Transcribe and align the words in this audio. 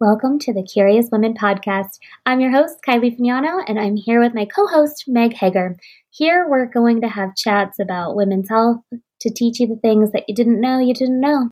Welcome 0.00 0.38
to 0.40 0.54
the 0.54 0.62
Curious 0.62 1.08
Women 1.10 1.34
podcast. 1.34 1.98
I'm 2.24 2.38
your 2.38 2.52
host, 2.52 2.76
Kylie 2.86 3.18
Fignano, 3.18 3.64
and 3.66 3.80
I'm 3.80 3.96
here 3.96 4.20
with 4.20 4.32
my 4.32 4.44
co 4.44 4.68
host, 4.68 5.06
Meg 5.08 5.32
Hager. 5.32 5.76
Here 6.10 6.46
we're 6.48 6.66
going 6.66 7.00
to 7.00 7.08
have 7.08 7.34
chats 7.34 7.80
about 7.80 8.14
women's 8.14 8.48
health 8.48 8.80
to 8.92 9.30
teach 9.34 9.58
you 9.58 9.66
the 9.66 9.74
things 9.74 10.12
that 10.12 10.22
you 10.28 10.36
didn't 10.36 10.60
know 10.60 10.78
you 10.78 10.94
didn't 10.94 11.20
know. 11.20 11.48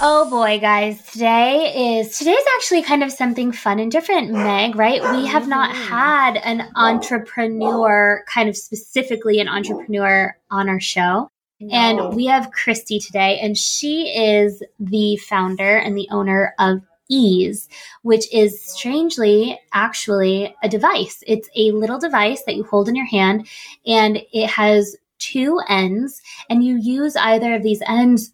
Oh 0.00 0.26
boy, 0.30 0.58
guys, 0.58 1.02
today 1.12 1.98
is 1.98 2.16
today's 2.16 2.44
actually 2.54 2.80
kind 2.80 3.04
of 3.04 3.12
something 3.12 3.52
fun 3.52 3.78
and 3.78 3.92
different, 3.92 4.30
Meg, 4.30 4.74
right? 4.74 5.02
We 5.14 5.26
have 5.26 5.46
not 5.46 5.68
oh, 5.70 5.74
had 5.74 6.36
an 6.38 6.66
entrepreneur, 6.76 8.24
kind 8.26 8.48
of 8.48 8.56
specifically 8.56 9.38
an 9.38 9.48
entrepreneur 9.48 10.34
on 10.50 10.70
our 10.70 10.80
show. 10.80 11.28
And 11.70 12.14
we 12.14 12.26
have 12.26 12.50
Kristi 12.50 13.04
today, 13.04 13.38
and 13.40 13.56
she 13.56 14.08
is 14.08 14.62
the 14.78 15.16
founder 15.16 15.76
and 15.76 15.96
the 15.96 16.08
owner 16.10 16.54
of 16.58 16.82
Ease, 17.08 17.68
which 18.02 18.32
is 18.32 18.62
strangely 18.64 19.60
actually 19.72 20.54
a 20.62 20.68
device. 20.68 21.22
It's 21.26 21.48
a 21.56 21.70
little 21.72 21.98
device 21.98 22.42
that 22.44 22.56
you 22.56 22.64
hold 22.64 22.88
in 22.88 22.96
your 22.96 23.06
hand, 23.06 23.46
and 23.86 24.20
it 24.32 24.48
has 24.48 24.96
two 25.18 25.60
ends, 25.68 26.20
and 26.48 26.64
you 26.64 26.76
use 26.76 27.16
either 27.16 27.54
of 27.54 27.62
these 27.62 27.82
ends 27.86 28.32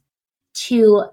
to 0.52 1.04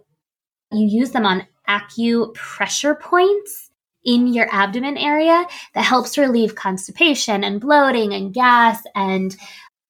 you 0.72 0.86
use 0.88 1.12
them 1.12 1.26
on 1.26 1.48
acupressure 1.70 3.00
points 3.00 3.70
in 4.04 4.28
your 4.28 4.48
abdomen 4.54 4.98
area 4.98 5.46
that 5.74 5.84
helps 5.84 6.18
relieve 6.18 6.56
constipation 6.56 7.44
and 7.44 7.60
bloating 7.60 8.14
and 8.14 8.34
gas 8.34 8.82
and 8.96 9.36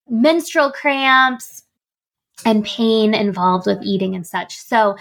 menstrual 0.10 0.72
cramps 0.72 1.64
and 2.46 2.66
pain 2.66 3.14
involved 3.14 3.66
with 3.68 3.80
eating 3.84 4.16
and 4.16 4.26
such. 4.26 4.58
So, 4.58 4.96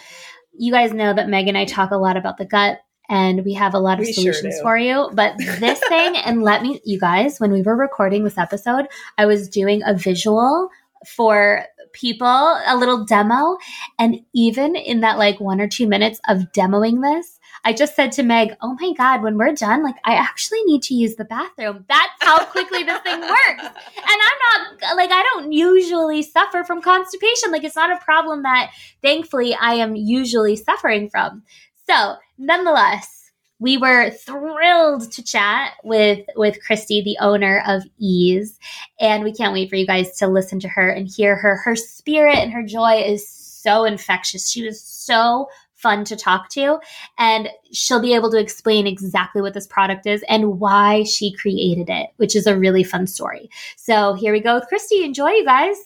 you 0.59 0.73
guys 0.73 0.93
know 0.93 1.13
that 1.13 1.29
Meg 1.29 1.49
and 1.49 1.59
I 1.59 1.65
talk 1.65 1.91
a 1.91 1.97
lot 1.97 2.17
about 2.17 2.39
the 2.39 2.47
gut 2.47 2.79
and 3.09 3.45
we 3.45 3.55
have 3.55 3.75
a 3.75 3.79
lot 3.79 3.99
of 3.99 4.07
We 4.07 4.13
solutions 4.13 4.57
do. 4.57 4.63
for 4.63 4.77
you. 4.77 5.11
But 5.13 5.37
this 5.39 5.81
thing, 5.81 6.17
and 6.17 6.43
let 6.43 6.63
me, 6.63 6.81
you 6.85 6.99
guys, 6.99 7.39
when 7.39 7.53
we 7.53 7.63
were 7.63 7.77
recording 7.77 8.25
this 8.25 8.39
episode, 8.39 8.87
I 9.19 9.27
was 9.27 9.49
doing 9.49 9.83
a 9.85 9.95
visual 9.95 10.71
for 11.07 11.65
people, 11.93 12.27
a 12.27 12.77
little 12.77 13.05
demo. 13.05 13.59
And 13.99 14.21
even 14.35 14.77
in 14.77 15.01
that 15.01 15.19
like 15.19 15.41
one 15.41 15.61
or 15.61 15.69
two 15.69 15.87
minutes 15.87 16.21
of 16.29 16.51
demoing 16.53 17.03
this, 17.03 17.36
I 17.67 17.73
just 17.73 17.97
said 17.97 18.13
to 18.13 18.23
Meg, 18.23 18.57
Oh 18.61 18.77
my 18.81 18.93
God, 18.97 19.25
when 19.25 19.37
we're 19.37 19.53
done, 19.53 19.83
like 19.83 19.97
I 20.05 20.15
actually 20.15 20.63
need 20.67 20.85
to 20.85 20.95
use 20.95 21.17
the 21.17 21.25
bathroom. 21.25 21.85
That's 21.89 22.13
how 22.21 22.45
quickly 22.45 22.85
this 22.85 23.01
thing 23.01 23.21
works. 23.21 23.65
And 23.65 23.67
I'm 24.07 24.79
not 24.79 24.97
like, 24.97 25.11
I 25.11 25.29
don't 25.35 25.51
usually 25.51 26.23
suffer 26.23 26.63
from 26.63 26.81
constipation. 26.81 27.51
Like 27.51 27.65
it's 27.65 27.75
not 27.75 27.91
a 27.91 28.05
problem 28.05 28.45
that 28.45 28.71
thankfully 29.03 29.53
I 29.57 29.75
am 29.75 29.97
usually 29.97 30.55
suffering 30.55 31.11
from. 31.11 31.43
So, 31.91 32.15
nonetheless, 32.39 33.33
we 33.59 33.79
were 33.79 34.11
thrilled 34.11 35.11
to 35.11 35.25
chat 35.25 35.73
with 35.83 36.25
with 36.37 36.59
Kristi, 36.65 37.03
the 37.03 37.17
owner 37.21 37.65
of 37.67 37.83
Ease, 37.99 38.61
and 39.01 39.25
we 39.25 39.33
can't 39.33 39.53
wait 39.53 39.71
for 39.71 39.77
you 39.77 39.89
guys 39.89 40.17
to 40.19 40.29
listen 40.29 40.61
to 40.61 40.69
her 40.69 40.89
and 40.89 41.09
hear 41.09 41.35
her. 41.35 41.57
Her 41.57 41.75
spirit 41.75 42.37
and 42.37 42.53
her 42.53 42.63
joy 42.63 43.03
is 43.03 43.29
so 43.29 43.85
infectious. 43.85 44.49
She 44.49 44.65
was 44.65 44.81
so 44.81 45.49
fun 45.77 46.05
to 46.07 46.17
talk 46.17 46.49
to, 46.51 46.79
and 47.19 47.49
she'll 47.73 48.01
be 48.01 48.15
able 48.15 48.31
to 48.33 48.39
explain 48.39 48.87
exactly 48.87 49.41
what 49.43 49.55
this 49.55 49.67
product 49.67 50.07
is 50.07 50.25
and 50.29 50.59
why 50.59 51.05
she 51.05 51.33
created 51.35 51.89
it, 51.89 52.09
which 52.17 52.35
is 52.35 52.47
a 52.47 52.57
really 52.57 52.83
fun 52.83 53.07
story. 53.07 53.49
So 53.77 54.15
here 54.15 54.33
we 54.33 54.41
go 54.41 54.55
with 54.55 54.65
Kristi. 54.73 55.05
Enjoy, 55.05 55.29
you 55.29 55.45
guys. 55.45 55.77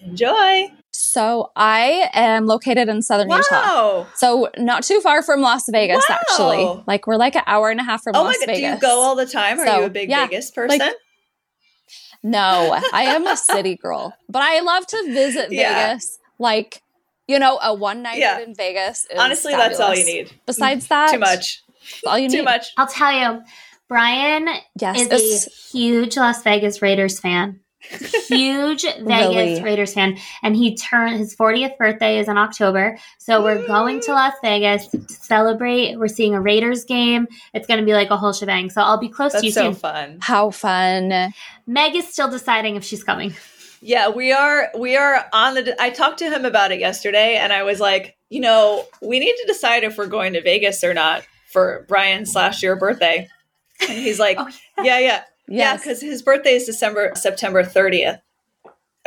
Enjoy. 0.00 0.70
So 0.90 1.50
I 1.56 2.08
am 2.12 2.46
located 2.46 2.88
in 2.88 3.02
southern 3.02 3.30
Utah. 3.30 4.04
So 4.14 4.50
not 4.58 4.82
too 4.84 5.00
far 5.00 5.22
from 5.22 5.40
Las 5.40 5.64
Vegas, 5.70 6.04
Wow. 6.08 6.14
actually. 6.20 6.82
Like 6.86 7.06
we're 7.06 7.16
like 7.16 7.34
an 7.34 7.42
hour 7.46 7.70
and 7.70 7.80
a 7.80 7.82
half 7.84 8.02
from 8.02 8.14
Oh 8.14 8.22
Las 8.22 8.36
my 8.38 8.46
god, 8.46 8.52
Vegas. 8.54 8.80
do 8.80 8.86
you 8.86 8.92
go 8.92 9.00
all 9.00 9.16
the 9.16 9.26
time? 9.26 9.58
Are 9.58 9.66
So, 9.66 9.80
you 9.80 9.84
a 9.86 9.90
big 9.90 10.08
yeah, 10.10 10.26
Vegas 10.26 10.50
person? 10.52 10.78
like- 10.78 10.94
No, 12.22 12.78
I 12.92 13.02
am 13.04 13.26
a 13.26 13.36
city 13.36 13.76
girl, 13.76 14.14
but 14.28 14.42
I 14.42 14.60
love 14.60 14.86
to 14.86 15.02
visit 15.12 15.48
Yeah. 15.52 15.88
Vegas. 15.88 16.18
Like, 16.38 16.82
you 17.28 17.38
know, 17.38 17.58
a 17.62 17.74
one 17.74 18.02
night 18.02 18.18
Yeah. 18.18 18.40
in 18.40 18.54
Vegas. 18.54 19.06
Is 19.10 19.18
Honestly, 19.18 19.52
that's 19.52 19.80
all 19.80 19.94
you 19.94 20.04
need. 20.04 20.32
Besides 20.46 20.84
mm, 20.84 20.88
that, 20.88 21.12
Too 21.12 21.18
much. 21.18 21.62
that's 21.66 22.02
all 22.06 22.18
you 22.18 22.28
need. 22.28 22.36
Too 22.38 22.42
much. 22.42 22.66
I'll 22.76 22.86
tell 22.86 23.12
you, 23.12 23.42
Brian 23.88 24.48
Yes, 24.80 25.00
is 25.00 25.06
it's- 25.06 25.46
a 25.46 25.76
huge 25.76 26.16
Las 26.16 26.42
Vegas 26.42 26.80
Raiders 26.82 27.20
fan. 27.20 27.60
Huge 28.28 28.82
Vegas 28.98 29.02
Really? 29.02 29.62
Raiders 29.62 29.92
fan. 29.92 30.16
And 30.42 30.56
he 30.56 30.74
turned 30.74 31.18
his 31.18 31.36
40th 31.36 31.76
birthday 31.76 32.18
is 32.18 32.28
in 32.28 32.38
October. 32.38 32.96
So 33.18 33.42
we're 33.42 33.66
going 33.66 34.00
to 34.00 34.12
Las 34.12 34.32
Vegas 34.42 34.86
to 34.88 35.02
celebrate. 35.08 35.96
We're 35.98 36.08
seeing 36.08 36.34
a 36.34 36.40
Raiders 36.40 36.84
game. 36.86 37.26
It's 37.52 37.66
going 37.66 37.80
to 37.80 37.84
be 37.84 37.92
like 37.92 38.08
a 38.08 38.16
whole 38.16 38.32
shebang. 38.32 38.70
So 38.70 38.80
I'll 38.80 38.96
be 38.98 39.10
close 39.10 39.32
to 39.34 39.44
you 39.44 39.52
so 39.52 39.64
soon. 39.64 39.74
fun. 39.74 40.18
how 40.22 40.50
fun. 40.50 41.32
Meg 41.66 41.94
is 41.94 42.08
still 42.08 42.30
deciding 42.30 42.76
if 42.76 42.84
she's 42.84 43.04
coming. 43.04 43.34
Yeah, 43.86 44.08
we 44.08 44.32
are 44.32 44.70
we 44.78 44.96
are 44.96 45.26
on 45.34 45.52
the 45.54 45.76
I 45.78 45.90
talked 45.90 46.18
to 46.20 46.30
him 46.30 46.46
about 46.46 46.72
it 46.72 46.80
yesterday 46.80 47.36
and 47.36 47.52
I 47.52 47.64
was 47.64 47.80
like, 47.80 48.16
you 48.30 48.40
know, 48.40 48.86
we 49.02 49.18
need 49.20 49.34
to 49.36 49.44
decide 49.46 49.84
if 49.84 49.98
we're 49.98 50.06
going 50.06 50.32
to 50.32 50.40
Vegas 50.42 50.82
or 50.82 50.94
not 50.94 51.22
for 51.52 51.84
Brian 51.86 52.24
slash 52.24 52.62
your 52.62 52.76
birthday. 52.76 53.28
And 53.82 53.90
he's 53.98 54.18
like, 54.18 54.38
Oh, 54.40 54.48
yeah, 54.78 54.98
yeah. 54.98 55.00
Yeah, 55.00 55.24
Yes. 55.48 55.82
because 55.82 56.00
his 56.00 56.22
birthday 56.22 56.54
is 56.54 56.64
December 56.64 57.12
September 57.14 57.62
30th. 57.62 58.20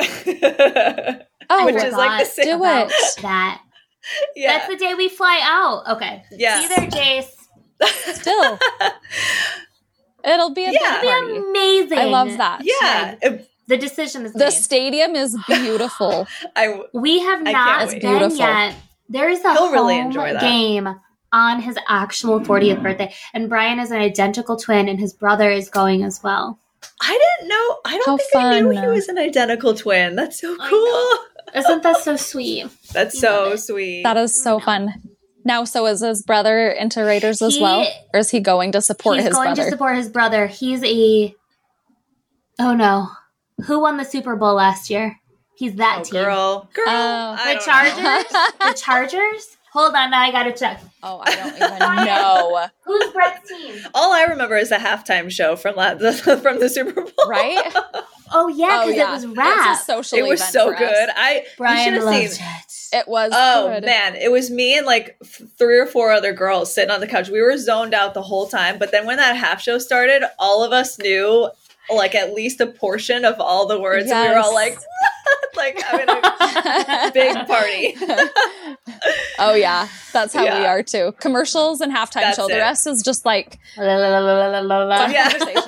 oh, 1.50 1.66
which 1.66 1.74
is 1.82 1.94
like 1.94 2.20
the 2.20 2.30
same. 2.30 2.58
do 2.58 2.64
it. 2.64 2.92
That. 3.22 3.60
yeah. 4.36 4.58
That's 4.58 4.68
the 4.68 4.76
day 4.76 4.94
we 4.94 5.08
fly 5.08 5.40
out. 5.42 5.88
Okay. 5.96 6.22
Yeah. 6.30 6.56
See 6.60 6.62
you 6.62 6.68
there, 6.68 6.86
Jace. 6.88 8.14
Still, 8.14 8.58
it'll 10.24 10.54
be 10.54 10.66
a 10.66 10.70
Yeah. 10.72 11.00
big 11.00 11.10
It'll 11.10 11.42
be 11.42 11.48
amazing. 11.50 11.98
I 11.98 12.04
love 12.04 12.28
that. 12.36 12.60
yeah. 12.64 13.16
It- 13.20 13.47
The 13.68 13.76
decision 13.76 14.24
is 14.26 14.32
The 14.32 14.38
made. 14.46 14.52
stadium 14.52 15.14
is 15.14 15.36
beautiful. 15.46 16.26
I 16.56 16.80
We 16.92 17.20
have 17.20 17.46
I 17.46 17.52
not 17.52 17.78
can't 17.78 17.90
been 17.90 18.00
Beautiful. 18.10 18.36
yet. 18.38 18.74
There 19.08 19.28
is 19.30 19.44
a 19.44 19.52
He'll 19.52 19.70
really 19.72 19.96
home 19.96 20.06
enjoy 20.06 20.32
that. 20.32 20.40
game 20.40 20.88
on 21.32 21.60
his 21.60 21.76
actual 21.88 22.40
40th 22.40 22.82
birthday, 22.82 23.12
and 23.34 23.48
Brian 23.48 23.78
is 23.78 23.90
an 23.90 23.98
identical 23.98 24.56
twin, 24.56 24.88
and 24.88 24.98
his 24.98 25.12
brother 25.12 25.50
is 25.50 25.68
going 25.70 26.02
as 26.02 26.22
well. 26.22 26.58
I 27.02 27.12
didn't 27.38 27.48
know. 27.48 27.76
I 27.84 27.98
don't 27.98 28.06
How 28.06 28.16
think 28.16 28.34
I 28.36 28.60
knew 28.60 28.70
he 28.70 28.86
was 28.86 29.08
an 29.08 29.18
identical 29.18 29.74
twin. 29.74 30.16
That's 30.16 30.40
so 30.40 30.56
cool. 30.56 31.18
Isn't 31.54 31.82
that 31.82 31.98
so 31.98 32.16
sweet? 32.16 32.66
That's 32.92 33.22
Love 33.22 33.50
so 33.50 33.56
sweet. 33.74 34.02
That 34.02 34.16
is 34.16 34.40
so 34.42 34.60
fun. 34.60 34.94
Now, 35.44 35.64
so 35.64 35.86
is 35.86 36.00
his 36.00 36.22
brother 36.22 36.68
into 36.68 37.02
Raiders 37.02 37.40
as 37.42 37.58
well, 37.58 37.86
or 38.12 38.20
is 38.20 38.30
he 38.30 38.40
going 38.40 38.72
to 38.72 38.82
support 38.82 39.16
He's 39.16 39.24
his 39.26 39.30
He's 39.30 39.36
going 39.36 39.54
brother? 39.54 39.64
to 39.64 39.70
support 39.70 39.96
his 39.96 40.08
brother. 40.08 40.46
He's 40.46 40.82
a. 40.84 41.34
Oh 42.58 42.74
no, 42.74 43.08
who 43.64 43.80
won 43.80 43.96
the 43.96 44.04
Super 44.04 44.36
Bowl 44.36 44.54
last 44.54 44.90
year? 44.90 45.18
He's 45.54 45.74
that 45.74 45.98
oh, 46.00 46.04
team. 46.04 46.22
girl, 46.22 46.68
girl. 46.72 46.84
Oh. 46.86 47.36
The 47.52 47.60
Chargers. 47.60 48.32
the 48.60 48.80
Chargers. 48.80 49.56
Hold 49.72 49.94
on, 49.94 50.10
now 50.10 50.22
I 50.22 50.30
gotta 50.30 50.52
check. 50.52 50.80
oh, 51.02 51.20
I 51.24 51.34
don't 51.36 51.54
even 51.56 52.04
know. 52.06 52.66
Who's 52.84 53.12
Brett's 53.12 53.48
team? 53.48 53.76
All 53.94 54.12
I 54.12 54.22
remember 54.24 54.56
is 54.56 54.70
the 54.70 54.76
halftime 54.76 55.30
show 55.30 55.56
from 55.56 55.76
la- 55.76 55.94
the, 55.94 56.12
from 56.42 56.58
the 56.58 56.68
Super 56.68 57.02
Bowl. 57.02 57.12
Right? 57.28 57.72
Oh 58.30 58.46
yeah, 58.48 58.82
oh 58.82 58.86
because 58.88 58.94
yeah, 58.98 59.08
it 59.08 59.14
was 59.14 59.24
It's 59.24 59.36
rap. 59.38 59.80
a 59.80 59.82
social 59.84 60.18
It 60.18 60.22
was 60.28 60.38
event 60.40 60.52
so 60.52 60.70
for 60.70 60.76
good. 60.76 61.08
us. 61.08 61.14
I 61.16 61.46
Brian 61.56 61.82
should 61.82 61.94
have 61.94 62.04
loved 62.04 62.30
seen. 62.32 62.44
it. 62.92 62.96
It 63.04 63.08
was 63.08 63.32
Oh 63.34 63.68
good. 63.72 63.86
man, 63.86 64.16
it 64.16 64.30
was 64.30 64.50
me 64.50 64.76
and 64.76 64.84
like 64.84 65.16
f- 65.22 65.40
three 65.56 65.78
or 65.78 65.86
four 65.86 66.10
other 66.12 66.34
girls 66.34 66.70
sitting 66.74 66.90
on 66.90 67.00
the 67.00 67.06
couch. 67.06 67.30
We 67.30 67.40
were 67.40 67.56
zoned 67.56 67.94
out 67.94 68.12
the 68.12 68.20
whole 68.20 68.46
time, 68.46 68.78
but 68.78 68.90
then 68.90 69.06
when 69.06 69.16
that 69.16 69.34
half 69.34 69.62
show 69.62 69.78
started, 69.78 70.24
all 70.38 70.62
of 70.62 70.72
us 70.72 70.98
knew 70.98 71.48
like 71.90 72.14
at 72.14 72.34
least 72.34 72.60
a 72.60 72.66
portion 72.66 73.24
of 73.24 73.40
all 73.40 73.66
the 73.66 73.80
words, 73.80 74.10
and 74.10 74.20
we 74.28 74.28
were 74.34 74.38
all 74.40 74.54
like, 74.54 74.74
"What?" 74.76 75.56
like 75.56 75.80
having 75.82 76.08
a 76.08 77.10
big 77.12 77.46
party. 77.46 77.96
oh 79.38 79.54
yeah, 79.54 79.88
that's 80.12 80.34
how 80.34 80.44
we 80.44 80.64
are 80.66 80.82
too. 80.82 81.12
Commercials 81.20 81.80
and 81.80 81.92
halftime 81.92 82.20
That's 82.20 82.36
show. 82.36 82.48
The 82.48 82.56
rest 82.56 82.86
is 82.86 83.02
just 83.02 83.24
like 83.24 83.58
La, 83.76 83.96
la, 83.96 84.60
la, 84.60 85.06
Yeah. 85.06 85.30
conversations. 85.30 85.66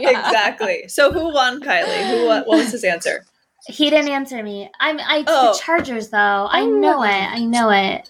Yeah. 0.00 0.10
Exactly. 0.10 0.84
So 0.88 1.12
who 1.12 1.32
won, 1.32 1.60
Kylie? 1.62 2.08
Who? 2.10 2.26
What, 2.26 2.46
what 2.46 2.58
was 2.58 2.72
his 2.72 2.84
answer? 2.84 3.24
He 3.66 3.90
didn't 3.90 4.08
answer 4.10 4.42
me. 4.42 4.70
I'm. 4.80 4.98
I 5.00 5.24
Oh. 5.26 5.52
the 5.52 5.58
Chargers 5.58 6.08
though. 6.10 6.16
I 6.50 6.62
Oh. 6.62 6.66
know 6.70 7.02
it. 7.02 7.08
I 7.10 7.40
know 7.40 7.70
it. 7.70 8.08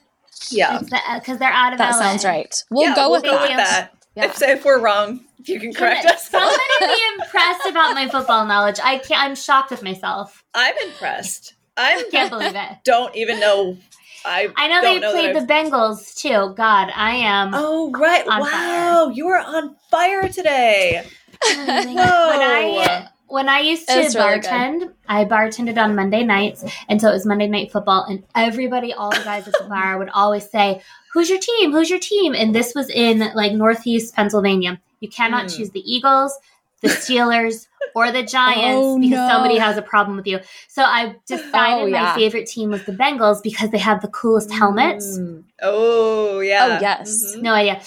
Yeah, 0.50 0.80
Because 0.80 1.38
they're 1.38 1.52
out 1.52 1.72
of 1.72 1.78
That 1.78 1.92
LA. 1.92 1.98
sounds 1.98 2.24
right. 2.24 2.64
We'll 2.70 2.82
Yeah, 2.88 2.94
go 2.94 3.10
we'll 3.10 3.20
with 3.20 3.24
go 3.24 3.32
that. 3.32 3.42
with 3.42 3.56
that. 3.56 3.92
Yeah. 4.14 4.26
If, 4.26 4.42
if 4.42 4.64
we're 4.64 4.80
wrong, 4.80 5.20
if 5.38 5.48
you 5.48 5.60
can 5.60 5.72
correct 5.72 6.02
Can 6.02 6.12
us. 6.14 6.28
Somebody 6.28 6.58
be 6.80 6.96
impressed 7.22 7.66
about 7.66 7.94
my 7.94 8.08
football 8.08 8.44
knowledge. 8.44 8.78
I 8.82 8.98
can't. 8.98 9.22
I'm 9.22 9.34
shocked 9.34 9.70
with 9.70 9.82
myself. 9.82 10.42
I'm 10.54 10.74
impressed. 10.84 11.54
I 11.76 12.04
Can't 12.10 12.30
believe 12.30 12.54
it. 12.54 12.68
don't 12.84 13.14
even 13.16 13.40
know. 13.40 13.76
I 14.24 14.52
I 14.56 14.68
know 14.68 14.82
don't 14.82 14.94
they 14.94 15.00
know 15.00 15.12
played 15.12 15.36
the 15.36 15.40
Bengals 15.52 16.14
too. 16.16 16.52
God, 16.54 16.90
I 16.94 17.12
am. 17.16 17.52
Oh 17.54 17.90
right! 17.92 18.26
On 18.28 18.40
wow, 18.40 19.08
you 19.14 19.28
are 19.28 19.38
on 19.38 19.76
fire 19.90 20.28
today. 20.28 21.06
amazing. 21.52 21.94
Whoa. 21.96 22.28
When 22.28 22.40
I 22.42 23.08
when 23.30 23.48
I 23.48 23.60
used 23.60 23.88
to 23.88 23.94
It's 23.94 24.14
really 24.14 24.38
bartend, 24.40 24.92
I 25.08 25.24
bartended 25.24 25.78
on 25.82 25.94
Monday 25.94 26.22
nights, 26.24 26.64
and 26.88 27.00
so 27.00 27.08
it 27.08 27.12
was 27.12 27.24
Monday 27.24 27.46
night 27.46 27.72
football, 27.72 28.04
and 28.08 28.22
everybody, 28.34 28.92
all 28.92 29.10
the 29.10 29.24
guys 29.24 29.46
at 29.48 29.54
the 29.58 29.64
bar, 29.68 29.98
would 29.98 30.10
always 30.10 30.48
say, 30.50 30.82
"Who's 31.12 31.30
your 31.30 31.38
team? 31.38 31.72
Who's 31.72 31.88
your 31.90 31.98
team?" 32.00 32.34
And 32.34 32.54
this 32.54 32.74
was 32.74 32.88
in 32.90 33.18
like 33.34 33.52
Northeast 33.52 34.14
Pennsylvania. 34.14 34.80
You 35.00 35.08
cannot 35.08 35.46
Mm. 35.46 35.56
choose 35.56 35.70
the 35.70 35.82
Eagles, 35.90 36.36
the 36.82 36.88
Steelers, 36.88 37.66
or 37.94 38.10
the 38.10 38.22
Giants 38.22 38.86
Oh, 38.86 38.98
because 38.98 39.18
no. 39.18 39.28
somebody 39.28 39.58
has 39.58 39.76
a 39.76 39.82
problem 39.82 40.16
with 40.16 40.26
you. 40.26 40.40
So 40.68 40.82
I 40.82 41.16
decided 41.26 41.82
Oh, 41.82 41.86
yeah. 41.86 42.02
my 42.04 42.14
favorite 42.14 42.46
team 42.46 42.70
was 42.70 42.84
the 42.84 42.92
Bengals 42.92 43.42
because 43.42 43.70
they 43.70 43.78
have 43.78 44.00
the 44.02 44.08
coolest 44.08 44.50
helmets. 44.52 45.18
Mm. 45.18 45.44
Oh 45.62 46.40
yeah. 46.40 46.66
Oh, 46.66 46.78
yes. 46.80 47.34
Mhm. 47.36 47.42
No 47.42 47.52
idea. 47.54 47.80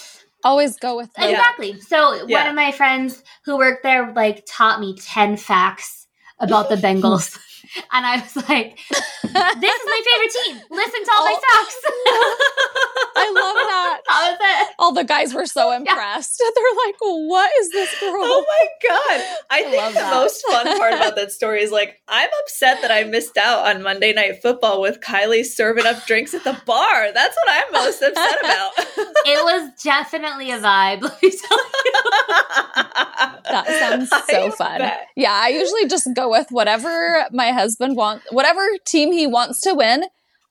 Always 0.44 0.78
go 0.78 0.98
with 0.98 1.14
the 1.14 1.30
Exactly. 1.30 1.80
So 1.82 2.26
Yeah. 2.28 2.40
one 2.42 2.48
of 2.50 2.56
my 2.56 2.72
friends 2.72 3.24
who 3.46 3.58
worked 3.58 3.84
there 3.84 4.12
like 4.14 4.46
taught 4.48 4.80
me 4.80 4.96
10 4.98 5.38
facts 5.38 6.08
about 6.40 6.70
the 6.70 6.76
Bengals. 6.76 7.38
and 7.92 8.06
I 8.06 8.18
was 8.22 8.36
like, 8.50 8.78
this 8.92 9.76
is 9.76 9.86
my 9.86 10.02
favorite 10.10 10.34
team. 10.46 10.62
Listen 10.70 11.04
to 11.04 11.12
all 11.16 11.26
my 11.26 11.38
Oh. 11.38 11.42
facts. 11.48 11.78
I 13.24 13.32
love 13.32 13.56
that. 13.56 14.02
that 14.08 14.38
was 14.40 14.68
it. 14.70 14.76
All 14.80 14.94
the 14.94 15.04
guys 15.04 15.34
were 15.34 15.46
so 15.46 15.72
impressed. 15.72 16.38
They're 16.56 16.86
like, 16.86 16.96
"What 17.00 17.52
is 17.62 17.72
this 17.72 18.00
girl?" 18.00 18.12
Oh 18.24 18.46
my 18.48 18.68
god! 18.90 19.38
I 19.50 19.60
I 19.60 19.64
think 19.64 19.78
love 19.78 19.94
the 19.94 20.00
that. 20.00 20.14
most 20.14 20.46
fun 20.48 20.78
part 20.78 20.94
about 20.94 21.16
that 21.16 21.32
story 21.40 21.62
is 21.64 21.72
like 21.72 22.02
I'm 22.08 22.30
upset 22.44 22.82
that 22.82 22.92
I 22.92 23.04
missed 23.06 23.38
out 23.38 23.66
on 23.68 23.82
Monday 23.84 24.14
Night 24.14 24.42
Football 24.42 24.82
with 24.82 25.00
Kylie 25.00 25.46
serving 25.46 25.86
up 25.86 26.06
drinks 26.06 26.34
at 26.34 26.44
the 26.44 26.60
bar. 26.66 27.12
That's 27.14 27.36
what 27.36 27.48
I'm 27.50 27.72
most 27.74 28.02
upset 28.02 28.40
about. 28.40 28.72
It 29.26 29.44
was 29.44 29.72
definitely 29.84 30.52
a 30.52 30.60
vibe. 30.60 31.02
Let 31.02 31.22
me 31.22 31.30
tell 31.32 31.58
you. 31.58 31.94
That 33.46 33.66
sounds 33.68 34.10
so 34.30 34.48
I 34.48 34.52
fun. 34.52 34.78
bet. 34.80 35.08
Yeah, 35.16 35.32
I 35.34 35.50
usually 35.50 35.88
just 35.88 36.08
go 36.16 36.30
with 36.30 36.48
whatever 36.50 37.26
my 37.32 37.52
husband 37.52 37.96
wants, 37.96 38.26
whatever 38.32 38.62
team 38.86 39.12
he 39.12 39.28
wants 39.28 39.62
to 39.62 39.74
win. 39.74 40.04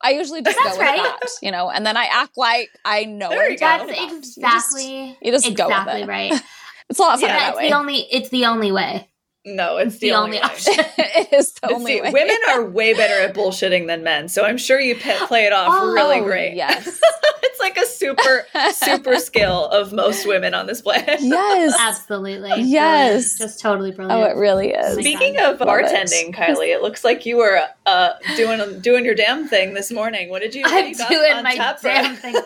I 0.02 0.10
usually 0.10 0.42
just 0.42 0.56
That's 0.62 0.76
go 0.76 0.78
with 0.82 0.86
right. 0.88 0.96
that, 1.20 1.30
you 1.42 1.50
know, 1.52 1.70
and 1.70 1.86
then 1.86 1.96
I 1.96 2.04
act 2.06 2.36
like 2.36 2.68
I 2.84 3.04
know 3.04 3.30
it. 3.30 3.58
That's 3.60 3.82
You 3.88 4.08
just- 4.20 4.36
exactly 4.38 5.18
you 5.22 5.32
just 5.32 5.44
go 5.56 5.68
with 5.68 5.76
exactly 5.78 6.02
it. 6.02 6.08
right. 6.08 6.32
It's 6.90 6.98
a 6.98 7.02
lot 7.02 7.14
of 7.14 7.20
fun 7.20 7.30
Yeah, 7.30 7.38
that 7.38 7.48
it's 7.50 7.56
way. 7.58 7.68
the 7.70 7.76
only 7.76 7.96
it's 8.10 8.28
the 8.28 8.44
only 8.46 8.70
way. 8.72 9.08
No, 9.44 9.76
it's 9.78 9.98
the, 9.98 10.12
only, 10.12 10.36
way. 10.38 10.42
option. 10.42 10.74
it 10.98 11.32
is 11.32 11.52
the 11.52 11.60
It's 11.68 11.72
only 11.74 11.96
the- 11.96 12.02
way. 12.04 12.10
women 12.12 12.36
are 12.50 12.64
way 12.70 12.94
better 12.94 13.20
at 13.28 13.34
bullshitting 13.34 13.86
than 13.86 14.02
men, 14.04 14.28
so 14.28 14.44
I'm 14.44 14.56
sure 14.58 14.80
you 14.80 14.94
pe- 14.94 15.18
play 15.26 15.46
it 15.46 15.52
off 15.52 15.68
Oh, 15.70 15.92
really 15.92 16.20
great. 16.20 16.54
Yes. 16.54 16.86
it's 17.42 17.60
like 17.60 17.76
a 17.76 17.86
super 17.86 18.46
super 18.72 19.16
skill 19.16 19.66
of 19.66 19.92
most 19.92 20.26
women 20.26 20.54
on 20.54 20.66
this 20.66 20.80
planet. 20.80 21.20
yes. 21.20 21.74
Absolutely. 21.78 22.52
Yes. 22.62 23.38
Just 23.38 23.60
totally 23.60 23.90
brilliant. 23.92 24.20
Oh, 24.22 24.24
it 24.30 24.36
really 24.36 24.70
is. 24.70 24.94
Speak- 24.94 25.16
Speaking 25.18 25.38
of 25.40 25.60
Love 25.60 25.62
it. 25.62 25.66
bartending, 25.86 26.34
Kylie, 26.34 26.74
it 26.74 26.82
looks 26.82 27.04
like 27.04 27.26
you 27.26 27.36
were 27.36 27.60
uh, 27.86 28.10
doing 28.36 28.80
doing 28.80 29.04
your 29.04 29.14
damn 29.14 29.46
thing 29.48 29.74
this 29.74 29.90
morning. 29.90 30.28
What 30.30 30.42
did 30.42 30.54
you? 30.54 30.62
what 30.62 30.72
I'm 30.72 30.88
you 30.90 30.96
got 30.96 31.10
doing 31.10 31.32
on 31.32 31.42
my 31.44 31.54
tap 31.56 31.80
for- 31.80 31.88
damn 31.88 32.14
thing. 32.16 32.36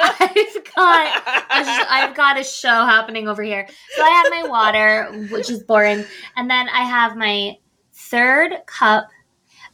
I've 0.00 0.74
got 0.74 1.06
a 1.50 1.64
sh- 1.64 1.86
I've 1.88 2.14
got 2.16 2.38
a 2.40 2.44
show 2.44 2.68
happening 2.68 3.28
over 3.28 3.42
here. 3.42 3.66
So 3.96 4.02
I 4.02 4.08
have 4.10 4.30
my 4.44 4.48
water, 4.48 5.26
which 5.30 5.50
is 5.50 5.62
boring, 5.62 6.04
and 6.38 6.48
then 6.48 6.68
I 6.70 6.84
have 6.84 7.16
my 7.16 7.58
third 7.92 8.52
cup 8.66 9.08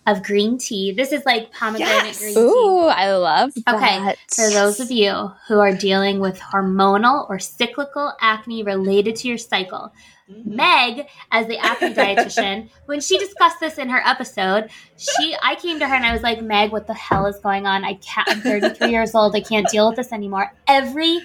of 0.07 0.23
green 0.23 0.59
tea. 0.59 0.93
This 0.93 1.13
is 1.13 1.25
like 1.25 1.53
pomegranate 1.53 2.05
Yes. 2.05 2.19
green 2.19 2.35
tea. 2.35 2.41
Ooh, 2.41 2.87
I 2.89 3.15
love 3.15 3.53
Okay, 3.69 3.99
that. 4.01 4.19
For 4.35 4.51
those 4.51 4.81
of 4.81 4.91
you 4.91 5.31
who 5.49 5.61
are 5.61 5.73
dealing 5.73 6.21
with 6.21 6.39
hormonal 6.41 7.29
or 7.31 7.39
cyclical 7.39 8.13
acne 8.21 8.63
related 8.63 9.17
to 9.17 9.29
your 9.29 9.39
cycle, 9.39 9.93
Mhm. 10.31 10.45
Meg, 10.57 11.07
as 11.31 11.47
the 11.47 11.59
acne 11.59 11.93
dietitian, 12.01 12.69
when 12.87 13.01
she 13.01 13.19
discussed 13.19 13.61
this 13.61 13.77
in 13.79 13.89
her 13.91 14.03
episode, 14.07 14.71
she 14.97 15.37
I 15.43 15.55
came 15.55 15.79
to 15.79 15.87
her 15.89 15.95
and 15.95 16.05
I 16.05 16.13
was 16.13 16.23
like, 16.23 16.41
Meg, 16.43 16.71
what 16.73 16.87
the 16.87 16.95
hell 16.95 17.27
is 17.27 17.39
going 17.41 17.67
on? 17.67 17.85
I 17.85 17.95
can't. 17.95 18.29
I'm 18.29 18.41
33 18.41 18.91
years 18.91 19.15
old. 19.15 19.37
I 19.37 19.41
can't 19.41 19.69
deal 19.69 19.89
with 19.89 19.97
this 19.97 20.13
anymore. 20.13 20.53
Every 20.67 21.21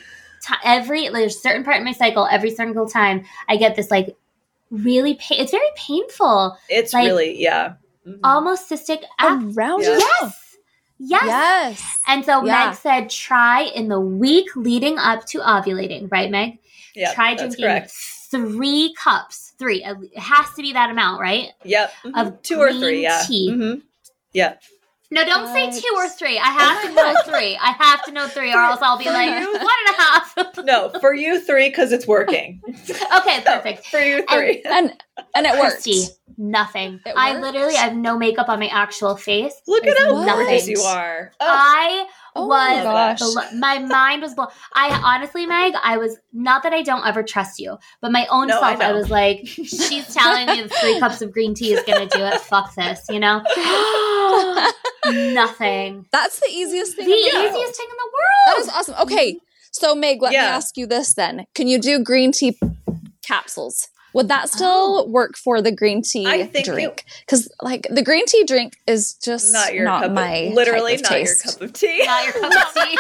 time, 0.46 0.60
every 0.64 1.10
there's 1.10 1.36
a 1.36 1.40
certain 1.40 1.64
part 1.66 1.78
in 1.78 1.84
my 1.86 1.92
cycle. 1.94 2.28
Every 2.30 2.52
single 2.52 2.88
time, 2.90 3.26
I 3.50 3.56
get 3.58 3.76
this 3.76 3.90
like 3.92 4.16
really 4.71 5.16
pain. 5.16 5.39
It's 5.39 5.51
very 5.51 5.69
painful, 5.75 6.57
It's 6.69 6.94
Like- 6.94 7.06
really 7.07 7.42
yeah. 7.42 7.74
Mhm. 8.07 8.19
almost 8.24 8.69
cystic 8.69 9.04
acne. 9.19 9.54
around 9.56 9.81
Yeah. 9.83 10.00
Yes, 10.00 10.33
yes. 11.00 11.25
Yes. 11.27 11.98
And 12.07 12.25
so 12.25 12.44
Yeah. 12.45 12.68
Meg 12.68 12.75
said, 12.75 13.10
try 13.10 13.63
in 13.63 13.88
the 13.88 14.00
week 14.00 14.48
leading 14.56 14.98
up 14.98 15.25
to 15.27 15.39
ovulating, 15.39 16.12
right, 16.12 16.30
Meg? 16.30 16.60
Yep, 16.95 17.13
try 17.16 17.30
that's 17.36 17.56
drinking 17.56 17.66
correct. 17.66 17.92
three 18.31 18.94
cups, 19.01 19.54
three. 19.57 19.83
It 19.83 20.18
has 20.18 20.45
to 20.56 20.62
be 20.62 20.74
that 20.74 20.89
amount, 20.89 21.21
right? 21.21 21.51
Yep, 21.63 21.94
of 22.16 22.42
two 22.42 22.60
or 22.60 22.71
three. 22.74 23.04
Yeah, 23.04 23.24
tea. 23.25 23.50
Mhm. 23.51 23.81
yeah. 24.33 24.56
No, 25.12 25.26
don't 25.26 25.48
say 25.52 25.72
two 25.72 25.94
or 25.96 26.08
three. 26.08 26.38
I 26.38 26.46
have 26.46 26.84
to 26.84 26.94
know 26.94 27.14
three. 27.26 27.58
I 27.60 27.72
have 27.80 28.04
to 28.06 28.12
know 28.12 28.28
three, 28.28 28.54
or 28.54 28.60
else 28.60 28.80
I'll 28.82 28.98
be 28.98 29.06
like 29.10 29.40
you? 29.42 29.52
one 29.54 29.62
and 29.88 29.96
a 29.96 30.02
half. 30.02 30.36
No, 30.66 30.92
for 31.00 31.16
you 31.16 31.40
three 31.42 31.70
because 31.70 31.92
it's 31.92 32.06
working. 32.06 32.62
okay, 32.68 33.42
So, 33.44 33.56
perfect. 33.56 33.88
for 33.88 34.00
you 34.00 34.24
three. 34.28 34.62
And 34.66 34.94
and 35.36 35.46
it 35.48 35.60
works. 35.60 35.88
Nothing. 36.38 37.00
It 37.06 37.14
I 37.18 37.40
literally 37.40 37.76
I 37.76 37.80
have 37.82 37.96
no 37.96 38.18
makeup 38.18 38.50
on 38.50 38.60
my 38.60 38.68
actual 38.68 39.16
face. 39.18 39.54
Look 39.68 39.86
at 39.86 39.98
how 39.98 40.14
What? 40.14 40.28
gorgeous 40.46 40.68
you 40.68 40.80
are. 40.82 41.32
Oh, 41.42 41.46
I 41.50 42.08
Oh 42.44 42.48
my 42.48 42.76
was 42.84 42.84
gosh. 42.84 43.34
blo- 43.52 43.60
my 43.60 43.80
mind 43.80 44.22
was 44.22 44.34
blown. 44.34 44.48
I 44.74 44.90
honestly, 45.04 45.46
Meg, 45.46 45.74
I 45.84 45.98
was 45.98 46.18
not 46.34 46.64
that 46.64 46.74
I 46.74 46.82
don't 46.82 47.06
ever 47.06 47.24
trust 47.24 47.60
you, 47.60 47.78
but 48.02 48.12
my 48.12 48.26
own 48.30 48.48
No, 48.48 48.60
I 48.62 48.72
self, 48.76 48.82
I, 48.82 48.90
know. 48.92 48.96
was 48.98 49.10
like, 49.10 49.48
she's 49.48 50.08
telling 50.14 50.48
me 50.48 50.62
the 50.64 50.70
three 50.70 51.00
cups 51.00 51.22
of 51.22 51.32
green 51.32 51.54
tea 51.54 51.74
is 51.74 51.84
gonna 51.86 52.08
do 52.08 52.20
it. 52.24 52.40
Fuck 52.42 52.74
this, 52.76 53.06
you 53.10 53.20
know? 53.20 53.42
Nothing. 55.06 56.06
That's 56.12 56.40
the 56.40 56.50
easiest 56.52 56.96
The 56.98 57.04
thing. 57.06 57.14
in 57.14 57.20
the 57.20 57.40
world. 57.40 57.56
easiest 57.56 57.78
thing 57.78 57.88
in 57.90 57.98
the 57.98 58.10
That 58.48 58.54
world. 58.56 58.68
is 58.68 58.70
awesome. 58.70 58.96
Okay, 59.04 59.40
so 59.72 59.96
Meg, 59.96 60.22
let 60.22 60.32
me 60.32 60.38
ask 60.38 60.78
you 60.78 60.86
this 60.88 61.14
then: 61.14 61.46
Can 61.56 61.68
you 61.68 61.80
do 61.80 62.04
green 62.04 62.32
tea 62.32 62.60
capsules? 63.26 63.88
Would 64.14 64.28
that 64.30 64.50
still 64.50 65.06
oh. 65.06 65.08
work 65.08 65.38
for 65.38 65.62
the 65.62 65.72
green 65.72 66.02
tea 66.02 66.26
I 66.26 66.46
think 66.46 66.68
it- 66.68 66.72
drink? 66.72 67.06
Because 67.26 67.52
like 67.62 67.88
the 67.90 68.02
green 68.02 68.26
tea 68.26 68.44
drink 68.44 68.78
is 68.88 69.14
just 69.14 69.54
not 69.54 69.74
your 69.74 69.86
cup. 69.86 70.12
my 70.12 70.32
of, 70.32 70.54
literally 70.54 70.98
type 70.98 71.06
of 71.06 71.12
not 71.12 71.12
taste. 71.12 71.46
your 71.46 71.54
cup 71.54 71.62
of 71.62 71.74
tea. 71.74 72.06
Not 72.06 72.24
your 72.24 72.34
cup 72.34 72.68
of 72.68 72.74
tea. 72.84 72.98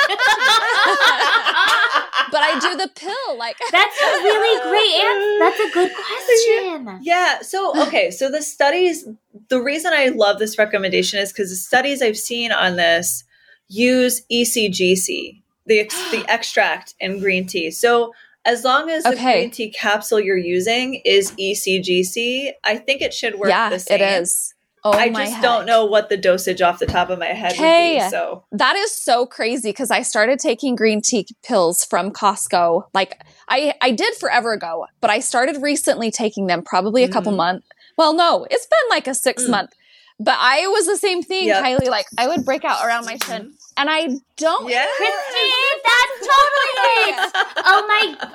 But 2.31 2.41
I 2.43 2.59
do 2.59 2.77
the 2.77 2.89
pill. 2.95 3.37
Like 3.37 3.57
That's 3.71 4.01
a 4.01 4.05
really 4.23 4.69
great 4.69 4.93
answer. 5.03 5.39
That's 5.39 5.59
a 5.59 5.73
good 5.73 5.91
question. 6.85 6.99
Yeah. 7.01 7.41
So, 7.41 7.87
okay. 7.87 8.11
So 8.11 8.29
the 8.29 8.41
studies, 8.41 9.07
the 9.49 9.61
reason 9.61 9.93
I 9.93 10.09
love 10.09 10.39
this 10.39 10.57
recommendation 10.57 11.19
is 11.19 11.31
because 11.31 11.49
the 11.49 11.55
studies 11.55 12.01
I've 12.01 12.17
seen 12.17 12.51
on 12.51 12.75
this 12.75 13.23
use 13.67 14.21
ECGC, 14.31 15.41
the, 15.65 15.79
ex- 15.79 16.11
the 16.11 16.25
extract 16.29 16.95
in 16.99 17.19
green 17.19 17.45
tea. 17.47 17.71
So, 17.71 18.13
as 18.45 18.63
long 18.63 18.89
as 18.89 19.03
the 19.03 19.09
Okay. 19.13 19.41
green 19.41 19.51
tea 19.51 19.71
capsule 19.71 20.19
you're 20.19 20.37
using 20.37 21.01
is 21.05 21.31
ECGC, 21.39 22.51
I 22.63 22.77
think 22.77 23.01
it 23.01 23.13
should 23.13 23.35
work 23.39 23.49
yeah, 23.49 23.69
the 23.69 23.79
same. 23.79 24.01
it 24.01 24.21
is. 24.21 24.53
Oh 24.85 24.91
I 24.93 25.09
just 25.09 25.33
heck. 25.33 25.41
don't 25.41 25.65
know 25.65 25.83
what 25.85 26.07
the 26.07 26.15
dosage 26.15 26.61
off 26.61 26.79
the 26.79 26.85
top 26.85 27.09
of 27.09 27.19
my 27.19 27.25
head 27.25 27.51
would 27.51 27.59
Okay. 27.59 27.99
be. 28.01 28.09
So, 28.09 28.45
That 28.53 28.77
is 28.77 28.95
so 28.95 29.25
crazy 29.25 29.71
because 29.71 29.91
I 29.91 30.03
started 30.03 30.39
taking 30.39 30.75
green 30.75 31.01
tea 31.01 31.27
pills 31.43 31.83
from 31.83 32.11
Costco. 32.11 32.83
Like 32.93 33.21
I, 33.49 33.73
I 33.81 33.91
did 33.91 34.15
forever 34.15 34.53
ago, 34.53 34.85
but 35.01 35.09
I 35.09 35.19
started 35.19 35.61
recently 35.61 36.11
taking 36.11 36.47
them 36.47 36.61
probably 36.63 37.03
a 37.03 37.09
couple 37.09 37.33
Mhm. 37.33 37.37
months. 37.37 37.67
Well, 37.97 38.13
no, 38.13 38.47
it's 38.49 38.65
been 38.67 38.89
like 38.89 39.07
a 39.07 39.13
six 39.13 39.43
Mm. 39.43 39.49
month. 39.49 39.71
But 40.19 40.35
I 40.37 40.67
was 40.67 40.85
the 40.85 40.97
same 40.97 41.23
thing, 41.23 41.47
Yep. 41.47 41.63
Kylie. 41.63 41.87
Like 41.89 42.05
I 42.17 42.27
would 42.27 42.43
break 42.45 42.65
out 42.65 42.85
around 42.85 43.05
my 43.05 43.17
chin, 43.17 43.53
and 43.77 43.89
I 43.89 44.07
don't. 44.37 44.69
yeah. 44.69 44.85
Kristi, 44.99 45.49
that's 45.85 46.27
totally 46.27 46.73
it. 47.07 47.55
Oh 47.65 47.85
my, 47.87 48.29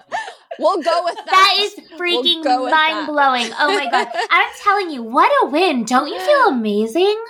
We'll 0.58 0.80
go 0.82 1.04
with 1.04 1.16
that. 1.16 1.26
that 1.26 1.54
is 1.58 1.74
freaking 1.98 2.42
go 2.44 2.62
with 2.64 2.70
that. 2.70 2.92
mind 2.94 3.06
blowing. 3.08 3.46
Oh 3.58 3.68
my 3.74 3.90
god, 3.90 4.08
I'm 4.30 4.48
telling 4.62 4.90
you, 4.90 5.02
what 5.02 5.30
a 5.42 5.50
win! 5.50 5.84
Don't 5.84 6.08
you 6.08 6.18
feel 6.20 6.48
amazing? 6.48 7.22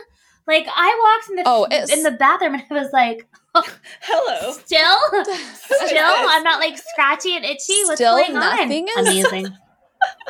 Like 0.47 0.67
I 0.69 1.17
walked 1.19 1.31
in 1.31 1.37
the 1.37 1.43
Oh, 1.47 1.65
in 1.93 2.03
the 2.05 2.11
bathroom 2.13 2.55
and 2.55 2.63
I 2.71 2.75
was 2.75 2.93
like, 2.93 3.27
oh, 3.55 3.65
Hello. 4.03 4.53
still, 4.53 4.99
still, 5.25 5.89
this? 5.89 6.27
I'm 6.31 6.45
not 6.45 6.61
like 6.61 6.77
scratchy 6.79 7.35
and 7.35 7.45
itchy. 7.45 7.83
What's 7.85 7.95
Still 7.97 8.17
going 8.19 8.35
nothing 8.35 8.85
on? 8.97 9.07
is- 9.07 9.25
Amazing. 9.25 9.57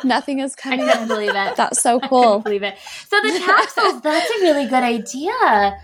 Nothing 0.03 0.39
is 0.39 0.55
I 0.57 0.61
coming. 0.61 0.79
couldn't 0.87 1.07
believe 1.07 1.29
it. 1.35 1.55
That's 1.55 1.81
so 1.81 1.95
I 1.97 1.99
couldn't 1.99 2.09
cool. 2.09 2.39
believe 2.39 2.63
it. 2.63 2.75
So 3.07 3.19
the 3.21 3.39
capsules, 3.39 4.01
that's 4.01 4.29
a 4.29 4.41
really 4.41 4.65
good 4.67 4.83
idea. 4.83 5.31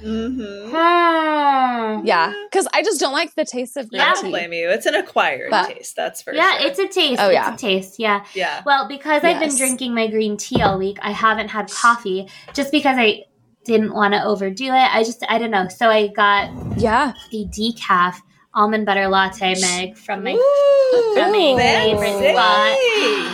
Mm-hmm. 0.03 0.69
Hmm. 0.69 2.05
Yeah, 2.05 2.33
because 2.49 2.67
I 2.73 2.83
just 2.83 2.99
don't 2.99 3.13
like 3.13 3.35
the 3.35 3.45
taste 3.45 3.77
of 3.77 3.89
green 3.89 4.01
I 4.01 4.07
Yeah. 4.07 4.13
don't 4.13 4.23
tea. 4.25 4.29
blame 4.31 4.53
you. 4.53 4.69
It's 4.69 4.85
an 4.85 4.95
acquired 4.95 5.49
But- 5.51 5.69
taste, 5.75 5.95
that's 5.95 6.21
for 6.21 6.33
sure. 6.33 6.41
Yeah, 6.41 6.57
sure. 6.59 6.67
it's 6.67 6.79
a 6.79 6.87
taste. 6.87 7.21
Oh, 7.21 7.27
it's 7.27 7.33
yeah. 7.33 7.53
a 7.53 7.57
taste. 7.57 7.99
Yeah. 7.99 8.25
yeah. 8.33 8.61
Well, 8.65 8.87
because 8.87 9.23
I've 9.23 9.39
been 9.39 9.55
drinking 9.55 9.93
my 9.93 10.07
green 10.07 10.37
tea 10.37 10.61
all 10.61 10.77
week, 10.77 10.97
I 11.01 11.11
haven't 11.11 11.49
had 11.49 11.69
coffee 11.71 12.27
just 12.53 12.71
because 12.71 12.97
I 12.97 13.23
didn't 13.63 13.93
want 13.93 14.13
to 14.13 14.23
overdo 14.23 14.65
it. 14.65 14.71
I 14.95 15.03
just, 15.03 15.23
I 15.29 15.37
don't 15.37 15.51
know. 15.51 15.67
So 15.67 15.87
I 15.89 16.07
got 16.07 16.51
Yeah. 16.77 17.13
a 17.31 17.45
decaf 17.45 18.15
almond 18.53 18.85
butter 18.85 19.07
latte, 19.07 19.55
Meg, 19.59 19.97
from 19.97 20.23
my 20.23 20.33
Ooh, 20.33 21.13
from 21.13 21.31
my 21.31 21.55
fancy. 21.57 21.89
favorite 21.91 22.33
spot. 22.33 22.77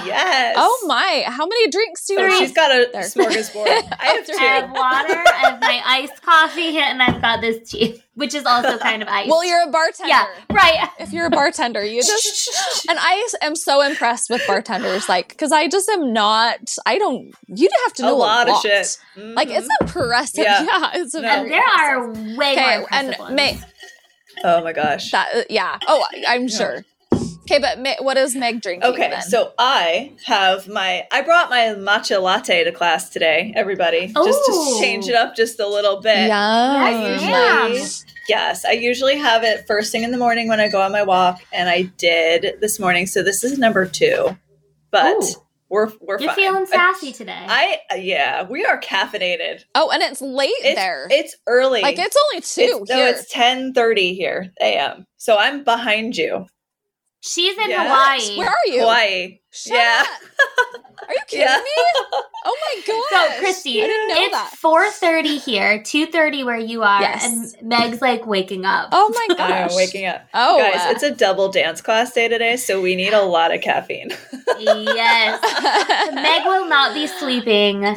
Yes. 0.08 0.56
Oh 0.58 0.86
my! 0.88 1.24
How 1.28 1.46
many 1.46 1.70
drinks 1.70 2.06
do 2.06 2.14
you 2.14 2.20
Oh, 2.20 2.30
have? 2.30 2.38
she's 2.40 2.54
got 2.54 2.72
a 2.72 2.90
There. 2.92 3.02
smorgasbord. 3.02 3.68
I 4.00 4.06
have 4.06 4.30
I 4.30 4.44
have 4.44 4.72
water, 4.72 5.24
I 5.28 5.50
have 5.50 5.62
my 5.62 5.82
iced 5.86 6.22
coffee, 6.22 6.78
and 6.78 7.02
I've 7.04 7.22
got 7.22 7.42
this 7.42 7.70
tea, 7.70 8.02
which 8.16 8.34
is 8.34 8.46
also 8.46 8.78
kind 8.78 9.02
of 9.02 9.10
iced. 9.10 9.30
well, 9.30 9.44
you're 9.44 9.64
a 9.68 9.72
bartender. 9.72 10.08
yeah, 10.10 10.26
right. 10.52 10.88
If 11.00 11.12
you're 11.14 11.26
a 11.26 11.30
bartender, 11.32 11.84
you 11.84 12.02
just 12.04 12.86
and 12.90 12.98
I 13.02 13.28
am 13.42 13.56
so 13.56 13.82
impressed 13.82 14.30
with 14.30 14.46
bartenders, 14.48 15.10
like 15.10 15.30
because 15.30 15.52
I 15.52 15.68
just 15.68 15.90
am 15.90 16.14
not. 16.14 16.76
I 16.86 16.98
don't. 16.98 17.32
You 17.48 17.68
have 17.86 17.94
to 17.96 18.02
know 18.04 18.08
A 18.10 18.12
know 18.12 18.18
lot 18.18 18.50
of 18.50 18.62
shit. 18.62 18.98
Like 19.16 19.50
it's 19.50 19.68
Mhm. 19.68 19.82
impressive. 19.82 20.44
Yeah. 20.44 20.64
Yeah, 20.68 20.92
it's 20.96 21.14
No. 21.14 21.22
very 21.22 21.40
And 21.42 21.52
there 21.52 21.64
are 21.68 22.12
way 22.38 22.52
Okay, 22.54 22.78
more 22.80 22.88
and 22.92 23.08
impressive 23.08 23.20
ones. 23.20 23.36
Meg, 23.36 23.58
Oh 24.44 24.64
my 24.64 24.74
gosh. 24.74 25.12
that 25.12 25.30
uh, 25.36 25.42
yeah. 25.50 25.78
Oh, 25.88 26.04
I- 26.12 26.24
I'm 26.36 26.48
sure. 26.48 26.84
Okay, 27.50 27.60
but 27.60 27.80
Meg, 27.80 27.98
what 28.02 28.18
is 28.18 28.36
Meg 28.36 28.62
drinking? 28.62 28.90
Okay, 28.92 29.10
then? 29.10 29.22
so 29.22 29.54
I 29.58 30.12
have 30.26 30.68
my 30.68 31.08
I 31.14 31.22
brought 31.22 31.50
my 31.50 31.74
matcha 31.78 32.22
latte 32.22 32.66
to 32.66 32.72
class 32.74 33.10
today, 33.10 33.54
everybody. 33.56 34.08
Just 34.08 34.46
to 34.48 34.78
change 34.82 35.08
it 35.08 35.16
up 35.16 35.34
just 35.34 35.58
a 35.62 35.68
little 35.68 36.02
bit. 36.02 36.28
yeah, 36.28 36.90
Yes, 36.90 37.22
usually- 38.02 38.14
Yes, 38.28 38.66
I 38.66 38.72
usually 38.72 39.18
have 39.18 39.46
it 39.46 39.66
first 39.66 39.94
thing 39.94 40.04
in 40.04 40.12
the 40.12 40.18
morning 40.18 40.50
when 40.50 40.60
I 40.60 40.68
go 40.68 40.82
on 40.82 40.92
my 40.92 41.04
walk, 41.04 41.42
and 41.54 41.70
I 41.70 41.84
did 41.98 42.60
this 42.60 42.78
morning. 42.82 43.06
So 43.08 43.24
this 43.24 43.42
is 43.46 43.58
number 43.58 43.86
two, 43.86 44.38
but 44.92 45.16
Ooh. 45.16 45.44
We're 45.70 45.92
we're 46.02 46.20
You're 46.20 46.30
fine. 46.30 46.36
feeling 46.36 46.62
I- 46.64 46.94
sassy 46.94 47.12
today. 47.14 47.46
I, 47.48 47.80
uh, 47.92 47.96
yeah, 47.96 48.44
we 48.50 48.66
are 48.66 48.80
caffeinated. 48.80 49.64
Oh, 49.76 49.90
and 49.92 50.02
it's 50.04 50.22
late 50.22 50.52
It's 50.60 50.76
there. 50.76 51.08
it's 51.10 51.36
early. 51.48 51.82
like 51.82 51.98
it's 52.00 52.18
only 52.32 52.42
two 52.42 52.80
It's, 52.82 52.90
no, 52.90 52.96
here. 52.96 53.08
it's 53.10 53.32
ten 53.32 53.74
thirty 53.74 54.14
here 54.16 54.52
a.m. 54.62 55.06
So 55.18 55.38
I'm 55.38 55.64
behind 55.64 56.16
you, 56.16 56.46
She's 57.22 57.58
in 57.58 57.70
Yes. 57.70 57.88
Hawaii. 58.28 58.38
Where 58.38 58.50
are 58.50 58.68
you? 58.68 58.80
Hawaii. 58.82 59.40
Shut 59.52 59.74
yeah, 59.76 60.04
up. 60.04 60.08
Are 61.10 61.14
you 61.14 61.20
kidding 61.28 61.46
Yeah. 61.48 61.58
me? 61.58 62.22
Oh 62.46 62.58
my 62.62 62.82
god. 62.86 62.94
So, 63.10 63.44
Kristi, 63.44 63.82
I 63.82 63.88
didn't 63.88 64.08
know 64.10 64.16
it's 64.24 64.32
that. 64.34 64.52
four 64.62 64.90
thirty 64.92 65.38
here, 65.38 65.82
two 65.82 66.06
thirty 66.06 66.44
where 66.44 66.58
you 66.58 66.84
are, 66.84 67.02
Yes. 67.02 67.26
and 67.26 67.68
Meg's 67.68 68.02
like 68.02 68.26
waking 68.28 68.66
up. 68.66 68.90
Oh 68.92 69.12
my 69.14 69.36
gosh. 69.36 69.72
I'm 69.72 69.76
waking 69.76 70.06
up. 70.06 70.28
Oh, 70.34 70.60
Guys, 70.60 70.76
uh, 70.86 70.92
it's 70.92 71.04
a 71.04 71.12
double 71.16 71.50
dance 71.52 71.82
class 71.82 72.12
day 72.14 72.28
today, 72.28 72.56
so 72.58 72.82
we 72.82 72.96
need 72.96 73.14
a 73.14 73.22
lot 73.24 73.54
of 73.54 73.62
caffeine. 73.62 74.10
yes, 74.60 75.42
Meg 76.14 76.46
will 76.46 76.68
not 76.68 76.94
be 76.94 77.08
sleeping. 77.08 77.96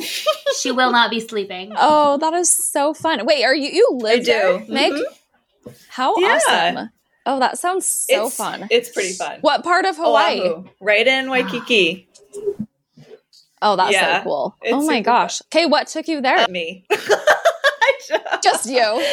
She 0.58 0.70
will 0.72 0.90
not 0.92 1.10
be 1.10 1.20
sleeping. 1.20 1.72
oh, 1.78 2.16
that 2.18 2.32
is 2.34 2.50
so 2.50 2.94
fun. 2.94 3.24
Wait, 3.26 3.44
are 3.44 3.54
you 3.54 3.70
you 3.70 3.88
live 3.92 4.20
I 4.20 4.22
there, 4.24 4.58
do. 4.60 4.72
Meg? 4.72 4.92
Mhm. 4.92 5.74
How 5.88 6.14
Yeah. 6.16 6.38
awesome. 6.46 6.90
Oh, 7.26 7.38
that 7.38 7.58
sounds 7.58 7.86
so 7.86 8.26
it's, 8.26 8.36
fun. 8.36 8.66
It's 8.70 8.88
pretty 8.90 9.12
fun. 9.12 9.38
What 9.42 9.62
part 9.62 9.84
of 9.84 9.96
Hawaii? 9.96 10.40
Oahu, 10.40 10.68
right 10.80 11.06
in 11.06 11.28
Waikiki. 11.30 12.08
Oh, 13.62 13.76
that's 13.76 13.92
Yeah, 13.92 14.18
so 14.20 14.24
cool. 14.24 14.56
Oh 14.66 14.86
my 14.86 15.00
gosh. 15.02 15.42
Okay, 15.52 15.66
what 15.66 15.86
took 15.86 16.08
you 16.08 16.20
there? 16.22 16.38
Uh, 16.38 16.46
me. 16.48 16.86
Just 18.42 18.66
you. 18.66 19.04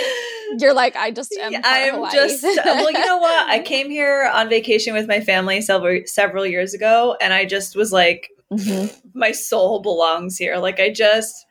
You're 0.59 0.73
like, 0.73 0.95
I 0.95 1.11
just 1.11 1.31
am. 1.33 1.53
I'm 1.63 2.09
just 2.11 2.41
well, 2.41 2.89
you 2.91 3.05
know 3.05 3.17
what? 3.17 3.49
I 3.49 3.59
came 3.59 3.89
here 3.91 4.31
on 4.33 4.49
vacation 4.49 4.93
with 4.93 5.07
my 5.07 5.19
family 5.19 5.61
several 5.61 6.01
several 6.05 6.45
years 6.47 6.73
ago, 6.73 7.15
and 7.21 7.33
I 7.33 7.45
just 7.45 7.75
was 7.75 7.91
like, 7.91 8.29
Mhm. 8.51 8.95
my 9.13 9.31
soul 9.33 9.81
belongs 9.81 10.37
here. 10.37 10.57
Like 10.57 10.79
I 10.79 10.89
just 10.89 11.45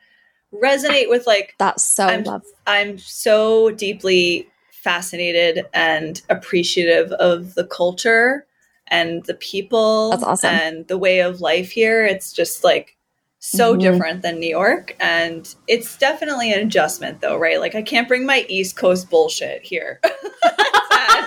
resonate 0.53 1.09
with 1.11 1.27
like 1.27 1.55
That's 1.59 1.85
so 1.85 2.05
I'm- 2.07 2.25
love. 2.25 2.43
I'm 2.67 2.99
so 2.99 3.71
deeply 3.71 4.49
fascinated 4.91 5.67
and 5.75 6.23
appreciative 6.31 7.11
of 7.15 7.55
the 7.57 7.67
culture 7.67 8.47
and 8.87 9.25
the 9.25 9.35
people 9.35 10.11
That's 10.11 10.23
awesome. 10.23 10.51
and 10.55 10.87
the 10.87 10.97
way 10.97 11.19
of 11.19 11.41
life 11.41 11.73
here. 11.73 12.05
It's 12.07 12.33
just 12.33 12.63
like 12.63 12.97
so 13.41 13.75
Mhm. 13.75 13.81
different 13.81 14.23
than 14.23 14.39
New 14.39 14.49
York. 14.49 14.95
And 15.01 15.53
it's 15.67 15.97
definitely 15.97 16.53
an 16.53 16.61
adjustment 16.61 17.21
though, 17.21 17.37
right? 17.37 17.59
Like 17.59 17.75
I 17.75 17.83
can't 17.83 18.07
bring 18.07 18.25
my 18.25 18.47
East 18.49 18.77
Coast 18.77 19.11
bullshit 19.11 19.63
here. 19.65 20.01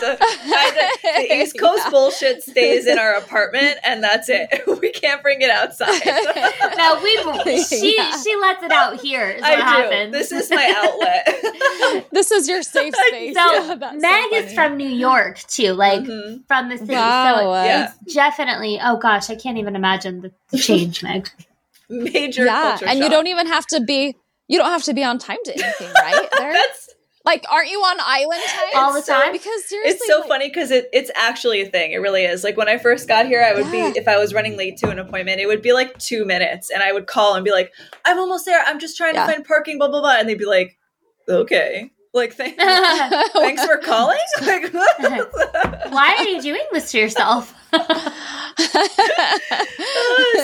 I 0.02 0.06
had 0.08 0.18
to- 0.18 0.24
I 0.24 0.58
had 0.58 1.22
to- 1.22 1.28
the 1.28 1.36
East 1.44 1.60
Coast 1.60 1.82
Yeah. 1.86 1.90
bullshit 1.90 2.44
stays 2.44 2.86
in 2.88 2.98
our 3.00 3.14
apartment 3.16 3.78
and 3.84 4.04
that's 4.04 4.30
it. 4.30 4.64
We 4.82 4.92
can't 4.92 5.22
bring 5.22 5.42
it 5.42 5.50
outside. 5.50 6.02
No, 6.78 7.00
we 7.04 7.64
she 7.64 7.96
Yeah. 7.98 8.16
she 8.22 8.36
lets 8.38 8.64
it 8.64 8.72
out 8.72 9.02
here. 9.02 9.30
Is 9.30 9.42
I 9.44 9.50
what 9.52 9.56
do. 9.58 9.62
happens. 9.64 10.12
This 10.14 10.32
is 10.32 10.50
my 10.50 10.74
outlet. 10.78 12.06
this 12.12 12.32
is 12.32 12.48
your 12.48 12.62
safe 12.64 12.94
space. 12.96 13.36
So 13.36 13.54
Yeah, 13.54 13.92
Meg 13.96 14.30
so 14.32 14.36
is 14.38 14.54
from 14.54 14.78
New 14.78 14.90
York 14.90 15.40
too, 15.48 15.74
like 15.74 16.02
Mhm. 16.02 16.44
from 16.48 16.70
the 16.70 16.78
city. 16.78 16.94
Wow. 16.94 17.40
So 17.40 17.54
Yeah. 17.64 17.92
it's 18.06 18.14
definitely. 18.14 18.80
Oh 18.82 18.98
gosh, 18.98 19.30
I 19.30 19.36
can't 19.36 19.58
even 19.58 19.76
imagine 19.76 20.22
the, 20.22 20.32
the 20.52 20.58
change, 20.58 21.04
Meg. 21.04 21.30
Major 21.90 22.46
yeah, 22.46 22.62
culture 22.72 22.86
and 22.88 23.00
you 23.00 23.10
don't 23.10 23.28
even 23.28 23.48
have 23.48 23.66
to 23.68 23.82
be. 23.82 24.16
You 24.48 24.58
don't 24.60 24.70
have 24.72 24.84
to 24.84 24.94
be 24.94 25.04
on 25.04 25.20
time 25.20 25.38
to 25.46 25.54
anything, 25.54 25.92
right? 26.02 26.28
There, 26.38 26.54
That's 26.54 26.89
like, 27.26 27.44
aren't 27.52 27.70
you 27.70 27.80
on 27.80 27.98
island 28.00 28.42
time 28.48 28.64
All 28.76 28.94
the 28.94 29.02
so- 29.02 29.14
time? 29.14 29.32
Because 29.32 29.66
seriously, 29.66 29.92
it's 29.98 30.08
so 30.08 30.20
like- 30.20 30.28
funny 30.30 30.48
because 30.50 30.72
it, 30.72 30.90
it's 30.94 31.12
actually 31.16 31.62
a 31.62 31.66
thing. 31.70 31.92
It 31.92 31.98
really 31.98 32.24
is. 32.24 32.44
Like 32.44 32.58
when 32.58 32.70
I 32.70 32.78
first 32.78 33.08
got 33.08 33.26
here, 33.28 33.42
I 33.44 33.54
would 33.54 33.66
Yeah. 33.74 33.92
be 33.92 34.00
if 34.00 34.08
I 34.08 34.18
was 34.18 34.34
running 34.34 34.56
late 34.58 34.78
to 34.78 34.90
an 34.90 35.00
appointment, 35.00 35.40
it 35.42 35.48
would 35.48 35.62
be 35.62 35.74
like 35.74 35.98
two 36.00 36.26
minutes, 36.26 36.70
and 36.70 36.82
I 36.82 36.92
would 36.94 37.08
call 37.08 37.36
and 37.36 37.44
be 37.46 37.52
like, 37.52 37.72
"I'm 38.06 38.18
almost 38.20 38.46
there. 38.46 38.62
I'm 38.66 38.80
just 38.80 38.96
trying 38.98 39.16
Yeah. 39.16 39.26
to 39.28 39.32
find 39.34 39.46
parking." 39.46 39.78
Blah 39.78 39.90
blah 39.90 40.02
blah, 40.02 40.16
and 40.18 40.28
they'd 40.30 40.38
be 40.38 40.46
like, 40.46 40.78
"Okay." 41.28 41.92
Like, 42.12 42.34
thank, 42.34 42.58
thanks 43.34 43.64
for 43.66 43.78
calling. 43.78 44.18
Like, 44.42 44.74
Why 45.92 46.16
are 46.18 46.24
you 46.28 46.42
doing 46.42 46.64
this 46.72 46.90
to 46.92 46.98
yourself? 47.00 47.54
Uh, 47.72 47.86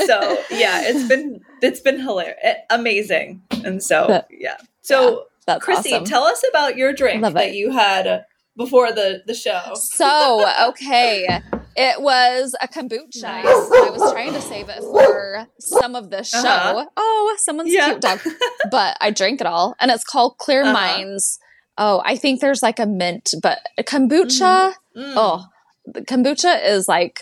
so 0.06 0.38
yeah, 0.52 0.82
it's 0.84 1.08
been 1.08 1.42
it's 1.62 1.80
been 1.80 2.00
hilarious, 2.00 2.38
eh, 2.44 2.56
amazing, 2.70 3.42
and 3.64 3.82
so 3.84 4.24
yeah. 4.30 4.58
So 4.82 5.26
That's 5.48 5.64
Chrissy, 5.64 5.94
awesome. 5.94 6.06
tell 6.06 6.24
us 6.24 6.44
about 6.50 6.76
your 6.78 6.92
drink 6.94 7.22
Love 7.22 7.34
that 7.34 7.50
it. 7.50 7.56
you 7.56 7.72
had 7.72 8.24
before 8.58 8.92
the 8.92 9.22
the 9.28 9.34
show. 9.34 9.62
So, 9.76 10.46
okay. 10.70 11.42
It 11.78 12.02
was 12.02 12.56
a 12.62 12.68
kombucha. 12.70 13.26
I 13.26 13.44
was 13.44 14.12
trying 14.14 14.32
to 14.34 14.40
save 14.42 14.70
it 14.70 14.80
for 14.80 15.46
some 15.60 15.94
of 15.96 16.10
the 16.10 16.24
show. 16.24 16.38
Uh-huh. 16.40 16.86
Oh, 16.96 17.36
someone's 17.40 17.74
Yeah. 17.74 17.90
cute 17.90 18.02
dog. 18.02 18.20
But 18.72 18.98
I 19.02 19.12
drank 19.12 19.42
it 19.42 19.48
all. 19.48 19.76
And 19.80 19.92
it's 19.92 20.06
called 20.06 20.38
Clear 20.38 20.64
Uh-huh. 20.64 20.72
Minds. 20.72 21.38
Oh, 21.78 22.02
I 22.06 22.16
think 22.16 22.40
there's 22.40 22.64
like 22.64 22.80
a 22.80 22.86
mint, 22.86 23.34
but 23.44 23.60
kombucha. 23.82 24.74
Mm. 24.96 25.14
Oh, 25.18 25.46
kombucha 25.94 26.66
is 26.66 26.88
like 26.88 27.22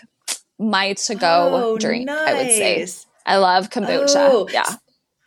my 0.59 0.93
to 0.93 1.15
go 1.15 1.49
Oh, 1.51 1.77
drink, 1.79 2.07
I 2.09 2.33
would 2.35 2.51
say. 2.51 2.85
I 3.25 3.37
love 3.37 3.71
kombucha. 3.71 4.15
Oh. 4.15 4.47
Yeah. 4.51 4.65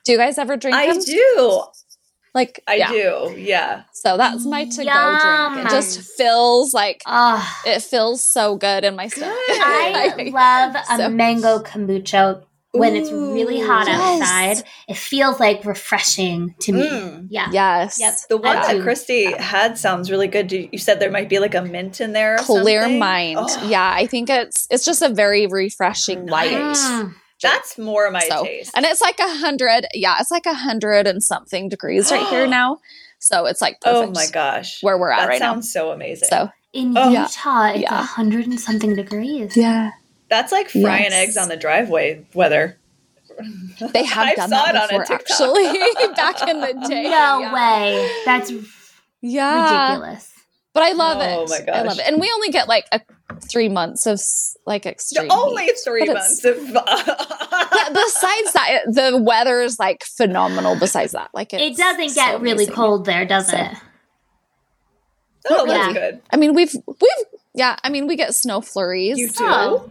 Do 0.04 0.12
you 0.12 0.18
guys 0.18 0.38
ever 0.38 0.56
drink 0.56 0.76
I 0.76 0.92
them? 0.92 1.02
do. 1.02 1.62
Like, 2.36 2.62
I 2.68 2.74
yeah. 2.76 2.90
do. 2.90 3.34
Yeah. 3.36 3.82
So 3.94 4.16
that's 4.16 4.44
my 4.44 4.66
to 4.66 4.84
go 4.84 5.52
drink. 5.54 5.66
It 5.66 5.70
just 5.70 6.02
feels 6.16 6.72
like 6.74 7.02
Oh, 7.06 7.42
it 7.66 7.80
feels 7.82 8.22
so 8.22 8.56
good 8.56 8.84
in 8.84 8.94
my 8.94 9.08
stomach. 9.08 9.34
Good. 9.48 9.60
I 9.64 10.30
love 10.32 10.76
a 10.90 10.96
So- 10.98 11.08
mango 11.08 11.58
kombucha 11.60 12.42
when 12.72 12.94
it's 12.94 13.10
really 13.10 13.58
hot 13.58 13.86
Yes. 13.86 14.20
outside. 14.20 14.68
It 14.86 14.98
feels 14.98 15.40
like 15.40 15.64
refreshing 15.64 16.54
to 16.60 16.72
me. 16.72 16.86
Mm. 16.90 17.26
Yeah. 17.30 17.48
Yes. 17.50 17.98
Yep. 17.98 18.14
The 18.28 18.36
one 18.36 18.54
I 18.58 18.66
that 18.66 18.72
do. 18.74 18.84
Kristi 18.84 19.34
had 19.34 19.78
sounds 19.78 20.10
really 20.10 20.28
good. 20.28 20.52
You 20.52 20.68
you 20.72 20.78
said 20.78 21.00
there 21.00 21.10
might 21.10 21.30
be 21.30 21.38
like 21.38 21.54
a 21.54 21.62
mint 21.62 22.02
in 22.02 22.12
there. 22.12 22.34
Or 22.34 22.38
Clear 22.62 22.82
something? 22.82 22.98
mind. 22.98 23.38
Oh, 23.40 23.66
Yeah, 23.66 23.90
I 23.90 24.06
think 24.06 24.28
it's 24.28 24.66
it's 24.70 24.84
just 24.84 25.00
a 25.00 25.08
very 25.08 25.46
refreshing 25.46 26.26
light. 26.26 26.50
Mm. 26.76 27.14
That's 27.42 27.76
more 27.78 28.10
my 28.10 28.20
So, 28.28 28.44
taste. 28.44 28.72
and 28.74 28.84
it's 28.86 29.00
like 29.00 29.18
a 29.18 29.28
hundred. 29.28 29.86
Yeah, 29.94 30.16
it's 30.20 30.30
like 30.30 30.46
a 30.46 30.54
hundred 30.54 31.06
and 31.06 31.22
something 31.22 31.68
degrees 31.68 32.10
right 32.10 32.26
here 32.28 32.46
now. 32.60 32.78
So 33.18 33.46
it's 33.46 33.60
like 33.62 33.78
oh 33.84 34.10
my 34.10 34.26
gosh. 34.32 34.82
where 34.82 34.96
we're 34.98 35.10
at 35.10 35.20
that 35.20 35.28
right 35.28 35.40
now. 35.40 35.54
sounds 35.54 35.72
so 35.72 35.90
amazing. 35.90 36.28
So 36.28 36.50
In 36.72 36.94
Oh. 36.96 37.10
Utah, 37.10 37.66
it's 37.68 37.78
a 37.78 37.80
Yeah. 37.80 38.02
hundred 38.06 38.46
and 38.46 38.60
something 38.60 38.94
degrees. 38.94 39.56
yeah, 39.56 39.92
That's 40.28 40.52
like 40.52 40.68
frying 40.70 41.04
Yes. 41.04 41.12
eggs 41.12 41.36
on 41.36 41.48
the 41.48 41.56
driveway 41.56 42.26
weather. 42.34 42.78
they 43.92 44.04
have 44.04 44.26
I 44.28 44.34
done 44.34 44.48
saw 44.50 44.64
that 44.64 44.74
it 44.74 44.76
on 44.76 44.84
a 44.84 44.88
before 45.00 45.04
TikTok. 45.04 45.30
actually 45.30 45.68
back 46.14 46.48
in 46.48 46.60
the 46.60 46.88
day. 46.88 47.02
No 47.04 47.38
yeah. 47.40 47.52
way. 47.54 48.10
That's 48.24 48.52
Yeah, 49.22 49.88
ridiculous. 49.94 50.32
but 50.74 50.82
I 50.84 50.92
love 50.92 51.18
Oh 51.18 51.22
it. 51.22 51.34
Oh 51.34 51.46
my 51.48 51.60
gosh. 51.64 51.74
I 51.76 51.82
love 51.82 51.98
it, 51.98 52.06
and 52.06 52.20
we 52.20 52.30
only 52.34 52.48
get 52.50 52.68
like 52.68 52.86
a 52.92 53.00
three 53.40 53.68
months 53.68 54.06
of 54.06 54.20
like 54.66 54.86
extreme. 54.86 55.28
Only 55.30 55.64
heat. 55.66 55.76
three 55.84 56.06
But 56.06 56.14
months 56.14 56.44
of. 56.44 56.56
But 57.68 57.92
besides 57.94 58.52
that, 58.54 58.68
it- 58.86 58.94
the 58.94 59.18
weather 59.22 59.60
is 59.60 59.78
like 59.78 60.02
phenomenal. 60.04 60.76
Besides 60.78 61.12
that, 61.12 61.30
like 61.34 61.52
It 61.54 61.76
doesn't 61.76 62.08
so 62.10 62.14
get 62.14 62.40
really 62.40 62.52
amazing. 62.64 62.74
cold 62.74 63.04
there, 63.04 63.24
does 63.24 63.48
So- 63.50 63.56
it? 63.56 63.70
oh, 65.50 65.66
that's 65.66 65.86
Yeah. 65.88 65.92
good. 65.92 66.22
I 66.32 66.36
mean, 66.36 66.54
we've 66.54 66.74
we've 66.86 67.24
yeah. 67.54 67.76
I 67.84 67.88
mean, 67.90 68.06
we 68.06 68.16
get 68.16 68.34
snow 68.34 68.60
flurries. 68.60 69.18
You 69.18 69.28
do. 69.28 69.44
Oh. 69.44 69.90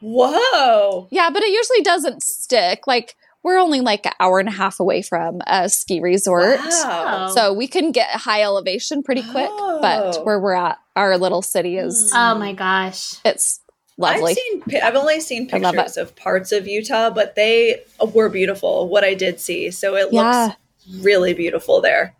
Whoa. 0.00 1.08
Yeah, 1.10 1.30
but 1.30 1.42
it 1.42 1.50
usually 1.50 1.82
doesn't 1.82 2.22
stick. 2.22 2.86
Like 2.86 3.14
we're 3.44 3.58
only 3.58 3.80
like 3.80 4.06
an 4.06 4.12
hour 4.18 4.40
and 4.40 4.48
a 4.48 4.52
half 4.52 4.80
away 4.80 5.02
from 5.02 5.40
a 5.46 5.68
ski 5.68 6.00
resort. 6.00 6.58
Wow. 6.58 7.28
So 7.28 7.52
we 7.52 7.68
can 7.68 7.92
get 7.92 8.08
high 8.10 8.42
elevation 8.42 9.02
pretty 9.04 9.22
quick, 9.22 9.48
Oh. 9.52 9.78
but 9.80 10.24
where 10.24 10.40
we're 10.40 10.54
at, 10.54 10.78
our 10.96 11.16
little 11.18 11.42
city 11.42 11.76
is 11.76 12.10
hmm. 12.10 12.16
Oh 12.18 12.34
my 12.38 12.52
gosh. 12.54 13.14
it's 13.24 13.60
lovely. 13.98 14.32
I've 14.32 14.36
seen. 14.38 14.82
I've 14.82 14.96
only 14.96 15.20
seen 15.20 15.46
pictures 15.46 15.96
of 15.96 16.16
parts 16.16 16.50
of 16.50 16.66
Utah, 16.66 17.10
but 17.10 17.36
they 17.36 17.82
uh, 18.00 18.06
were 18.06 18.28
beautiful. 18.28 18.88
What 18.88 19.04
I 19.04 19.14
did 19.14 19.38
see, 19.38 19.70
so 19.70 19.94
it 19.94 20.08
Yeah. 20.10 20.46
looks 20.88 21.04
really 21.04 21.34
beautiful 21.34 21.80
there. 21.80 22.14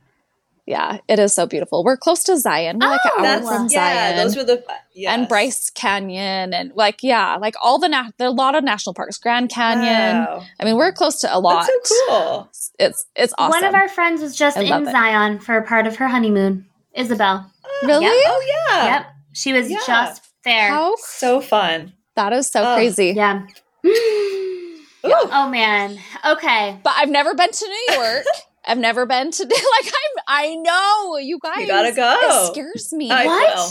Yeah, 0.66 0.98
it 1.08 1.18
is 1.18 1.34
so 1.34 1.46
beautiful. 1.46 1.84
We're 1.84 1.96
close 1.96 2.24
to 2.24 2.38
Zion. 2.38 2.78
We're 2.80 2.88
like 2.88 3.00
Oh, 3.04 3.18
an 3.18 3.24
hour 3.24 3.36
That's 3.40 3.48
from 3.48 3.68
yeah. 3.70 4.12
Zion. 4.12 4.16
Those 4.16 4.36
were 4.36 4.44
the 4.44 4.64
yes. 4.94 5.16
And 5.18 5.28
Bryce 5.28 5.70
Canyon 5.70 6.54
and 6.54 6.72
like 6.74 7.00
yeah, 7.02 7.36
like 7.36 7.54
all 7.62 7.78
the 7.78 7.88
na- 7.88 8.10
there 8.18 8.26
are 8.28 8.30
a 8.30 8.34
lot 8.34 8.54
of 8.54 8.64
national 8.64 8.94
parks, 8.94 9.18
Grand 9.18 9.50
Canyon. 9.50 10.24
Wow. 10.24 10.42
I 10.60 10.64
mean, 10.64 10.76
we're 10.76 10.92
close 10.92 11.20
to 11.20 11.34
a 11.34 11.38
lot. 11.38 11.66
That's 11.66 11.88
so 11.88 12.06
cool. 12.08 12.48
It's 12.78 13.06
it's 13.14 13.34
awesome. 13.38 13.60
One 13.60 13.64
of 13.64 13.74
our 13.74 13.88
friends 13.88 14.22
was 14.22 14.34
just 14.36 14.56
I 14.56 14.62
in 14.62 14.88
it. 14.88 14.90
Zion 14.92 15.38
for 15.38 15.56
a 15.56 15.62
part 15.66 15.86
of 15.86 15.96
her 15.96 16.08
honeymoon. 16.08 16.66
Isabel. 16.94 17.50
Oh, 17.64 17.86
really? 17.86 18.04
Yep. 18.06 18.14
Oh 18.26 18.44
yeah. 18.70 18.84
Yep. 18.96 19.06
She 19.32 19.52
was 19.52 19.70
Yeah. 19.70 19.78
just 19.86 20.22
there. 20.44 20.68
How 20.70 20.94
So 20.96 21.40
fun. 21.40 21.92
that 22.16 22.32
is 22.32 22.48
so 22.48 22.62
Oh, 22.62 22.74
crazy. 22.76 23.12
Yeah. 23.16 23.42
Ooh. 23.86 24.80
Oh 25.04 25.48
man. 25.50 25.98
Okay. 26.24 26.78
But 26.82 26.94
I've 26.96 27.10
never 27.10 27.34
been 27.34 27.50
to 27.50 27.66
New 27.68 27.94
York. 27.96 28.24
I've 28.66 28.78
never 28.78 29.06
been 29.06 29.30
to 29.30 29.42
like 29.44 29.86
I'm 29.86 30.24
I 30.26 30.54
know 30.56 31.16
you 31.18 31.38
guys. 31.42 31.58
You 31.60 31.66
gotta 31.66 31.92
go. 31.92 32.18
It 32.20 32.52
scares 32.52 32.92
me. 32.92 33.10
I 33.10 33.26
What? 33.26 33.56
will. 33.56 33.68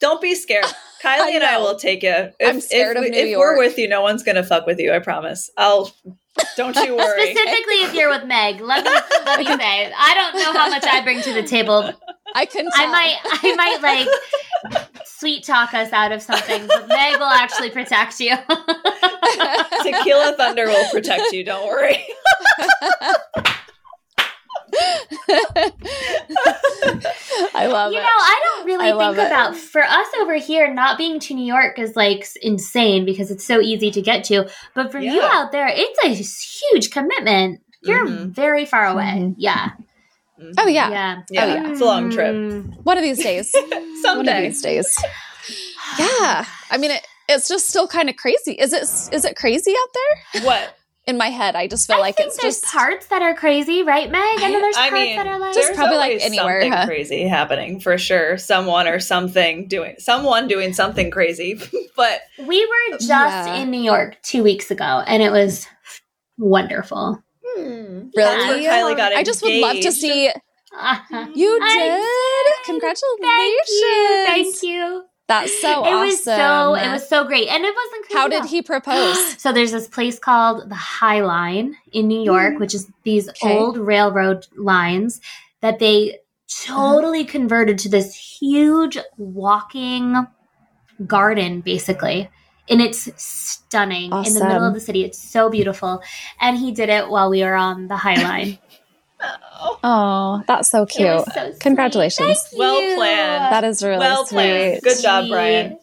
Don't 0.00 0.20
be 0.20 0.34
scared. 0.34 0.64
Kylie 1.02 1.34
and 1.34 1.44
I 1.44 1.58
will 1.58 1.76
take 1.76 2.02
you. 2.02 2.10
If, 2.10 2.34
I'm 2.40 2.60
scared 2.60 2.96
if, 2.96 3.02
of 3.02 3.04
we- 3.04 3.10
New 3.10 3.18
if 3.18 3.28
York. 3.28 3.40
we're 3.40 3.58
with 3.64 3.78
you, 3.78 3.88
no 3.88 4.02
one's 4.02 4.22
gonna 4.22 4.44
fuck 4.44 4.66
with 4.66 4.78
you. 4.78 4.92
I 4.92 4.98
promise. 4.98 5.50
I'll. 5.56 5.90
Don't 6.56 6.76
you 6.76 6.94
worry. 6.96 7.34
Specifically, 7.34 7.74
if 7.84 7.94
you're 7.94 8.10
with 8.10 8.24
Meg, 8.24 8.60
let 8.60 8.84
me 8.84 8.90
let 9.24 9.38
me 9.38 9.46
say, 9.46 9.92
I 9.96 10.14
don't 10.14 10.34
know 10.42 10.52
how 10.58 10.68
much 10.68 10.84
I 10.84 11.00
bring 11.02 11.22
to 11.22 11.32
the 11.32 11.42
table. 11.42 11.90
I 12.34 12.44
can. 12.44 12.68
I 12.74 12.86
might, 12.86 13.16
I 13.24 13.54
might 13.56 13.80
like 13.82 14.86
sweet 15.06 15.44
talk 15.44 15.72
us 15.72 15.92
out 15.94 16.12
of 16.12 16.20
something, 16.20 16.66
but 16.66 16.88
Meg 16.88 17.18
will 17.18 17.24
actually 17.24 17.70
protect 17.70 18.20
you. 18.20 18.34
Tequila 19.82 20.34
Thunder 20.36 20.66
will 20.66 20.90
protect 20.90 21.32
you. 21.32 21.42
Don't 21.42 21.66
worry. 21.66 22.04
I 27.54 27.66
love 27.66 27.92
you 27.92 27.98
it. 27.98 28.02
know, 28.02 28.08
I 28.08 28.40
don't 28.44 28.66
really 28.66 28.88
I 28.88 28.92
love 28.92 29.16
think 29.16 29.26
it. 29.28 29.32
about 29.32 29.56
for 29.56 29.82
us 29.82 30.06
over 30.20 30.34
here. 30.34 30.72
Not 30.72 30.98
being 30.98 31.18
to 31.20 31.34
New 31.34 31.44
York 31.46 31.78
is 31.78 31.96
like 31.96 32.26
insane 32.42 33.04
because 33.04 33.30
it's 33.30 33.44
so 33.44 33.60
easy 33.60 33.90
to 33.90 34.02
get 34.02 34.24
to. 34.24 34.48
But 34.74 34.92
for 34.92 34.98
you 34.98 35.20
out 35.22 35.52
there, 35.52 35.68
it's 35.70 35.98
a 36.04 36.08
huge 36.72 36.90
commitment. 36.90 37.60
You're 37.82 38.06
Mhm. 38.06 38.30
very 38.30 38.64
far 38.64 38.86
away. 38.86 39.04
Mhm. 39.04 39.34
Yeah, 39.38 39.70
oh 40.58 40.66
yeah. 40.66 40.90
yeah, 40.90 41.22
Yeah, 41.30 41.46
yeah. 41.46 41.70
it's 41.70 41.80
a 41.80 41.84
long 41.84 42.10
trip. 42.10 42.34
Mm. 42.34 42.84
One 42.84 42.96
of 42.98 43.02
these 43.04 43.22
days. 43.22 43.52
One 44.04 44.28
of 44.28 44.36
these 44.42 44.60
days. 44.62 44.96
Yeah. 45.98 46.44
I 46.70 46.78
mean, 46.78 46.90
it, 46.90 47.06
it's 47.28 47.48
just 47.48 47.68
still 47.68 47.86
kind 47.88 48.08
of 48.10 48.16
crazy. 48.16 48.52
Is 48.52 48.72
it? 48.72 48.82
Is 49.14 49.24
it 49.24 49.36
crazy 49.36 49.72
out 49.72 49.88
there? 49.94 50.42
What? 50.44 50.76
In 51.06 51.16
my 51.16 51.28
head, 51.30 51.54
I 51.54 51.68
just 51.68 51.86
feel 51.86 51.96
I 51.96 52.00
like 52.00 52.16
think 52.16 52.28
it's 52.28 52.42
there's 52.42 52.60
just. 52.60 52.72
parts 52.72 53.06
that 53.06 53.22
are 53.22 53.32
crazy, 53.34 53.84
right, 53.84 54.10
Meg? 54.10 54.40
And 54.42 54.52
then 54.54 54.60
there's 54.60 54.76
I 54.76 54.88
parts 54.88 54.92
mean, 54.94 55.16
that 55.16 55.26
are 55.28 55.38
like 55.38 55.54
Just 55.54 55.68
There's 55.68 55.76
probably, 55.76 55.98
like, 55.98 56.20
anywhere, 56.20 56.62
something 56.62 56.72
huh? 56.78 56.86
crazy 56.86 57.22
happening 57.28 57.78
for 57.78 57.96
sure. 57.96 58.36
Someone 58.38 58.88
or 58.88 58.98
something 58.98 59.68
doing 59.68 59.94
someone 59.98 60.48
doing 60.48 60.72
something 60.72 61.12
crazy. 61.12 61.60
but 61.96 62.22
we 62.44 62.66
were 62.66 62.98
just 62.98 63.08
Yeah. 63.08 63.54
in 63.62 63.70
New 63.70 63.80
York 63.80 64.16
two 64.22 64.42
weeks 64.42 64.72
ago, 64.72 65.02
and 65.06 65.22
it 65.22 65.30
was 65.30 65.66
wonderful. 66.38 67.22
Really? 67.56 68.10
That's 68.14 68.44
where 68.48 68.58
Kylie 68.58 68.96
got 68.96 69.12
I 69.12 69.22
just 69.22 69.42
would 69.42 69.54
love 69.60 69.76
to 69.80 69.92
see. 69.92 70.30
Uh-huh. 70.78 71.28
You 71.34 71.58
did. 71.58 72.02
did. 72.02 72.52
Congratulations. 72.66 73.20
Thank 73.22 73.68
you, 73.70 74.24
thank 74.26 74.62
you. 74.62 75.04
That's 75.28 75.60
so 75.60 75.84
it 75.84 75.88
awesome. 75.88 76.06
was 76.06 76.24
so 76.24 76.74
it 76.74 76.92
was 76.92 77.08
so 77.08 77.24
great, 77.24 77.48
and 77.48 77.64
it 77.64 77.74
wasn't. 77.74 78.06
Crazy 78.06 78.18
How 78.18 78.28
did 78.28 78.44
he 78.44 78.62
propose? 78.62 79.36
So 79.38 79.52
there's 79.52 79.72
this 79.72 79.88
place 79.88 80.18
called 80.18 80.68
the 80.68 80.74
High 80.76 81.20
Line 81.20 81.76
in 81.92 82.08
New 82.08 82.20
hmm. 82.20 82.24
York, 82.24 82.58
which 82.58 82.74
is 82.74 82.88
these 83.02 83.28
Okay. 83.28 83.56
old 83.56 83.76
railroad 83.76 84.46
lines 84.56 85.20
that 85.60 85.78
they 85.78 86.18
totally 86.64 87.22
uh-huh. 87.22 87.30
converted 87.30 87.78
to 87.80 87.88
this 87.88 88.14
huge 88.14 88.98
walking 89.16 90.26
garden, 91.06 91.60
basically. 91.60 92.28
And 92.68 92.80
it's 92.80 93.08
stunning 93.22 94.12
in 94.12 94.34
the 94.34 94.44
middle 94.44 94.64
of 94.64 94.74
the 94.74 94.80
city. 94.80 95.04
It's 95.04 95.18
so 95.18 95.48
beautiful. 95.48 96.02
And 96.40 96.58
he 96.58 96.72
did 96.72 96.88
it 96.88 97.08
while 97.08 97.30
we 97.30 97.44
were 97.44 97.54
on 97.54 97.86
the 97.86 97.96
High 97.96 98.20
Line. 98.20 98.58
Oh, 99.20 99.78
Oh, 99.82 100.42
that's 100.46 100.68
so 100.70 100.84
cute. 100.86 101.24
so. 101.32 101.52
Congratulations. 101.60 102.42
Thank 102.42 102.58
Well 102.58 102.96
planned. 102.96 103.52
That 103.52 103.64
is 103.64 103.82
really 103.82 103.98
Well 103.98 104.24
planned. 104.26 104.80
sweet. 104.82 104.94
Good 104.94 105.02
job, 105.02 105.28
Brian. 105.28 105.78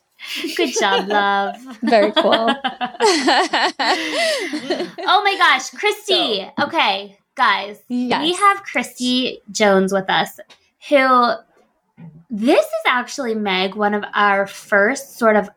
Good 0.56 0.74
job, 0.80 1.08
love. 1.10 1.56
Very 1.82 2.12
cool. 2.12 2.32
oh 3.86 5.22
my 5.24 5.36
gosh, 5.38 5.70
Kristi. 5.72 6.52
Okay, 6.62 7.18
guys, 7.36 7.80
Yes. 7.88 8.22
we 8.22 8.34
have 8.34 8.64
Kristi 8.64 9.42
Jones 9.52 9.92
with 9.94 10.10
us, 10.10 10.40
who 10.90 11.32
this 12.30 12.66
is 12.66 12.72
actually 12.88 13.36
Meg, 13.36 13.76
one 13.76 13.94
of 13.94 14.04
our 14.14 14.48
first 14.48 15.18
sort 15.18 15.36
of 15.36 15.50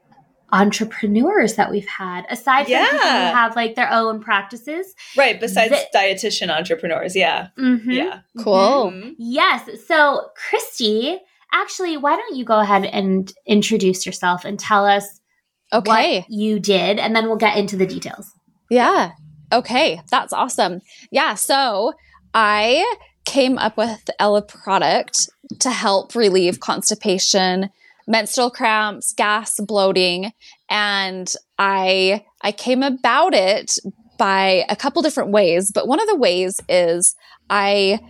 entrepreneurs 0.60 1.54
that 1.54 1.70
we've 1.70 1.86
had, 1.88 2.24
aside 2.30 2.66
from 2.66 2.84
people 2.86 2.98
who 2.98 3.06
have 3.34 3.56
like 3.56 3.74
their 3.74 3.90
own 3.92 4.20
practices. 4.20 4.94
right. 5.16 5.38
Besides 5.40 5.70
The- 5.70 5.98
dietitian 5.98 6.50
entrepreneurs, 6.56 7.14
yeah, 7.16 7.48
Mhm. 7.58 7.80
yeah. 7.86 8.18
cool. 8.42 8.90
Mhm. 8.92 9.14
Yes. 9.18 9.68
So, 9.86 10.28
Kristi, 10.50 11.18
actually, 11.52 11.96
why 11.96 12.16
don't 12.16 12.36
you 12.36 12.44
go 12.44 12.58
ahead 12.60 12.84
and 12.86 13.32
introduce 13.46 14.04
yourself 14.06 14.44
and 14.44 14.58
tell 14.58 14.84
us 14.86 15.20
Okay. 15.72 16.20
what 16.20 16.30
you 16.30 16.58
did, 16.60 16.98
and 16.98 17.14
then 17.14 17.26
we'll 17.26 17.36
get 17.36 17.56
into 17.56 17.76
the 17.76 17.86
details. 17.86 18.30
Yeah. 18.70 19.12
Okay. 19.52 20.00
That's 20.10 20.32
awesome. 20.32 20.80
Yeah. 21.10 21.34
So 21.34 21.92
I 22.34 22.84
came 23.24 23.58
up 23.58 23.76
with 23.76 24.08
Ella 24.18 24.42
product 24.42 25.28
to 25.60 25.70
help 25.70 26.14
relieve 26.14 26.60
constipation, 26.60 27.70
menstrual 28.06 28.50
cramps, 28.50 29.12
gas, 29.12 29.58
bloating, 29.60 30.32
and 30.68 31.32
I 31.58 32.24
I 32.42 32.52
came 32.52 32.82
about 32.82 33.34
it 33.34 33.78
by 34.18 34.64
a 34.68 34.76
couple 34.76 35.02
different 35.02 35.30
ways, 35.30 35.70
but 35.72 35.86
one 35.88 36.00
of 36.00 36.06
the 36.06 36.16
ways 36.16 36.60
is 36.68 37.14
I 37.50 38.00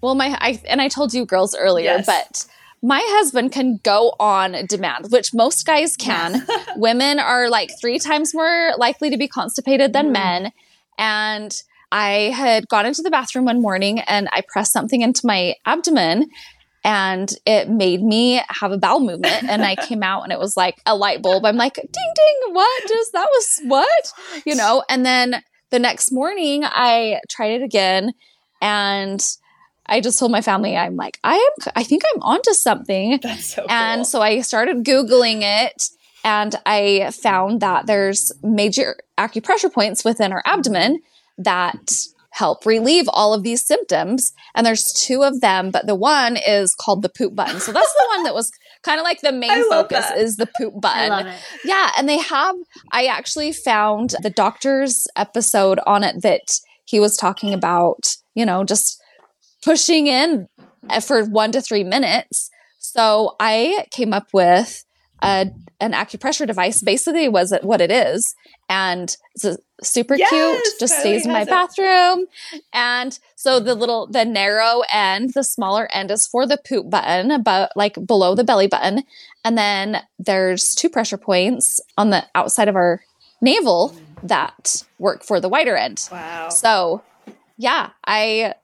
well 0.00 0.14
my 0.14 0.36
I 0.40 0.60
and 0.68 0.80
I 0.80 0.88
told 0.88 1.14
you 1.14 1.24
girls 1.26 1.54
earlier, 1.54 1.90
Yes. 1.98 2.06
but 2.06 2.46
my 2.82 3.00
husband 3.04 3.50
can 3.52 3.80
go 3.82 4.14
on 4.20 4.52
demand, 4.68 5.06
which 5.10 5.34
most 5.34 5.66
guys 5.66 5.96
can. 5.96 6.46
Women 6.76 7.18
are 7.18 7.48
like 7.50 7.70
three 7.80 7.98
times 7.98 8.32
more 8.34 8.72
likely 8.78 9.10
to 9.10 9.16
be 9.16 9.26
constipated 9.26 9.92
than 9.92 10.08
Mhm. 10.08 10.12
men. 10.12 10.52
And 10.96 11.62
I 11.90 12.32
had 12.36 12.68
gone 12.68 12.86
into 12.86 13.02
the 13.02 13.10
bathroom 13.10 13.46
one 13.46 13.60
morning 13.60 13.98
and 14.00 14.28
I 14.30 14.42
pressed 14.46 14.72
something 14.72 15.00
into 15.00 15.22
my 15.26 15.54
abdomen 15.66 16.28
and 16.88 17.30
it 17.44 17.68
made 17.68 18.02
me 18.02 18.40
have 18.48 18.72
a 18.72 18.78
bowel 18.78 19.00
movement. 19.00 19.44
And 19.44 19.62
I 19.62 19.76
came 19.76 20.02
out 20.02 20.22
and 20.22 20.32
it 20.32 20.38
was 20.38 20.56
like 20.56 20.80
a 20.86 20.96
light 20.96 21.20
bulb. 21.20 21.44
I'm 21.44 21.56
like, 21.56 21.74
ding, 21.74 21.84
ding, 21.92 22.54
what? 22.54 22.88
Just 22.88 23.12
that 23.12 23.28
was 23.30 23.60
what? 23.64 24.12
You 24.46 24.54
know? 24.54 24.82
And 24.88 25.04
then 25.04 25.42
the 25.68 25.78
next 25.78 26.10
morning 26.10 26.64
I 26.64 27.20
tried 27.28 27.60
it 27.60 27.62
again 27.62 28.12
and 28.62 29.22
I 29.84 30.00
just 30.00 30.18
told 30.18 30.32
my 30.32 30.40
family, 30.40 30.78
I'm 30.78 30.96
like, 30.96 31.18
I 31.22 31.34
am, 31.34 31.72
I 31.76 31.82
think 31.84 32.04
I'm 32.14 32.22
onto 32.22 32.54
something. 32.54 33.18
That's 33.22 33.54
so 33.54 33.66
And 33.68 33.98
cool. 33.98 34.04
so 34.06 34.22
I 34.22 34.40
started 34.40 34.82
Googling 34.82 35.40
it 35.42 35.82
and 36.24 36.54
I 36.64 37.10
found 37.10 37.60
that 37.60 37.86
there's 37.86 38.32
major 38.42 38.96
acupressure 39.18 39.70
points 39.70 40.06
within 40.06 40.32
our 40.32 40.42
abdomen 40.46 41.00
that 41.36 41.92
help 42.38 42.64
relieve 42.64 43.08
all 43.08 43.34
of 43.34 43.42
these 43.42 43.66
symptoms. 43.66 44.32
And 44.54 44.64
there's 44.64 44.92
two 44.92 45.24
of 45.24 45.40
them, 45.40 45.70
but 45.70 45.86
the 45.86 45.96
one 45.96 46.36
is 46.36 46.74
called 46.74 47.02
the 47.02 47.08
poop 47.08 47.34
button. 47.34 47.58
So 47.58 47.72
that's 47.72 47.92
the 47.92 48.06
one 48.14 48.22
that 48.22 48.34
was 48.34 48.52
kind 48.82 49.00
of 49.00 49.04
like 49.04 49.20
the 49.20 49.32
main 49.32 49.68
focus 49.68 50.06
that. 50.06 50.18
is 50.18 50.36
the 50.36 50.48
poop 50.56 50.80
button. 50.80 51.32
Yeah, 51.64 51.90
and 51.98 52.08
they 52.08 52.18
have. 52.18 52.54
I 52.92 53.06
actually 53.06 53.52
found 53.52 54.14
the 54.22 54.30
doctor's 54.30 55.06
episode 55.16 55.80
on 55.84 56.04
it 56.04 56.22
that 56.22 56.60
he 56.84 57.00
was 57.00 57.16
talking 57.16 57.52
about, 57.52 58.16
you 58.34 58.46
know, 58.46 58.62
just 58.62 59.02
pushing 59.62 60.06
in 60.06 60.48
eh, 60.90 61.00
for 61.00 61.24
one 61.24 61.50
to 61.52 61.60
three 61.60 61.84
minutes. 61.84 62.50
So 62.78 63.34
I 63.40 63.86
came 63.90 64.14
up 64.14 64.28
with 64.32 64.84
a, 65.22 65.50
an 65.80 65.92
acupressure 65.92 66.46
device. 66.46 66.82
Basically, 66.82 67.28
was 67.28 67.52
it 67.52 67.64
what 67.64 67.80
it 67.80 67.90
is, 67.90 68.34
and 68.68 69.16
it's 69.34 69.46
super 69.82 70.16
Yes, 70.16 70.30
cute. 70.30 70.80
Just 70.80 70.98
stays 71.00 71.24
in 71.26 71.32
my 71.32 71.42
it. 71.42 71.48
bathroom, 71.48 72.26
and 72.72 73.18
so 73.36 73.60
the 73.60 73.74
little, 73.74 74.06
the 74.06 74.24
narrow 74.24 74.82
end, 74.92 75.34
the 75.34 75.44
smaller 75.44 75.88
end 75.92 76.10
is 76.10 76.26
for 76.26 76.46
the 76.46 76.58
poop 76.58 76.90
button, 76.90 77.30
about 77.30 77.70
like 77.76 77.94
below 78.06 78.34
the 78.34 78.44
belly 78.44 78.66
button, 78.66 79.04
and 79.44 79.56
then 79.56 80.02
there's 80.18 80.74
two 80.74 80.88
pressure 80.88 81.18
points 81.18 81.80
on 81.96 82.10
the 82.10 82.24
outside 82.34 82.68
of 82.68 82.76
our 82.76 83.02
navel 83.40 83.94
that 84.22 84.82
work 84.98 85.22
for 85.22 85.40
the 85.40 85.48
wider 85.48 85.76
end. 85.76 86.08
Wow. 86.10 86.48
So, 86.48 87.02
yeah, 87.56 87.90
I 88.04 88.54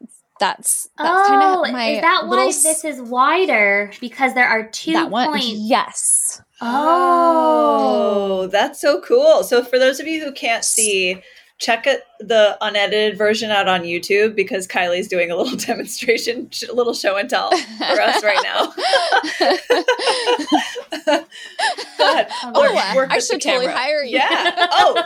that's 0.44 0.88
that's 0.98 1.28
oh, 1.28 1.28
kind 1.28 1.42
of 1.68 1.72
my 1.72 1.88
is 1.90 2.00
that 2.02 2.26
why 2.26 2.46
s- 2.46 2.62
this 2.62 2.84
is 2.84 3.00
wider? 3.00 3.90
Because 4.00 4.34
there 4.34 4.46
are 4.46 4.68
two 4.68 4.92
that 4.92 5.10
one. 5.10 5.28
points. 5.28 5.46
Yes. 5.48 6.42
Oh. 6.60 8.42
Oh, 8.44 8.46
that's 8.48 8.80
so 8.80 9.00
cool. 9.00 9.42
So 9.42 9.64
for 9.64 9.78
those 9.78 10.00
of 10.00 10.06
you 10.06 10.22
who 10.22 10.32
can't 10.32 10.64
see, 10.64 11.22
check 11.58 11.86
it, 11.86 12.02
the 12.20 12.58
unedited 12.60 13.16
version 13.16 13.50
out 13.50 13.68
on 13.68 13.82
YouTube 13.82 14.34
because 14.34 14.66
Kylie's 14.66 15.08
doing 15.08 15.30
a 15.30 15.36
little 15.36 15.56
demonstration, 15.66 16.50
a 16.68 16.74
little 16.74 16.94
show 16.94 17.16
and 17.16 17.30
tell 17.30 17.50
for 17.78 18.00
us 18.00 18.22
right 18.22 18.42
now. 18.42 18.72
Go 21.06 22.12
ahead. 22.12 22.28
Oh, 22.44 22.74
Work- 22.74 22.94
work 22.96 23.10
I 23.10 23.18
should 23.18 23.40
totally 23.40 23.66
camera. 23.66 23.78
hire 23.80 24.02
you. 24.02 24.16
Yeah. 24.18 24.66
Oh, 24.76 25.02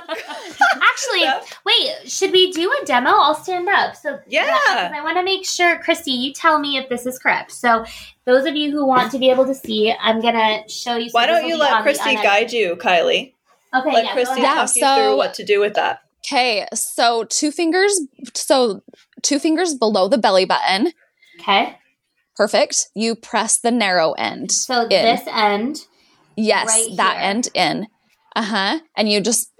Actually, 0.82 1.22
Yeah. 1.22 1.40
wait, 1.64 2.10
should 2.10 2.32
we 2.32 2.50
do 2.52 2.70
a 2.82 2.84
demo? 2.84 3.10
I'll 3.10 3.34
stand 3.34 3.68
up. 3.68 3.94
So 3.96 4.18
Yeah. 4.26 4.44
because 4.46 4.92
I 4.98 5.02
want 5.04 5.16
to 5.18 5.22
make 5.22 5.46
sure, 5.46 5.78
Kristi, 5.82 6.08
you 6.18 6.32
tell 6.32 6.58
me 6.58 6.76
if 6.76 6.88
this 6.88 7.06
is 7.06 7.18
correct. 7.18 7.52
So 7.52 7.84
those 8.24 8.44
of 8.46 8.56
you 8.56 8.70
who 8.72 8.84
want 8.86 9.12
to 9.12 9.18
be 9.18 9.30
able 9.30 9.46
to 9.46 9.54
see, 9.54 9.92
I'm 10.00 10.20
gonna 10.20 10.68
show 10.68 10.96
you. 10.96 11.08
why 11.12 11.26
don't 11.26 11.46
you 11.46 11.56
let 11.56 11.84
Kristi 11.84 12.20
guide 12.22 12.52
you, 12.52 12.76
Kylie? 12.76 13.34
Okay, 13.74 13.92
Let 13.92 14.04
yeah, 14.06 14.14
Kristi 14.16 14.24
go 14.24 14.32
ahead. 14.32 14.42
Yeah, 14.42 14.54
talk 14.54 14.76
you 14.76 15.02
through 15.04 15.16
what 15.16 15.34
to 15.34 15.44
do 15.44 15.60
with 15.60 15.74
that. 15.74 16.00
Okay, 16.26 16.66
so 16.74 17.24
two 17.24 17.50
fingers 17.52 18.00
so 18.34 18.82
two 19.22 19.38
fingers 19.38 19.74
below 19.74 20.08
the 20.08 20.18
belly 20.18 20.44
button. 20.44 20.92
Okay, 21.40 21.77
Perfect. 22.38 22.86
You 22.94 23.16
press 23.16 23.58
the 23.58 23.72
narrow 23.72 24.12
end. 24.12 24.52
so 24.52 24.82
in. 24.82 24.88
this 24.88 25.22
end. 25.26 25.80
Yes, 26.36 26.68
right 26.68 26.96
that 26.96 27.16
here. 27.16 27.30
end 27.30 27.48
in. 27.52 27.86
Uh 28.36 28.42
huh. 28.42 28.78
And 28.96 29.10
you 29.10 29.20
just 29.20 29.50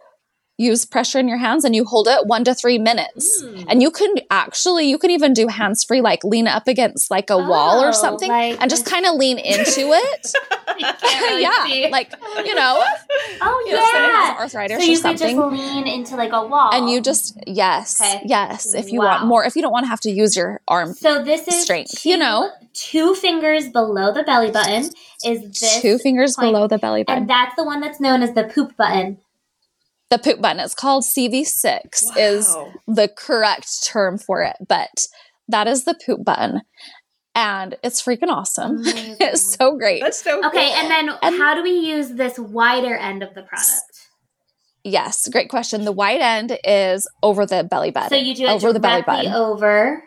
use 0.58 0.84
pressure 0.84 1.18
in 1.20 1.28
your 1.28 1.38
hands 1.38 1.64
and 1.64 1.74
you 1.74 1.84
hold 1.84 2.08
it 2.08 2.26
one 2.26 2.42
to 2.44 2.52
three 2.54 2.78
minutes. 2.78 3.40
Hmm. 3.42 3.62
And 3.68 3.80
you 3.80 3.90
can 3.92 4.12
actually, 4.30 4.90
you 4.90 4.98
can 4.98 5.10
even 5.12 5.32
do 5.32 5.46
hands 5.46 5.84
free, 5.84 6.00
like 6.00 6.24
lean 6.24 6.48
up 6.48 6.66
against 6.66 7.10
like 7.10 7.30
a 7.30 7.38
wall 7.38 7.78
Oh, 7.80 7.88
or 7.88 7.92
something 7.92 8.28
like 8.28 8.60
and 8.60 8.68
just 8.68 8.84
kind 8.84 9.06
of 9.06 9.14
lean 9.14 9.38
into 9.38 9.80
it. 9.92 10.32
Really 11.20 11.42
yeah. 11.42 11.64
see. 11.66 11.90
Like, 11.90 12.12
you 12.44 12.54
know, 12.54 12.82
oh 13.40 13.64
you 13.66 13.72
know, 13.74 13.84
someone 13.92 14.10
has 14.10 14.28
yeah. 14.28 14.36
arthritis 14.38 14.76
So 14.78 14.82
or 14.82 14.86
you 14.86 14.92
could 14.94 15.18
something. 15.18 15.36
just 15.36 15.52
lean 15.74 15.86
into 15.88 16.16
like 16.16 16.32
a 16.32 16.46
wall, 16.46 16.70
and 16.72 16.88
you 16.88 17.00
just, 17.00 17.36
yes, 17.46 18.00
Okay. 18.00 18.22
yes. 18.26 18.74
If 18.74 18.92
you 18.92 19.00
Wow. 19.00 19.06
want 19.06 19.26
more, 19.26 19.44
if 19.44 19.56
you 19.56 19.62
don't 19.62 19.72
want 19.72 19.84
to 19.84 19.88
have 19.88 20.00
to 20.00 20.10
use 20.10 20.36
your 20.36 20.60
arm, 20.68 20.94
So 20.94 21.22
this 21.24 21.48
is 21.48 21.62
strength, 21.62 22.00
two, 22.02 22.10
you 22.10 22.16
know? 22.16 22.50
two 22.74 23.14
fingers 23.16 23.68
below 23.70 24.12
the 24.12 24.22
belly 24.22 24.50
button 24.52 24.90
is 25.24 25.40
this, 25.60 25.80
two 25.82 25.98
fingers 25.98 26.36
point. 26.36 26.52
below 26.52 26.68
the 26.68 26.78
belly 26.78 27.02
button. 27.02 27.22
and 27.22 27.30
that's 27.30 27.56
the 27.56 27.64
one 27.64 27.80
that's 27.80 27.98
known 28.00 28.22
as 28.22 28.34
the 28.34 28.44
poop 28.44 28.76
button. 28.76 29.18
The 30.10 30.18
poop 30.18 30.40
button, 30.40 30.60
it's 30.60 30.74
called 30.74 31.04
CV6, 31.04 32.16
is 32.16 32.56
the 32.86 33.08
correct 33.16 33.68
term 33.86 34.18
for 34.18 34.42
it, 34.42 34.56
but 34.66 35.06
that 35.48 35.66
is 35.66 35.84
the 35.84 35.98
poop 36.04 36.24
button. 36.24 36.62
And 37.34 37.76
it's 37.84 38.02
freaking 38.02 38.28
awesome. 38.28 38.78
Oh 38.78 38.90
Amazing. 38.90 39.16
It's 39.20 39.54
so 39.54 39.76
great. 39.76 40.02
That's 40.02 40.22
so 40.22 40.38
Okay, 40.46 40.70
cool. 40.70 40.76
and 40.80 40.90
then 40.90 41.16
And- 41.22 41.36
how 41.36 41.54
do 41.54 41.62
we 41.62 41.70
use 41.72 42.10
this 42.10 42.38
wider 42.38 42.94
end 42.96 43.22
of 43.22 43.34
the 43.34 43.42
product? 43.42 43.82
yes, 44.84 45.28
great 45.28 45.50
question. 45.50 45.84
The 45.84 45.92
wide 45.92 46.20
end 46.20 46.58
is 46.64 47.06
over 47.22 47.44
the 47.46 47.62
belly 47.62 47.90
button. 47.90 48.08
So 48.08 48.16
you 48.16 48.34
do 48.34 48.44
it 48.46 48.50
over 48.50 48.72
the 48.72 48.80
belly 48.80 49.02
button. 49.02 49.32
over, 49.32 50.02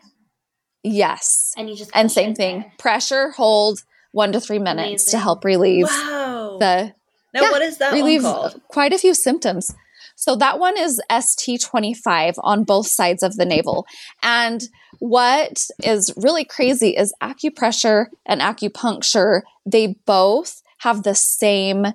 yes. 0.84 1.54
and 1.58 1.70
you 1.70 1.76
just 1.76 1.92
And 1.94 2.12
same 2.12 2.34
thing. 2.34 2.62
there. 2.62 2.72
Pressure, 2.80 3.32
hold 3.32 3.80
one 4.12 4.32
to 4.34 4.42
three 4.42 4.60
minutes 4.60 5.10
to 5.12 5.20
help 5.20 5.46
relieve 5.46 5.86
wow. 5.86 6.58
the 6.60 6.94
now, 7.34 7.44
yeah, 7.44 7.52
what 7.52 7.62
is 7.62 7.78
that 7.78 7.94
relieve 7.94 8.24
one 8.24 8.34
called? 8.34 8.62
quite 8.68 8.92
a 8.92 8.98
few 8.98 9.14
symptoms. 9.14 9.74
So 10.22 10.36
that 10.36 10.60
one 10.60 10.78
is 10.78 11.02
ST25 11.10 12.36
on 12.44 12.64
both 12.64 12.86
sides 12.86 13.24
of 13.24 13.38
the 13.38 13.46
navel. 13.46 13.88
And 14.22 14.62
what 15.00 15.66
is 15.84 16.14
really 16.16 16.46
crazy 16.46 16.96
is 16.96 17.12
acupressure 17.24 18.06
and 18.28 18.40
acupuncture, 18.40 19.42
they 19.66 19.96
both 20.06 20.62
have 20.80 21.02
the 21.04 21.16
same 21.16 21.88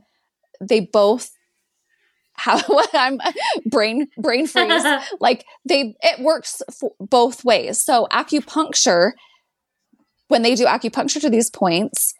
they 0.61 0.81
both 0.81 1.31
have 2.39 2.65
what 2.67 2.91
I'm 2.93 3.19
brain 3.67 4.09
brain 4.19 4.47
freeze. 4.49 4.85
like 5.21 5.45
they 5.65 5.97
it 6.01 6.21
works 6.21 6.62
both 6.99 7.45
ways. 7.45 7.81
So 7.83 8.09
acupuncture 8.11 9.12
when 10.29 10.43
they 10.43 10.57
do 10.57 10.65
acupuncture 10.65 11.21
to 11.21 11.31
these 11.31 11.51
points, 11.51 12.12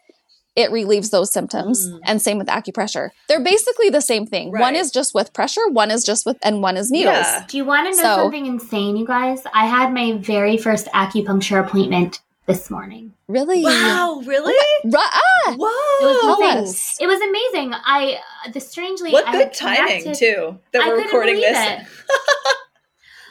it 0.57 0.73
relieves 0.73 1.11
those 1.11 1.33
symptoms. 1.33 1.89
Mm. 1.89 2.01
And 2.05 2.23
same 2.23 2.39
with 2.39 2.49
acupressure. 2.49 3.11
They're 3.29 3.45
basically 3.45 3.91
the 3.91 4.01
same 4.01 4.27
thing. 4.27 4.51
One 4.51 4.75
is 4.75 4.91
just 4.91 5.15
with 5.15 5.33
pressure, 5.33 5.69
one 5.71 5.91
is 5.91 6.03
just 6.03 6.27
with, 6.27 6.39
and 6.43 6.63
one 6.63 6.77
is 6.77 6.91
needles. 6.91 7.15
Yeah. 7.17 7.45
Do 7.47 7.57
you 7.59 7.65
want 7.65 7.87
to 7.93 7.97
know 7.97 8.03
So- 8.09 8.17
something 8.23 8.47
insane, 8.47 8.97
you 8.97 9.07
guys? 9.07 9.43
I 9.55 9.67
had 9.67 9.93
my 9.93 10.15
very 10.15 10.57
first 10.57 10.87
acupuncture 10.89 11.65
appointment 11.65 12.21
this 12.47 12.71
morning. 12.71 13.13
Really? 13.29 13.65
Wow, 13.65 14.23
really? 14.25 14.55
Ru- 14.85 14.93
ah! 14.97 15.55
Whoa. 15.59 15.67
It 16.01 16.05
was 16.07 16.39
Tell 16.39 16.59
insane. 16.59 17.09
It 17.09 17.13
was 17.13 17.21
amazing. 17.21 17.75
I 17.75 18.19
uh, 18.47 18.51
the 18.53 18.61
strangely 18.61 19.11
What 19.11 19.27
I 19.27 19.33
good 19.33 19.43
had 19.43 19.53
timing, 19.53 20.15
too, 20.15 20.59
that 20.73 20.83
I 20.83 20.89
we're 20.89 21.03
recording 21.03 21.35
believe 21.35 21.53
this. 21.53 21.89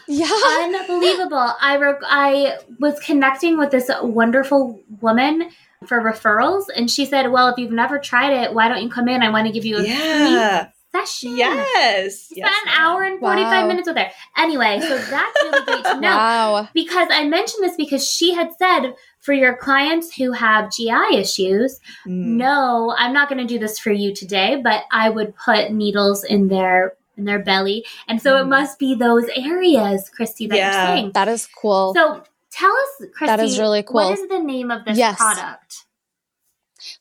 Yeah. 0.07 0.29
Unbelievable. 0.61 1.53
I 1.61 1.75
re- 1.77 1.95
I 2.03 2.57
was 2.79 2.99
connecting 2.99 3.57
with 3.57 3.71
this 3.71 3.89
wonderful 4.01 4.81
woman 5.01 5.49
for 5.87 6.01
referrals, 6.01 6.65
and 6.75 6.89
she 6.89 7.05
said, 7.05 7.31
"Well, 7.31 7.47
if 7.49 7.57
you've 7.57 7.71
never 7.71 7.99
tried 7.99 8.33
it, 8.33 8.53
why 8.53 8.67
don't 8.69 8.81
you 8.83 8.89
come 8.89 9.07
in? 9.07 9.21
I 9.21 9.29
want 9.29 9.47
to 9.47 9.53
give 9.53 9.65
you 9.65 9.77
a 9.77 9.83
Yeah. 9.83 10.65
free 10.65 10.71
session." 11.01 11.37
Yes. 11.37 12.21
Spent 12.21 12.37
yes 12.37 12.55
an 12.65 12.71
hour 12.77 13.03
and 13.03 13.19
forty 13.19 13.43
five 13.43 13.63
Wow. 13.63 13.67
minutes 13.67 13.87
with 13.87 13.97
her. 13.97 14.09
Anyway, 14.37 14.79
so 14.81 14.97
that's 15.09 15.43
really 15.43 15.65
great 15.65 15.83
to 15.85 15.99
know. 15.99 16.09
Wow. 16.17 16.69
Because 16.73 17.07
I 17.11 17.27
mentioned 17.27 17.63
this 17.63 17.75
because 17.75 18.07
she 18.07 18.33
had 18.33 18.49
said 18.57 18.93
for 19.19 19.33
your 19.33 19.55
clients 19.57 20.15
who 20.15 20.31
have 20.33 20.71
GI 20.71 21.15
issues, 21.17 21.79
Mm. 22.07 22.37
no, 22.37 22.93
I'm 22.97 23.11
not 23.13 23.27
going 23.29 23.39
to 23.45 23.51
do 23.53 23.59
this 23.59 23.79
for 23.79 23.91
you 23.91 24.13
today, 24.13 24.61
but 24.63 24.83
I 24.91 25.09
would 25.09 25.35
put 25.35 25.71
needles 25.71 26.23
in 26.23 26.47
their 26.47 26.93
in 27.17 27.25
their 27.25 27.39
belly, 27.39 27.85
and 28.07 28.21
so 28.21 28.37
it 28.37 28.45
Mm. 28.45 28.49
must 28.49 28.79
be 28.79 28.95
those 28.95 29.25
areas, 29.35 30.09
Kristi, 30.17 30.47
that 30.49 30.57
Yeah. 30.57 30.87
you're 30.87 30.95
saying. 30.97 31.11
That 31.13 31.27
is 31.27 31.47
cool. 31.47 31.93
So 31.95 32.21
tell 32.51 32.71
us, 32.71 32.89
Christy, 33.13 33.25
That 33.25 33.39
is 33.39 33.59
really 33.59 33.83
cool. 33.83 33.95
What 33.95 34.17
is 34.19 34.27
the 34.29 34.39
name 34.39 34.71
of 34.71 34.85
this 34.85 34.97
Yes. 34.97 35.17
product? 35.17 35.85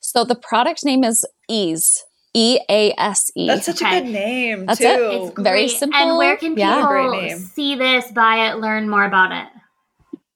So 0.00 0.24
the 0.24 0.34
product 0.34 0.84
name 0.84 1.04
is 1.04 1.24
Ease. 1.48 2.04
E 2.36 2.58
A 2.68 2.92
S 2.98 3.30
E. 3.36 3.46
That's 3.46 3.66
such 3.66 3.80
Okay. 3.80 3.98
a 3.98 4.00
good 4.02 4.10
name, 4.10 4.66
That's 4.66 4.80
too. 4.80 4.86
it. 4.86 5.22
It's 5.28 5.40
Very 5.40 5.68
simple. 5.68 6.00
And 6.00 6.16
where 6.16 6.36
can 6.36 6.56
Yeah. 6.56 6.84
Great 6.84 7.04
people 7.04 7.20
name. 7.20 7.38
see 7.38 7.76
this, 7.76 8.10
buy 8.10 8.48
it, 8.50 8.56
learn 8.58 8.88
more 8.88 9.04
about 9.04 9.30
it? 9.30 9.46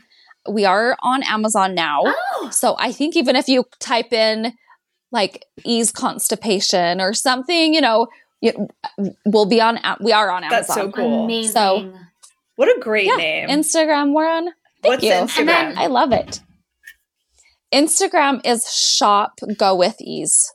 We 0.48 0.66
are 0.66 0.98
on 1.02 1.24
Amazon 1.24 1.76
now. 1.76 2.02
Oh, 2.06 2.50
So 2.52 2.76
I 2.80 2.92
think 2.92 3.16
even 3.16 3.36
if 3.36 3.48
you 3.48 3.66
type 3.80 4.12
in 4.14 4.54
like 5.12 5.46
ease 5.64 5.92
constipation 5.92 7.00
or 7.02 7.14
something, 7.14 7.74
you 7.74 7.82
know, 7.82 8.08
you, 8.42 8.68
we'll 9.26 9.46
be 9.46 9.60
on. 9.62 9.80
We 10.02 10.12
are 10.12 10.30
on 10.30 10.44
Amazon. 10.44 10.60
That's 10.60 10.74
so 10.74 10.92
cool. 10.92 11.24
amazing. 11.26 11.52
So- 11.54 11.94
What 12.56 12.76
a 12.76 12.80
great 12.80 13.08
Yeah, 13.08 13.16
name. 13.16 13.50
Instagram. 13.50 14.14
We're 14.14 14.28
on. 14.30 14.46
Thank 14.84 15.02
What's 15.02 15.04
you. 15.04 15.12
Instagram? 15.12 15.40
And 15.40 15.48
then- 15.50 15.78
I 15.78 15.88
love 15.88 16.12
it. 16.12 16.40
Instagram 17.74 18.42
is 18.46 18.72
shop 18.72 19.40
go 19.58 19.76
with 19.76 19.96
ease. 20.02 20.54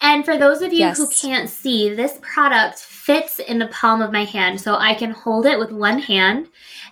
And 0.00 0.24
for 0.24 0.36
those 0.38 0.62
of 0.62 0.72
you 0.72 0.80
Yes. 0.80 0.96
who 0.98 1.08
can't 1.08 1.50
see, 1.50 1.92
this 1.92 2.18
product 2.20 2.78
fits 2.78 3.38
in 3.40 3.58
the 3.58 3.66
palm 3.68 4.00
of 4.02 4.12
my 4.12 4.24
hand. 4.24 4.60
So 4.60 4.76
I 4.76 4.94
can 4.94 5.10
hold 5.10 5.44
it 5.46 5.58
with 5.58 5.72
one 5.72 5.98
hand 5.98 6.46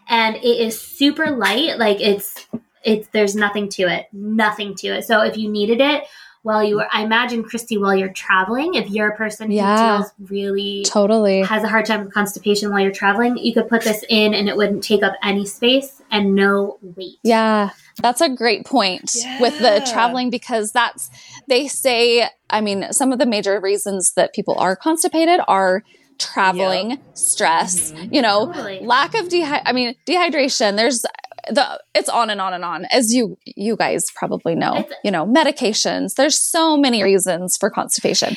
and 0.09 0.37
it 0.37 0.45
is 0.45 0.81
super 0.81 1.31
light. 1.31 1.79
Like 1.79 2.01
it's 2.01 2.47
it's 2.85 3.09
there's 3.09 3.35
nothing 3.35 3.69
to 3.71 3.83
it. 3.83 4.07
Nothing 4.13 4.75
to 4.77 4.89
it. 4.89 5.05
So 5.05 5.23
if 5.23 5.37
you 5.37 5.49
needed 5.51 5.81
it 5.81 6.05
while 6.43 6.63
you 6.63 6.77
were 6.77 6.87
I 6.93 7.03
imagine 7.03 7.43
Kristi 7.43 7.81
while 7.81 7.95
you're 7.97 8.13
traveling, 8.13 8.75
if 8.75 8.89
you're 8.89 9.09
a 9.09 9.17
person 9.17 9.49
who 9.51 9.57
Yeah. 9.57 9.99
feels 9.99 10.13
really 10.31 10.85
Totally. 10.87 11.43
has 11.43 11.65
a 11.65 11.69
hard 11.69 11.87
time 11.87 12.05
with 12.05 12.15
constipation 12.15 12.71
while 12.71 12.81
you're 12.81 12.93
traveling, 12.93 13.37
you 13.37 13.53
could 13.53 13.69
put 13.69 13.83
this 13.83 14.05
in 14.09 14.33
and 14.33 14.49
it 14.49 14.57
wouldn't 14.57 14.85
take 14.85 15.03
up 15.03 15.15
any 15.25 15.45
space 15.45 16.01
and 16.11 16.37
no 16.37 16.79
weight. 16.97 17.19
Yeah, 17.25 17.71
that's 18.01 18.21
a 18.21 18.29
great 18.29 18.65
point 18.65 19.11
with 19.41 19.59
the 19.59 19.83
traveling 19.93 20.31
because 20.31 20.71
that's, 20.71 21.11
they 21.49 21.67
say, 21.67 22.29
I 22.49 22.61
mean, 22.61 22.93
some 22.93 23.11
of 23.11 23.19
the 23.19 23.27
major 23.27 23.59
reasons 23.59 24.13
that 24.15 24.33
people 24.33 24.57
are 24.57 24.77
constipated 24.77 25.41
are 25.49 25.83
traveling, 26.19 26.99
stress, 27.15 27.93
Mhm. 27.93 28.15
you 28.15 28.23
know, 28.23 28.47
Totally. 28.47 28.81
lack 28.81 29.15
of 29.15 29.29
dehy- 29.29 29.63
I 29.65 29.73
mean, 29.73 29.95
dehydration. 30.09 30.77
There's 30.77 31.03
the, 31.49 31.81
it's 31.95 32.09
on 32.09 32.29
and 32.31 32.41
on 32.41 32.53
and 32.55 32.65
on, 32.65 32.87
as 32.87 33.15
you, 33.15 33.39
you 33.45 33.77
guys 33.77 34.07
probably 34.17 34.55
know, 34.55 34.77
It's- 34.79 34.93
you 35.05 35.11
know, 35.11 35.25
medications. 35.25 36.15
There's 36.15 36.39
so 36.39 36.77
many 36.77 37.03
reasons 37.03 37.57
for 37.57 37.71
constipation. 37.71 38.37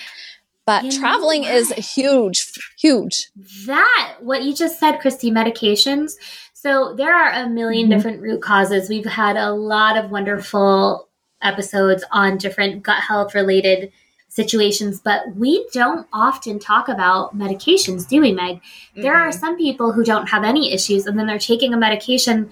But 0.65 0.91
traveling 0.91 1.45
is 1.45 1.71
huge, 1.73 2.45
huge. 2.79 3.29
That, 3.65 4.17
what 4.21 4.43
you 4.43 4.53
just 4.53 4.79
said, 4.79 4.99
Kristi, 4.99 5.31
medications. 5.31 6.11
So 6.53 6.93
there 6.95 7.11
are 7.15 7.31
a 7.31 7.47
1000000 7.47 7.87
Mhm. 7.87 7.89
different 7.89 8.21
root 8.21 8.41
causes. 8.43 8.87
We've 8.89 9.05
had 9.05 9.35
a 9.37 9.51
lot 9.53 9.97
of 9.97 10.11
wonderful 10.11 11.07
episodes 11.41 12.03
on 12.11 12.37
different 12.37 12.83
gut 12.83 13.01
health 13.01 13.33
related 13.33 13.91
situations, 14.29 14.99
but 15.01 15.35
we 15.35 15.67
don't 15.73 16.07
often 16.13 16.59
talk 16.59 16.87
about 16.87 17.37
medications, 17.37 18.07
do 18.07 18.21
we, 18.21 18.31
Meg? 18.31 18.61
There 18.95 19.15
are 19.15 19.31
some 19.31 19.57
people 19.57 19.91
who 19.91 20.03
don't 20.03 20.27
have 20.29 20.43
any 20.43 20.71
issues 20.73 21.05
and 21.05 21.17
then 21.19 21.27
they're 21.27 21.39
taking 21.39 21.73
a 21.73 21.77
medication 21.77 22.49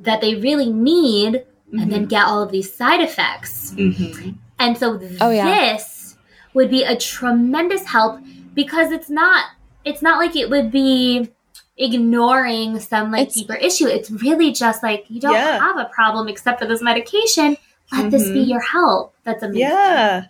that 0.00 0.20
they 0.20 0.34
really 0.34 0.70
need 0.72 1.44
and 1.72 1.90
then 1.90 2.06
get 2.06 2.24
all 2.26 2.42
of 2.42 2.50
these 2.50 2.72
side 2.74 3.00
effects. 3.00 3.72
Mhm. 3.76 4.34
And 4.58 4.76
so 4.76 5.00
Oh, 5.20 5.30
yeah. 5.30 5.74
this 5.74 6.16
would 6.54 6.68
be 6.70 6.82
a 6.84 6.96
tremendous 6.96 7.86
help 7.86 8.20
because 8.54 8.90
it's 8.92 9.08
not 9.08 9.44
it's 9.84 10.02
not 10.02 10.18
like 10.18 10.36
it 10.36 10.48
would 10.48 10.70
be 10.70 11.28
ignoring 11.76 12.78
some 12.78 13.10
like 13.10 13.22
It's- 13.22 13.34
deeper 13.34 13.54
issue. 13.54 13.86
It's 13.88 14.10
really 14.10 14.52
just 14.52 14.82
like 14.82 15.06
you 15.08 15.20
don't 15.20 15.32
Yeah. 15.34 15.58
have 15.58 15.76
a 15.78 15.86
problem 15.86 16.28
except 16.28 16.60
for 16.60 16.66
this 16.66 16.82
medication. 16.82 17.56
Let 17.90 18.10
this 18.10 18.28
be 18.28 18.44
Mhm. 18.44 18.48
your 18.48 18.60
help. 18.60 19.14
That's 19.24 19.42
amazing. 19.42 19.60
Yeah. 19.68 20.24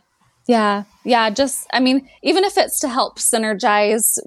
Yeah. 0.48 0.84
Yeah. 1.04 1.30
Just, 1.30 1.66
I 1.72 1.80
mean, 1.80 2.08
even 2.22 2.44
if 2.44 2.56
it's 2.58 2.80
to 2.80 2.88
help 2.88 3.18
synergize 3.18 4.18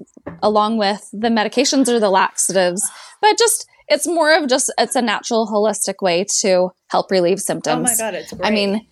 along 0.42 0.78
with 0.78 1.08
the 1.12 1.28
medications 1.28 1.88
or 1.88 2.00
the 2.00 2.10
laxatives, 2.10 2.82
but 3.20 3.38
just, 3.38 3.66
it's 3.88 4.06
more 4.06 4.34
of 4.36 4.48
just, 4.48 4.72
it's 4.78 4.96
a 4.96 5.02
natural, 5.02 5.46
holistic 5.46 6.02
way 6.02 6.24
to 6.40 6.70
help 6.88 7.10
relieve 7.10 7.40
symptoms. 7.40 7.88
Oh 7.88 7.92
my 7.92 8.10
god, 8.10 8.14
it's 8.14 8.32
great. 8.32 8.46
I 8.46 8.50
mean, 8.50 8.86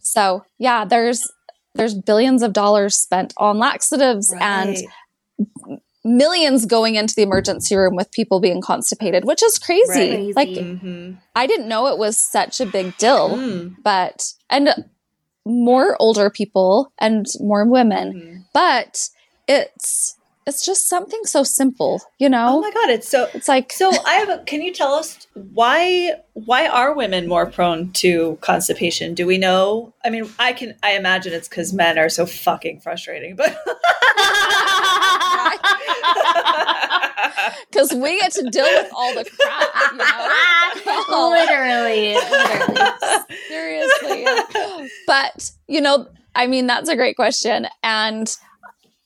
so 0.00 0.44
yeah, 0.58 0.84
there's, 0.84 1.30
there's 1.74 1.94
billions 1.94 2.42
of 2.42 2.52
dollars 2.52 2.96
spent 2.96 3.32
on 3.36 3.58
laxatives 3.58 4.34
and 4.40 4.76
millions 6.04 6.66
going 6.66 6.96
into 6.96 7.14
the 7.14 7.22
emergency 7.22 7.76
room 7.76 7.94
with 7.94 8.10
people 8.10 8.40
being 8.40 8.60
constipated, 8.60 9.24
which 9.24 9.42
is 9.42 9.58
crazy. 9.58 10.32
Right. 10.32 10.36
Like. 10.36 10.48
Mhm. 10.48 11.18
I 11.34 11.46
didn't 11.46 11.68
know 11.68 11.86
it 11.88 11.98
was 11.98 12.18
such 12.18 12.60
a 12.60 12.66
big 12.66 12.96
deal, 12.98 13.30
Mm. 13.30 13.76
but, 13.82 14.32
and 14.48 14.70
more 15.46 15.96
older 16.00 16.30
people 16.30 16.92
and 17.00 17.26
more 17.40 17.64
women, 17.66 18.12
Mhm. 18.12 18.44
but 18.52 19.08
it's, 19.48 20.16
it's 20.46 20.64
just 20.64 20.88
something 20.88 21.20
so 21.24 21.42
simple, 21.42 22.00
you 22.18 22.28
know? 22.28 22.56
Oh 22.56 22.60
my 22.60 22.70
god, 22.70 22.90
it's 22.90 23.08
so 23.08 23.28
it's 23.34 23.48
like, 23.48 23.72
So 23.72 23.90
I 24.06 24.14
have 24.14 24.28
a, 24.28 24.38
can 24.44 24.62
you 24.62 24.72
tell 24.72 24.94
us 24.94 25.26
why 25.34 26.12
why 26.32 26.66
are 26.66 26.94
women 26.94 27.28
more 27.28 27.46
prone 27.46 27.92
to 27.92 28.38
constipation? 28.40 29.14
Do 29.14 29.26
we 29.26 29.36
know? 29.38 29.92
I 30.04 30.10
mean, 30.10 30.28
I 30.38 30.52
can 30.52 30.74
I 30.82 30.92
imagine 30.92 31.32
it's 31.34 31.48
cuz 31.48 31.72
men 31.72 31.98
are 31.98 32.08
so 32.08 32.26
fucking 32.26 32.80
frustrating, 32.80 33.36
but 33.36 33.56
because 37.70 37.92
we 37.92 38.18
get 38.18 38.32
to 38.32 38.48
deal 38.50 38.64
with 38.64 38.92
all 38.94 39.14
the 39.14 39.24
crap, 39.24 39.92
you 39.92 39.98
know? 39.98 41.30
literally, 41.30 42.14
literally. 42.14 42.90
Seriously. 43.48 44.26
But, 45.06 45.50
you 45.68 45.80
know, 45.80 46.08
I 46.34 46.46
mean, 46.46 46.66
that's 46.66 46.88
a 46.88 46.96
great 46.96 47.16
question. 47.16 47.66
And 47.82 48.34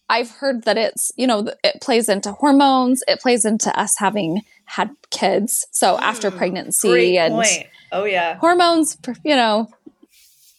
I've 0.08 0.30
heard 0.30 0.64
that 0.64 0.76
it's, 0.76 1.10
you 1.16 1.26
know, 1.26 1.48
it 1.62 1.80
plays 1.80 2.08
into 2.08 2.32
hormones, 2.32 3.02
it 3.08 3.20
plays 3.20 3.44
into 3.44 3.76
us 3.78 3.94
having 3.98 4.42
had 4.66 4.90
kids. 5.10 5.66
So 5.72 5.98
after 5.98 6.30
Mm, 6.30 6.36
pregnancy 6.36 6.88
Great 6.88 7.18
and 7.18 7.34
point. 7.34 7.66
Oh 7.92 8.04
yeah. 8.04 8.36
hormones, 8.36 8.98
you 9.24 9.36
know, 9.36 9.68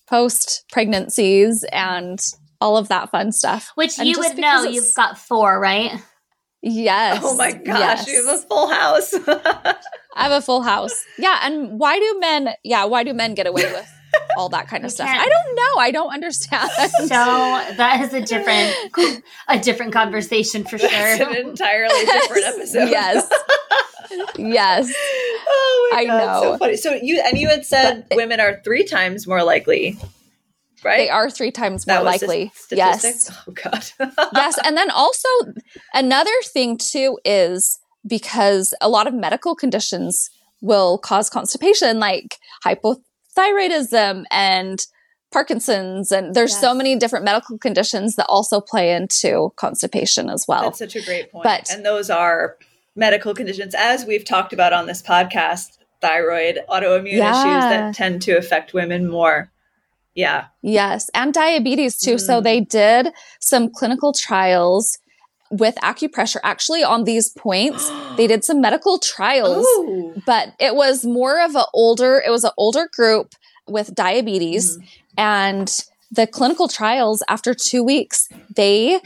post 0.07 0.63
pregnancies 0.71 1.65
and 1.71 2.19
all 2.61 2.77
of 2.77 2.87
that 2.87 3.11
fun 3.11 3.31
stuff. 3.31 3.71
Which 3.75 3.99
And 3.99 4.07
you 4.07 4.19
would 4.19 4.37
know. 4.37 4.63
You've 4.63 4.93
got 4.95 5.17
four, 5.17 5.59
right? 5.59 6.01
Yes. 6.67 7.21
Oh 7.23 7.37
my 7.37 7.51
gosh, 7.51 7.77
yes. 7.77 8.07
you 8.07 8.25
have 8.25 8.39
a 8.39 8.41
full 8.41 8.67
house. 8.67 9.13
I 10.17 10.23
have 10.23 10.31
a 10.31 10.41
full 10.41 10.63
house. 10.63 11.05
Yeah, 11.19 11.39
and 11.43 11.79
why 11.79 11.99
do 11.99 12.17
men? 12.19 12.49
Yeah, 12.63 12.85
why 12.85 13.03
do 13.03 13.13
men 13.13 13.35
get 13.35 13.45
away 13.45 13.71
with 13.71 13.87
all 14.37 14.49
that 14.49 14.67
kind 14.67 14.83
of 14.83 14.91
stuff? 14.91 15.07
can't. 15.07 15.19
I 15.19 15.29
don't 15.29 15.55
know. 15.55 15.79
I 15.81 15.91
don't 15.91 16.11
understand. 16.11 16.69
So 16.71 17.07
that 17.09 18.01
is 18.01 18.13
a 18.15 18.21
different 18.21 19.23
a 19.47 19.59
different 19.59 19.93
conversation 19.93 20.63
for 20.63 20.79
That's 20.79 21.17
sure. 21.17 21.29
an 21.29 21.35
entirely 21.35 22.03
different 22.05 22.45
episode. 22.45 22.89
yes, 22.89 23.29
yes, 24.37 24.91
Oh 25.47 25.89
my 25.93 25.99
I 25.99 26.05
god, 26.05 26.41
so 26.41 26.51
know. 26.53 26.57
funny. 26.57 26.77
So 26.77 26.93
you 26.93 27.21
and 27.23 27.37
you 27.37 27.47
had 27.49 27.63
said 27.65 28.05
But- 28.09 28.15
women 28.15 28.39
are 28.39 28.59
three 28.63 28.85
times 28.85 29.27
more 29.27 29.43
likely, 29.43 29.97
right? 30.85 30.97
they 30.97 31.09
are 31.09 31.29
three 31.29 31.51
times 31.51 31.85
more 31.87 32.03
likely. 32.03 32.51
Yes, 32.71 33.31
Oh 33.47 33.51
god. 33.51 33.83
yes, 34.35 34.57
and 34.63 34.77
then 34.77 34.89
also 34.91 35.27
another 35.93 36.31
thing 36.53 36.77
too 36.77 37.19
is 37.25 37.79
because 38.07 38.73
a 38.81 38.87
lot 38.87 39.07
of 39.07 39.13
medical 39.13 39.55
conditions 39.55 40.29
will 40.61 40.97
cause 40.97 41.29
constipation, 41.29 41.99
like 41.99 42.37
hypothyroidism 42.65 44.23
and 44.31 44.85
Parkinson's, 45.31 46.11
and 46.11 46.33
there's 46.33 46.55
so 46.55 46.73
many 46.73 46.95
different 46.95 47.25
medical 47.25 47.57
conditions 47.57 48.15
that 48.15 48.25
also 48.27 48.61
play 48.61 48.93
into 48.93 49.51
constipation 49.57 50.29
as 50.29 50.45
well. 50.47 50.63
That's 50.63 50.79
such 50.79 50.95
a 50.95 51.01
great 51.01 51.31
point. 51.31 51.43
But- 51.43 51.69
and 51.71 51.85
those 51.85 52.09
are 52.09 52.57
medical 52.95 53.33
conditions, 53.33 53.75
as 53.75 54.05
we've 54.05 54.23
talked 54.23 54.53
about 54.53 54.71
on 54.71 54.85
this 54.85 55.01
podcast, 55.01 55.77
thyroid, 55.99 56.59
autoimmune 56.69 57.17
issues 57.31 57.63
that 57.63 57.95
tend 57.95 58.21
to 58.21 58.37
affect 58.37 58.73
women 58.73 59.09
more. 59.09 59.51
Yeah. 60.15 60.45
Yes, 60.61 61.09
and 61.13 61.33
diabetes 61.33 61.97
too. 61.99 62.17
So 62.17 62.39
Mm. 62.39 62.43
they 62.43 62.59
did 62.61 63.13
some 63.39 63.69
clinical 63.69 64.13
trials 64.13 64.97
with 65.51 65.75
acupressure 65.83 66.39
actually 66.43 66.83
on 66.83 67.03
these 67.03 67.29
points. 67.29 67.91
They 68.17 68.27
did 68.27 68.43
some 68.45 68.61
medical 68.61 68.97
trials, 68.97 69.65
Ooh. 69.77 70.13
but 70.25 70.53
it 70.59 70.73
was 70.75 71.05
more 71.05 71.41
of 71.43 71.53
an 71.55 71.65
older, 71.73 72.23
it 72.25 72.31
was 72.31 72.43
an 72.45 72.51
older 72.57 72.89
group 72.95 73.33
with 73.67 73.93
diabetes 73.93 74.77
Mhm. 74.77 74.83
and 75.17 75.85
the 76.11 76.27
clinical 76.27 76.67
trials 76.69 77.21
after 77.27 77.53
2 77.53 77.83
weeks, 77.83 78.29
they 78.55 79.01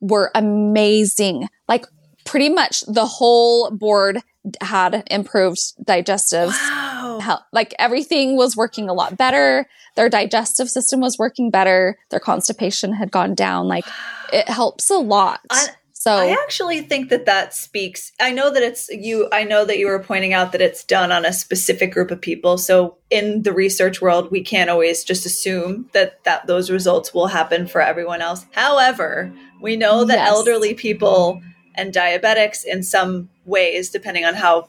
were 0.00 0.30
amazing. 0.34 1.48
Like 1.68 1.86
pretty 2.26 2.50
much 2.50 2.82
the 2.86 3.06
whole 3.06 3.70
board 3.70 4.20
had 4.62 5.02
improved 5.10 5.58
digestive 5.84 6.48
Wow. 6.48 7.18
health. 7.20 7.42
Like 7.52 7.74
everything 7.78 8.36
was 8.36 8.56
working 8.56 8.88
a 8.88 8.94
lot 8.94 9.16
better. 9.18 9.66
Their 9.96 10.08
digestive 10.08 10.68
system 10.70 11.00
was 11.00 11.18
working 11.18 11.50
better. 11.50 11.98
Their 12.10 12.20
constipation 12.20 12.92
had 12.92 13.10
gone 13.10 13.34
down. 13.34 13.68
Like 13.68 13.84
it 14.32 14.48
helps 14.48 14.90
a 14.90 14.98
lot. 14.98 15.40
I- 15.50 15.68
so 16.00 16.12
I 16.12 16.28
actually 16.44 16.80
think 16.82 17.10
that 17.10 17.26
that 17.26 17.52
speaks. 17.52 18.12
I 18.20 18.30
know 18.30 18.52
that 18.52 18.62
it's 18.62 18.88
you. 18.88 19.28
I 19.32 19.42
know 19.42 19.64
that 19.64 19.78
you 19.78 19.88
were 19.88 19.98
pointing 19.98 20.32
out 20.32 20.52
that 20.52 20.60
it's 20.60 20.84
done 20.84 21.10
on 21.10 21.24
a 21.24 21.32
specific 21.32 21.92
group 21.92 22.12
of 22.12 22.20
people. 22.20 22.56
So 22.56 22.98
in 23.10 23.42
the 23.42 23.52
research 23.52 24.00
world, 24.00 24.30
we 24.30 24.40
can't 24.40 24.70
always 24.70 25.02
just 25.02 25.26
assume 25.26 25.90
that 25.94 26.22
that 26.22 26.46
those 26.46 26.70
results 26.70 27.12
will 27.12 27.26
happen 27.26 27.66
for 27.66 27.80
everyone 27.82 28.22
else. 28.22 28.46
However, 28.52 29.32
we 29.60 29.74
know 29.76 30.04
that 30.04 30.18
Yes. 30.18 30.28
elderly 30.28 30.72
people 30.72 31.42
and 31.78 31.94
diabetics, 31.94 32.64
in 32.64 32.82
some 32.82 33.30
ways, 33.46 33.88
depending 33.88 34.24
on 34.26 34.34
how 34.34 34.68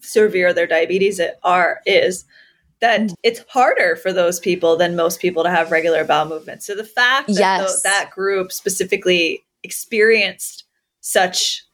severe 0.00 0.52
their 0.52 0.66
diabetes 0.66 1.18
it 1.18 1.38
are 1.42 1.80
is, 1.86 2.24
that 2.80 3.10
it's 3.24 3.44
harder 3.48 3.96
for 3.96 4.12
those 4.12 4.38
people 4.38 4.76
than 4.76 4.94
most 4.94 5.18
people 5.20 5.42
to 5.42 5.50
have 5.50 5.72
regular 5.72 6.04
bowel 6.04 6.26
movements. 6.28 6.66
So 6.66 6.76
the 6.76 6.84
fact 6.84 7.26
that 7.28 7.38
Yes. 7.38 7.82
tho- 7.82 7.88
that 7.90 8.10
group 8.12 8.52
specifically 8.52 9.44
experienced 9.64 10.64
such 11.00 11.64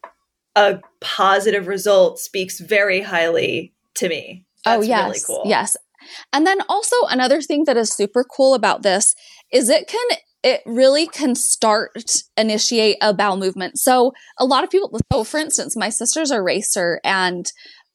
a 0.56 0.80
positive 1.00 1.66
result 1.66 2.18
speaks 2.18 2.60
very 2.60 3.00
highly 3.02 3.74
to 3.94 4.08
me. 4.08 4.46
Oh, 4.64 4.70
That's 4.78 4.84
oh 4.84 4.88
yes, 4.88 5.04
really 5.06 5.20
cool. 5.26 5.42
yes. 5.50 5.76
And 6.32 6.46
then 6.46 6.60
also 6.68 6.96
another 7.10 7.42
thing 7.42 7.64
that 7.64 7.76
is 7.76 7.92
super 7.92 8.24
cool 8.24 8.54
about 8.54 8.82
this 8.82 9.14
is 9.50 9.68
it 9.68 9.86
can 9.88 10.18
it 10.44 10.60
really 10.66 11.06
can 11.06 11.34
start 11.34 12.22
initiate 12.36 12.98
a 13.00 13.14
bowel 13.14 13.38
movement. 13.38 13.78
So 13.78 14.12
a 14.38 14.44
lot 14.44 14.62
of 14.62 14.70
people 14.70 14.96
so 15.12 15.24
for 15.24 15.38
instance, 15.38 15.74
my 15.74 15.88
sister's 15.88 16.30
a 16.30 16.42
racer 16.42 17.00
and 17.02 17.50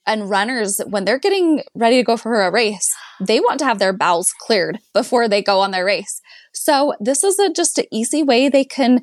and 0.08 0.30
runners 0.30 0.82
when 0.88 1.06
they're 1.06 1.20
getting 1.20 1.62
ready 1.76 1.98
to 1.98 2.04
go 2.04 2.18
for 2.18 2.42
a 2.42 2.52
race, 2.52 2.90
they 3.22 3.40
want 3.40 3.60
to 3.60 3.66
have 3.66 3.78
their 3.78 3.94
bowels 3.94 4.34
cleared 4.40 4.80
before 4.94 5.28
they 5.28 5.44
go 5.44 5.60
on 5.60 5.70
their 5.70 5.86
race. 5.86 6.20
So 6.52 6.96
this 7.00 7.24
is 7.24 7.38
a, 7.38 7.54
just 7.54 7.78
an 7.78 7.86
easy 7.92 8.24
way 8.24 8.50
they 8.50 8.66
can 8.66 9.02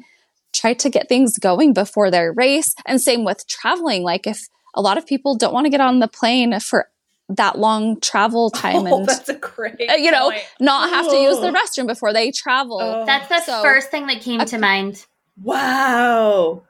try 0.52 0.74
to 0.74 0.90
get 0.90 1.08
things 1.08 1.38
going 1.38 1.72
before 1.72 2.10
their 2.10 2.32
race. 2.32 2.74
And 2.84 3.00
same 3.00 3.24
with 3.24 3.46
traveling. 3.46 4.02
Like 4.02 4.26
if 4.26 4.40
a 4.74 4.82
lot 4.82 4.98
of 4.98 5.06
people 5.06 5.36
don't 5.36 5.54
want 5.54 5.66
to 5.66 5.70
get 5.70 5.80
on 5.80 6.00
the 6.00 6.08
plane 6.08 6.58
for 6.58 6.88
that 7.28 7.58
long 7.58 7.98
travel 8.00 8.50
time 8.64 8.86
Oh, 8.86 8.98
and 8.98 9.06
that's 9.08 9.28
a 9.28 9.34
great 9.34 9.90
uh, 9.90 9.94
you 9.94 10.10
know 10.10 10.30
point. 10.30 10.42
not 10.60 10.90
have 10.90 11.08
to 11.08 11.16
use 11.16 11.38
the 11.40 11.48
Oh. 11.48 11.52
restroom 11.52 11.86
before 11.86 12.12
they 12.12 12.30
travel. 12.30 12.78
Oh. 12.80 13.04
That's 13.04 13.28
the 13.28 13.40
So- 13.40 13.62
first 13.62 13.90
thing 13.90 14.06
that 14.06 14.20
came 14.20 14.40
Uh, 14.40 14.44
to 14.46 14.58
mind. 14.58 15.04
Wow. 15.42 16.62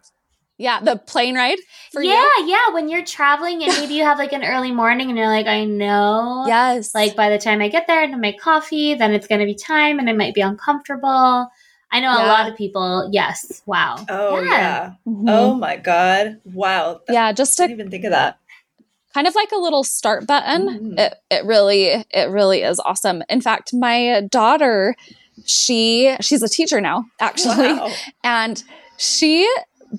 Yeah, 0.59 0.81
the 0.81 0.97
plane 0.97 1.35
ride 1.37 1.59
for 1.92 2.03
yeah, 2.03 2.23
you. 2.38 2.47
yeah. 2.47 2.73
When 2.73 2.88
you're 2.88 3.05
traveling 3.05 3.62
and 3.62 3.73
maybe 3.79 3.92
you 3.92 4.05
have 4.05 4.19
like 4.19 4.33
an 4.33 4.42
early 4.42 4.73
morning 4.73 5.11
and 5.11 5.19
you're 5.19 5.27
like, 5.29 5.47
I 5.47 5.64
know. 5.66 6.45
Yes. 6.47 6.95
Like 6.95 7.14
by 7.14 7.29
the 7.29 7.37
time 7.38 7.61
I 7.61 7.69
get 7.69 7.87
there 7.87 8.03
and 8.03 8.19
make 8.21 8.40
coffee, 8.40 8.95
then 8.95 9.12
it's 9.12 9.27
going 9.27 9.40
to 9.40 9.45
be 9.47 9.55
time 9.55 9.99
and 9.99 10.09
I 10.09 10.14
might 10.14 10.33
be 10.35 10.40
uncomfortable. 10.40 11.51
I 11.92 12.01
know 12.01 12.11
a 12.11 12.25
lot 12.27 12.51
of 12.51 12.57
people. 12.57 13.09
Yes. 13.12 13.62
Wow. 13.66 13.97
Oh 14.09 14.40
yeah. 14.42 14.95
Mhm. 15.07 15.25
Oh 15.29 15.55
my 15.55 15.77
god. 15.77 16.40
Wow. 16.47 17.01
That- 17.07 17.12
yeah, 17.12 17.33
just 17.33 17.61
I 17.61 17.64
to 17.64 17.69
didn't 17.69 17.81
even 17.81 17.90
think 17.90 18.05
of 18.05 18.11
that. 18.12 18.38
Kind 19.16 19.26
of 19.26 19.35
like 19.35 19.52
a 19.52 19.57
little 19.66 19.85
start 19.85 20.26
button. 20.26 20.62
Mhm. 20.68 20.98
It 21.05 21.14
it 21.31 21.44
really 21.52 21.83
it 22.20 22.29
really 22.38 22.61
is 22.70 22.79
awesome. 22.88 23.22
In 23.29 23.40
fact, 23.40 23.72
my 23.72 24.22
daughter, 24.31 24.94
she 25.44 26.14
she's 26.20 26.42
a 26.42 26.48
teacher 26.48 26.81
now, 26.81 27.05
actually. 27.20 27.72
Wow. 27.74 27.90
And 28.24 28.62
she 28.98 29.48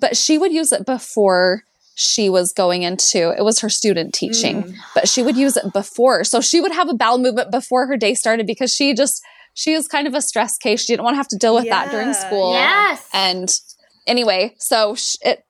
but 0.03 0.17
she 0.17 0.37
would 0.37 0.53
use 0.61 0.71
it 0.71 0.85
before 0.85 1.63
she 1.95 2.29
was 2.29 2.53
going 2.53 2.83
into 2.83 3.21
it 3.37 3.43
was 3.43 3.59
her 3.61 3.69
student 3.69 4.13
teaching, 4.13 4.63
Mm. 4.63 4.75
but 4.93 5.09
she 5.09 5.23
would 5.23 5.37
use 5.45 5.57
it 5.57 5.73
before. 5.73 6.23
So 6.23 6.41
she 6.41 6.61
would 6.61 6.71
have 6.79 6.89
a 6.89 6.93
bowel 6.93 7.17
movement 7.17 7.49
before 7.51 7.87
her 7.87 7.97
day 7.97 8.13
started 8.13 8.45
because 8.45 8.71
she 8.73 8.93
just 8.93 9.21
she 9.55 9.73
is 9.73 9.87
kind 9.87 10.05
of 10.07 10.13
a 10.13 10.21
stress 10.21 10.57
case. 10.57 10.81
She 10.81 10.93
didn't 10.93 11.03
want 11.05 11.15
to 11.15 11.17
have 11.23 11.27
to 11.29 11.37
deal 11.37 11.55
with 11.55 11.69
that 11.69 11.89
during 11.89 12.13
school. 12.13 12.53
Yes. 12.53 13.07
And 13.13 13.49
anyway, 14.05 14.53
so 14.59 14.93
sh- 14.95 15.15
it 15.21 15.43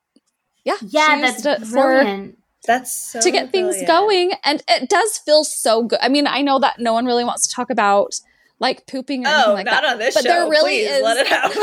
yeah, 0.63 0.77
yeah, 0.87 1.15
she 1.15 1.21
that's 1.21 1.33
used 1.45 1.45
it 1.45 1.59
for 1.67 1.81
brilliant. 2.03 2.36
That's 2.67 2.93
so 2.93 3.19
to 3.21 3.31
get 3.31 3.51
things 3.51 3.81
going 3.87 4.33
and 4.43 4.61
it 4.67 4.89
does 4.89 5.17
feel 5.17 5.43
so 5.43 5.83
good. 5.83 5.99
I 6.01 6.09
mean, 6.09 6.27
I 6.27 6.41
know 6.41 6.59
that 6.59 6.79
no 6.79 6.93
one 6.93 7.05
really 7.05 7.23
wants 7.23 7.47
to 7.47 7.55
talk 7.55 7.69
about 7.71 8.19
like 8.59 8.85
pooping 8.87 9.23
or 9.25 9.29
anything 9.29 9.49
Oh, 9.51 9.53
like 9.53 9.65
not 9.65 9.83
that. 9.83 9.93
on 9.93 9.99
this 9.99 10.15
but 10.15 10.23
show. 10.23 10.29
there 10.29 10.49
really 10.49 10.79
Please 10.83 10.89
is 10.89 11.03
let 11.03 11.17
it 11.25 11.31
out. 11.31 11.51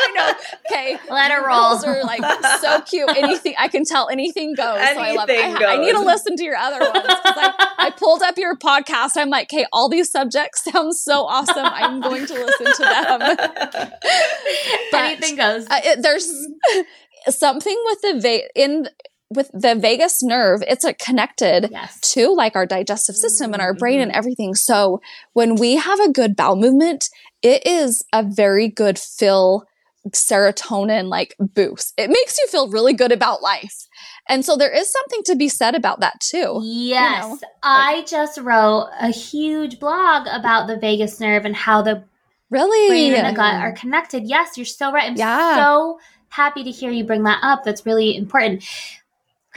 I 0.00 0.12
know. 0.14 0.32
Okay. 0.70 0.98
Let 1.10 1.30
her 1.32 1.38
Your 1.40 1.48
roll. 1.48 1.70
rules 1.70 1.84
are 1.84 2.02
like 2.04 2.22
so 2.60 2.80
cute. 2.80 3.10
Anything 3.16 3.54
I 3.58 3.68
can 3.68 3.84
tell 3.84 4.08
anything 4.08 4.54
goes. 4.54 4.64
so 4.78 4.98
I 5.00 5.12
love 5.12 5.28
it. 5.28 5.38
I, 5.38 5.42
Anything 5.42 5.66
ha- 5.66 5.72
I 5.74 5.76
need 5.76 5.92
to 5.92 6.00
listen 6.00 6.36
to 6.36 6.44
your 6.44 6.56
other 6.56 6.78
ones. 6.80 7.04
I, 7.08 7.74
I 7.78 7.90
pulled 7.90 8.22
up 8.22 8.38
your 8.38 8.56
podcast. 8.56 9.12
I'm 9.16 9.28
like, 9.28 9.52
okay, 9.52 9.66
all 9.72 9.88
these 9.90 10.10
subjects 10.10 10.64
sound 10.64 10.96
so 10.96 11.24
awesome. 11.26 11.56
I'm 11.66 12.00
going 12.00 12.24
to 12.26 12.34
listen 12.34 12.66
to 12.66 12.82
them. 12.82 13.90
But- 14.92 14.94
Anything 14.94 15.36
goes. 15.36 15.66
Uh, 15.66 15.80
it, 15.84 16.02
there's 16.02 16.30
something 17.28 17.76
with 17.86 18.00
the 18.00 18.20
va- 18.20 18.48
in 18.60 18.88
with 19.30 19.50
the 19.52 19.74
vagus 19.74 20.22
nerve. 20.22 20.62
It's 20.66 20.84
a 20.84 20.94
connected 20.94 21.68
yes. 21.70 21.98
to 22.12 22.34
like 22.34 22.56
our 22.56 22.66
digestive 22.66 23.16
system 23.16 23.52
and 23.52 23.60
our 23.60 23.74
brain 23.74 24.00
and 24.00 24.10
Mhm. 24.10 24.16
everything. 24.16 24.54
So 24.54 25.00
when 25.34 25.56
we 25.56 25.76
have 25.76 26.00
a 26.00 26.10
good 26.10 26.34
bowel 26.34 26.56
movement, 26.56 27.08
it 27.42 27.66
is 27.66 28.02
a 28.12 28.22
very 28.22 28.68
good 28.68 28.98
fill 28.98 29.64
serotonin 30.10 31.08
like 31.08 31.34
boost. 31.38 31.92
It 31.98 32.08
makes 32.08 32.38
you 32.38 32.46
feel 32.48 32.70
really 32.70 32.94
good 32.94 33.12
about 33.12 33.42
life. 33.42 33.86
And 34.28 34.44
so 34.44 34.56
there 34.56 34.70
is 34.70 34.90
something 34.90 35.20
to 35.24 35.36
be 35.36 35.48
said 35.48 35.74
about 35.74 36.00
that 36.00 36.20
too. 36.20 36.60
Yes. 36.62 37.24
know, 37.26 37.38
I 37.62 38.04
just 38.06 38.38
wrote 38.38 38.88
a 39.00 39.08
huge 39.10 39.78
blog 39.78 40.26
about 40.30 40.66
the 40.66 40.76
vagus 40.78 41.20
nerve 41.20 41.44
and 41.44 41.54
how 41.56 41.82
the 41.82 42.04
Really? 42.50 42.88
brain 42.88 43.14
and 43.14 43.28
the 43.28 43.36
gut 43.36 43.54
are 43.56 43.72
connected. 43.72 44.22
Yes, 44.26 44.56
you're 44.56 44.64
so 44.64 44.90
right. 44.90 45.04
I'm 45.10 45.16
Yeah. 45.16 45.56
so 45.56 46.00
happy 46.30 46.64
to 46.64 46.70
hear 46.70 46.90
you 46.90 47.04
bring 47.04 47.24
that 47.24 47.40
up. 47.42 47.64
That's 47.64 47.84
really 47.84 48.16
important. 48.16 48.62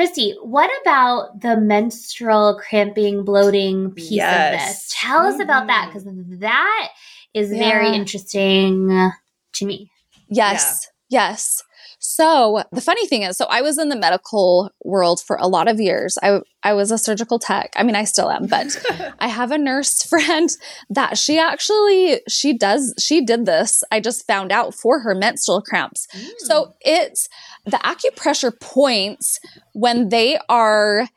Kristi, 0.02 0.34
what 0.44 0.70
about 0.82 1.42
the 1.42 1.58
menstrual 1.58 2.60
cramping, 2.60 3.24
bloating 3.24 3.92
piece 3.92 4.12
Yes. 4.12 4.54
of 4.54 4.68
this? 4.68 4.96
Tell 5.00 5.20
us 5.20 5.40
about 5.40 5.68
that 5.68 5.90
mm-hmm. 5.90 6.22
because 6.22 6.40
that 6.40 6.90
is 7.34 7.50
very 7.52 7.90
interesting 7.90 9.12
to 9.54 9.66
me. 9.66 9.92
Yes. 10.28 10.88
Yes. 11.10 11.64
So 12.04 12.64
the 12.72 12.82
funny 12.82 13.06
thing 13.06 13.22
is, 13.22 13.38
so 13.38 13.46
I 13.48 13.62
was 13.62 13.78
in 13.78 13.90
the 13.90 13.96
medical 13.96 14.72
world 14.84 15.22
for 15.22 15.36
a 15.36 15.48
lot 15.48 15.68
of 15.68 15.80
years. 15.80 16.18
I 16.24 16.42
I 16.64 16.74
was 16.74 16.90
a 16.90 16.98
surgical 16.98 17.38
tech. 17.38 17.74
I 17.76 17.84
mean, 17.84 17.96
I 17.96 18.06
still 18.06 18.32
am, 18.32 18.48
but 18.48 18.76
I 19.20 19.28
have 19.28 19.52
a 19.52 19.58
nurse 19.60 20.02
friend 20.10 20.50
that 20.90 21.20
she 21.20 21.38
actually 21.38 22.22
she 22.28 22.58
does 22.58 22.96
she 22.98 23.24
did 23.24 23.46
this. 23.46 23.84
I 23.92 24.00
just 24.00 24.26
found 24.26 24.52
out 24.52 24.74
for 24.74 25.02
her 25.02 25.14
menstrual 25.14 25.62
cramps. 25.62 26.08
So 26.40 26.66
mm. 26.66 26.74
it's 26.82 27.30
the 27.66 27.78
acupressure 27.78 28.60
points 28.60 29.40
when 29.74 30.10
they 30.10 30.40
are 30.50 31.08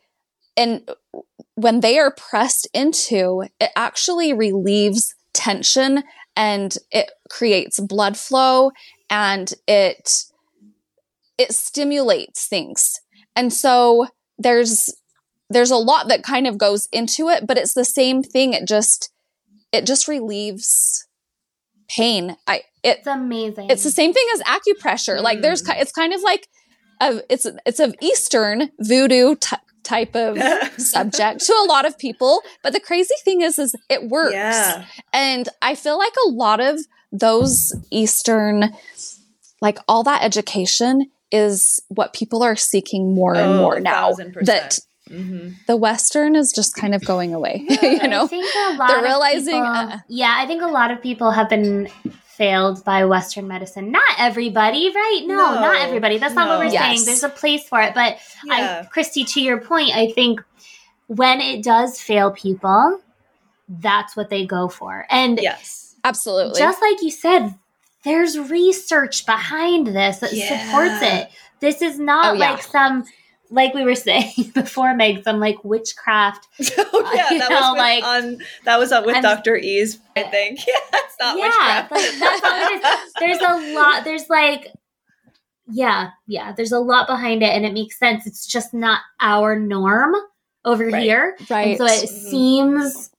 and 0.54 0.86
when 1.54 1.80
they 1.80 1.98
are 1.98 2.12
pressed 2.14 2.68
into, 2.74 3.44
it 3.58 3.70
actually 3.74 4.34
relieves 4.34 5.14
tension 5.32 6.04
and 6.36 6.76
it 6.90 7.10
creates 7.30 7.80
blood 7.80 8.18
flow 8.18 8.70
and 9.08 9.54
it 9.66 10.24
it 11.38 11.52
stimulates 11.52 12.46
things. 12.46 12.92
And 13.36 13.52
so 13.52 14.06
there's 14.38 14.94
there's 15.50 15.70
a 15.70 15.76
lot 15.76 16.08
that 16.08 16.22
kind 16.22 16.46
of 16.46 16.58
goes 16.58 16.88
into 16.92 17.28
it, 17.28 17.46
but 17.46 17.58
it's 17.58 17.74
the 17.74 17.84
same 17.84 18.22
thing. 18.22 18.52
It 18.52 18.66
just 18.66 19.10
it 19.72 19.86
just 19.86 20.08
relieves 20.08 21.06
pain. 21.88 22.36
I 22.46 22.62
it 22.82 22.98
It's 22.98 23.06
amazing. 23.06 23.70
it's 23.70 23.84
the 23.84 23.90
same 23.90 24.12
thing 24.12 24.26
as 24.34 24.40
acupressure. 24.42 25.20
Like 25.22 25.40
there's 25.42 25.62
Mm. 25.62 25.80
it's 25.80 25.92
kind 25.92 26.12
of 26.14 26.22
like 26.22 26.48
a, 27.00 27.20
it's 27.28 27.46
it's 27.66 27.80
of 27.80 27.94
Eastern 28.00 28.70
voodoo 28.80 29.34
ty- 29.36 29.58
type 29.82 30.14
of 30.16 30.38
subject 30.80 31.40
to 31.46 31.52
a 31.52 31.66
lot 31.68 31.84
of 31.86 31.98
people. 31.98 32.40
But 32.62 32.72
the 32.72 32.80
crazy 32.80 33.14
thing 33.24 33.42
is, 33.42 33.58
is 33.58 33.74
it 33.90 34.08
works. 34.08 34.32
Yeah. 34.34 34.84
And 35.12 35.48
I 35.60 35.74
feel 35.74 35.98
like 35.98 36.14
a 36.26 36.30
lot 36.30 36.60
of 36.60 36.78
those 37.12 37.74
Eastern, 37.90 38.72
like 39.60 39.78
all 39.88 40.02
that 40.04 40.22
education 40.22 41.10
is 41.34 41.82
what 41.88 42.12
people 42.12 42.42
are 42.42 42.56
seeking 42.56 43.14
more 43.14 43.34
and 43.34 43.54
Oh, 43.54 43.58
more 43.58 43.80
now. 43.80 44.12
1000%. 44.12 44.44
That 44.46 44.78
hmm 45.08 45.48
the 45.66 45.76
Western 45.76 46.34
is 46.36 46.52
just 46.54 46.74
kind 46.76 46.94
of 46.94 47.04
going 47.04 47.34
away. 47.34 47.64
you 47.82 48.08
know? 48.08 48.26
think 48.26 48.46
They're 48.88 49.02
realizing, 49.02 49.62
people- 49.62 49.66
uh, 49.66 49.98
yeah, 50.08 50.34
I 50.38 50.46
think 50.46 50.62
a 50.62 50.66
lot 50.66 50.90
of 50.90 51.02
people 51.02 51.30
have 51.30 51.48
been 51.50 51.88
failed 52.36 52.84
by 52.84 53.04
Western 53.04 53.46
medicine. 53.48 53.90
Not 53.92 54.02
everybody, 54.18 54.90
right? 54.94 55.22
No, 55.26 55.36
No, 55.36 55.60
not 55.60 55.76
everybody. 55.82 56.18
That's 56.18 56.34
not 56.34 56.48
what 56.48 56.58
we're 56.58 56.72
Yes. 56.72 56.82
saying. 56.82 57.04
There's 57.06 57.22
a 57.22 57.28
place 57.28 57.68
for 57.68 57.80
it. 57.80 57.94
But 57.94 58.18
Yeah. 58.44 58.82
I, 58.84 58.88
Kristi, 58.94 59.26
to 59.34 59.40
your 59.40 59.60
point, 59.60 59.90
I 59.94 60.10
think 60.12 60.42
when 61.06 61.40
it 61.40 61.62
does 61.62 62.00
fail 62.00 62.30
people, 62.32 63.00
that's 63.68 64.16
what 64.16 64.30
they 64.30 64.44
go 64.46 64.68
for. 64.68 65.06
And 65.10 65.38
yes. 65.40 65.94
Absolutely. 66.02 66.58
just 66.58 66.80
like 66.82 67.00
you 67.02 67.10
said, 67.10 67.54
there's 68.04 68.38
research 68.38 69.26
behind 69.26 69.88
this 69.88 70.18
that 70.18 70.32
Yeah. 70.32 70.66
supports 70.66 71.02
it. 71.02 71.28
This 71.60 71.80
is 71.82 71.98
not 71.98 72.26
Oh, 72.26 72.32
yeah. 72.34 72.50
like 72.52 72.62
some, 72.62 73.04
like 73.50 73.72
we 73.74 73.82
were 73.84 73.94
saying 74.08 74.52
before, 74.54 74.94
Meg, 74.94 75.24
some 75.24 75.40
like 75.40 75.62
witchcraft 75.64 76.46
oh, 76.78 77.12
yeah, 77.14 77.30
you 77.30 77.38
that 77.38 77.50
know, 77.50 77.60
was 77.60 77.72
with, 77.72 77.78
like- 77.78 78.04
on 78.04 78.38
that 78.64 78.78
was 78.78 78.92
on 78.92 79.04
with 79.06 79.14
I'm- 79.16 79.22
Dr. 79.22 79.56
Ease, 79.56 79.98
I 80.16 80.22
think. 80.24 80.60
Yeah, 80.66 80.74
it's 80.94 81.16
not 81.20 81.38
yeah, 81.38 81.46
witchcraft. 81.88 81.92
like, 81.92 82.18
that's 82.18 82.42
what 82.42 82.72
it 82.72 82.84
is. 82.84 83.12
There's 83.20 83.38
a 83.38 83.74
lot. 83.74 84.04
There's 84.04 84.28
like, 84.28 84.68
yeah, 85.68 86.10
yeah. 86.26 86.52
There's 86.52 86.72
a 86.72 86.78
lot 86.80 87.06
behind 87.06 87.42
it, 87.42 87.46
and 87.54 87.64
it 87.64 87.72
makes 87.72 87.98
sense. 87.98 88.26
It's 88.26 88.46
just 88.46 88.74
not 88.74 89.00
our 89.20 89.58
norm 89.58 90.14
over 90.64 90.86
Right. 90.86 91.02
here, 91.02 91.36
right. 91.50 91.68
and 91.68 91.78
so 91.78 91.84
it 91.86 92.10
Mhm. 92.10 92.30
seems. 92.30 93.10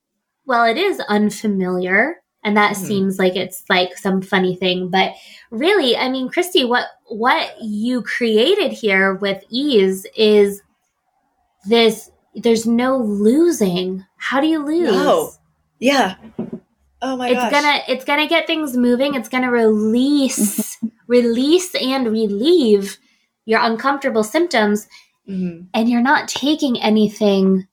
Well, 0.45 0.65
it 0.65 0.77
is 0.77 0.99
unfamiliar, 0.99 2.17
and 2.45 2.55
that 2.55 2.75
Mhm. 2.77 2.85
seems 2.87 3.19
like 3.19 3.35
it's 3.35 3.63
like 3.69 3.97
some 3.97 4.21
funny 4.21 4.55
thing. 4.55 4.89
But 4.89 5.11
really, 5.51 5.97
I 5.97 6.07
mean, 6.07 6.29
Kristi, 6.29 6.65
what 6.67 6.85
what 7.07 7.55
you 7.61 8.01
created 8.03 8.71
here 8.71 9.15
with 9.15 9.43
ease 9.49 10.05
is 10.15 10.61
this. 11.67 12.09
There's 12.35 12.65
no 12.65 12.97
losing. 12.97 14.05
How 14.17 14.39
do 14.41 14.47
you 14.47 14.63
lose? 14.63 14.91
No. 14.91 15.31
Yeah. 15.79 16.15
Oh 17.01 17.15
my 17.17 17.29
it's 17.29 17.39
gosh. 17.39 17.51
gonna 17.51 17.79
it's 17.87 18.05
gonna 18.05 18.27
get 18.27 18.47
things 18.47 18.75
moving 18.75 19.13
it's 19.13 19.29
gonna 19.29 19.51
release 19.51 20.77
release 21.07 21.75
and 21.75 22.07
relieve 22.07 22.97
your 23.45 23.59
uncomfortable 23.61 24.23
symptoms 24.23 24.87
Mhm. 25.29 25.67
and 25.73 25.89
you're 25.89 26.01
not 26.01 26.27
taking 26.29 26.81
anything 26.81 27.67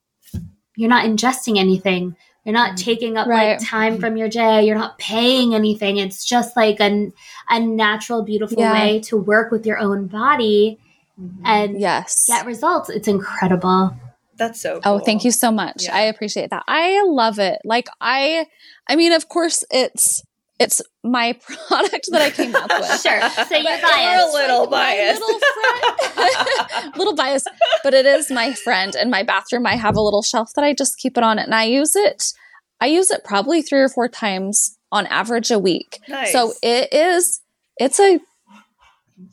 you're 0.76 0.90
not 0.90 1.06
ingesting 1.06 1.56
anything 1.58 2.14
you're 2.44 2.52
not 2.52 2.72
Mhm. 2.72 2.84
taking 2.84 3.16
up 3.16 3.26
Right. 3.26 3.58
like 3.58 3.68
time 3.68 3.98
from 3.98 4.16
your 4.16 4.28
day 4.28 4.64
you're 4.66 4.78
not 4.78 4.98
paying 4.98 5.54
anything 5.54 5.96
it's 5.98 6.24
just 6.24 6.56
like 6.56 6.80
a, 6.80 7.12
a 7.48 7.60
natural 7.60 8.22
beautiful 8.22 8.58
Yeah. 8.58 8.72
way 8.72 9.00
to 9.00 9.16
work 9.16 9.50
with 9.52 9.64
your 9.66 9.78
own 9.78 10.06
body 10.06 10.78
Mhm. 11.20 11.30
and 11.44 11.80
yes. 11.80 12.24
get 12.26 12.44
results 12.46 12.88
it's 12.90 13.08
incredible 13.08 13.94
That's 14.38 14.60
so 14.60 14.80
Oh, 14.84 14.98
thank 14.98 15.24
you 15.24 15.30
so 15.30 15.52
much. 15.52 15.84
Yeah. 15.84 15.94
I 15.94 16.00
appreciate 16.02 16.50
that. 16.50 16.64
I 16.66 17.02
love 17.06 17.38
it. 17.38 17.58
Like 17.64 17.86
I 18.00 18.46
I 18.88 18.96
mean, 18.96 19.12
of 19.12 19.28
course 19.28 19.62
it's 19.70 20.22
it's 20.62 20.80
my 21.04 21.32
product 21.68 22.08
that 22.12 22.22
I 22.22 22.30
came 22.30 22.54
up 22.54 22.70
with. 22.70 23.00
Sure. 23.00 23.20
So 23.48 23.56
you're 23.56 23.64
But 23.64 23.82
biased. 23.82 24.28
A 24.28 24.32
little 24.32 24.66
My 24.66 24.70
biased. 24.70 25.20
little 25.20 25.40
friend. 25.40 26.92
little 26.96 27.14
biased, 27.14 27.48
but 27.84 27.94
it 27.94 28.06
is 28.06 28.30
my 28.30 28.52
friend 28.52 28.94
in 28.94 29.10
my 29.10 29.22
bathroom. 29.22 29.66
I 29.66 29.76
have 29.76 29.96
a 29.96 30.00
little 30.00 30.22
shelf 30.22 30.50
that 30.56 30.64
I 30.64 30.72
just 30.74 30.98
keep 30.98 31.16
it 31.18 31.24
on 31.24 31.38
it 31.38 31.44
and 31.44 31.54
I 31.54 31.64
use 31.64 31.94
it 31.96 32.32
I 32.80 32.86
use 32.86 33.10
it 33.12 33.22
probably 33.24 33.62
3 33.62 33.78
or 33.80 33.88
4 33.88 34.08
times 34.08 34.76
on 34.90 35.06
average 35.06 35.50
a 35.52 35.58
week. 35.58 35.98
nice. 36.08 36.32
So 36.32 36.52
it 36.62 36.92
is 36.92 37.40
it's 37.78 37.98
a 38.00 38.18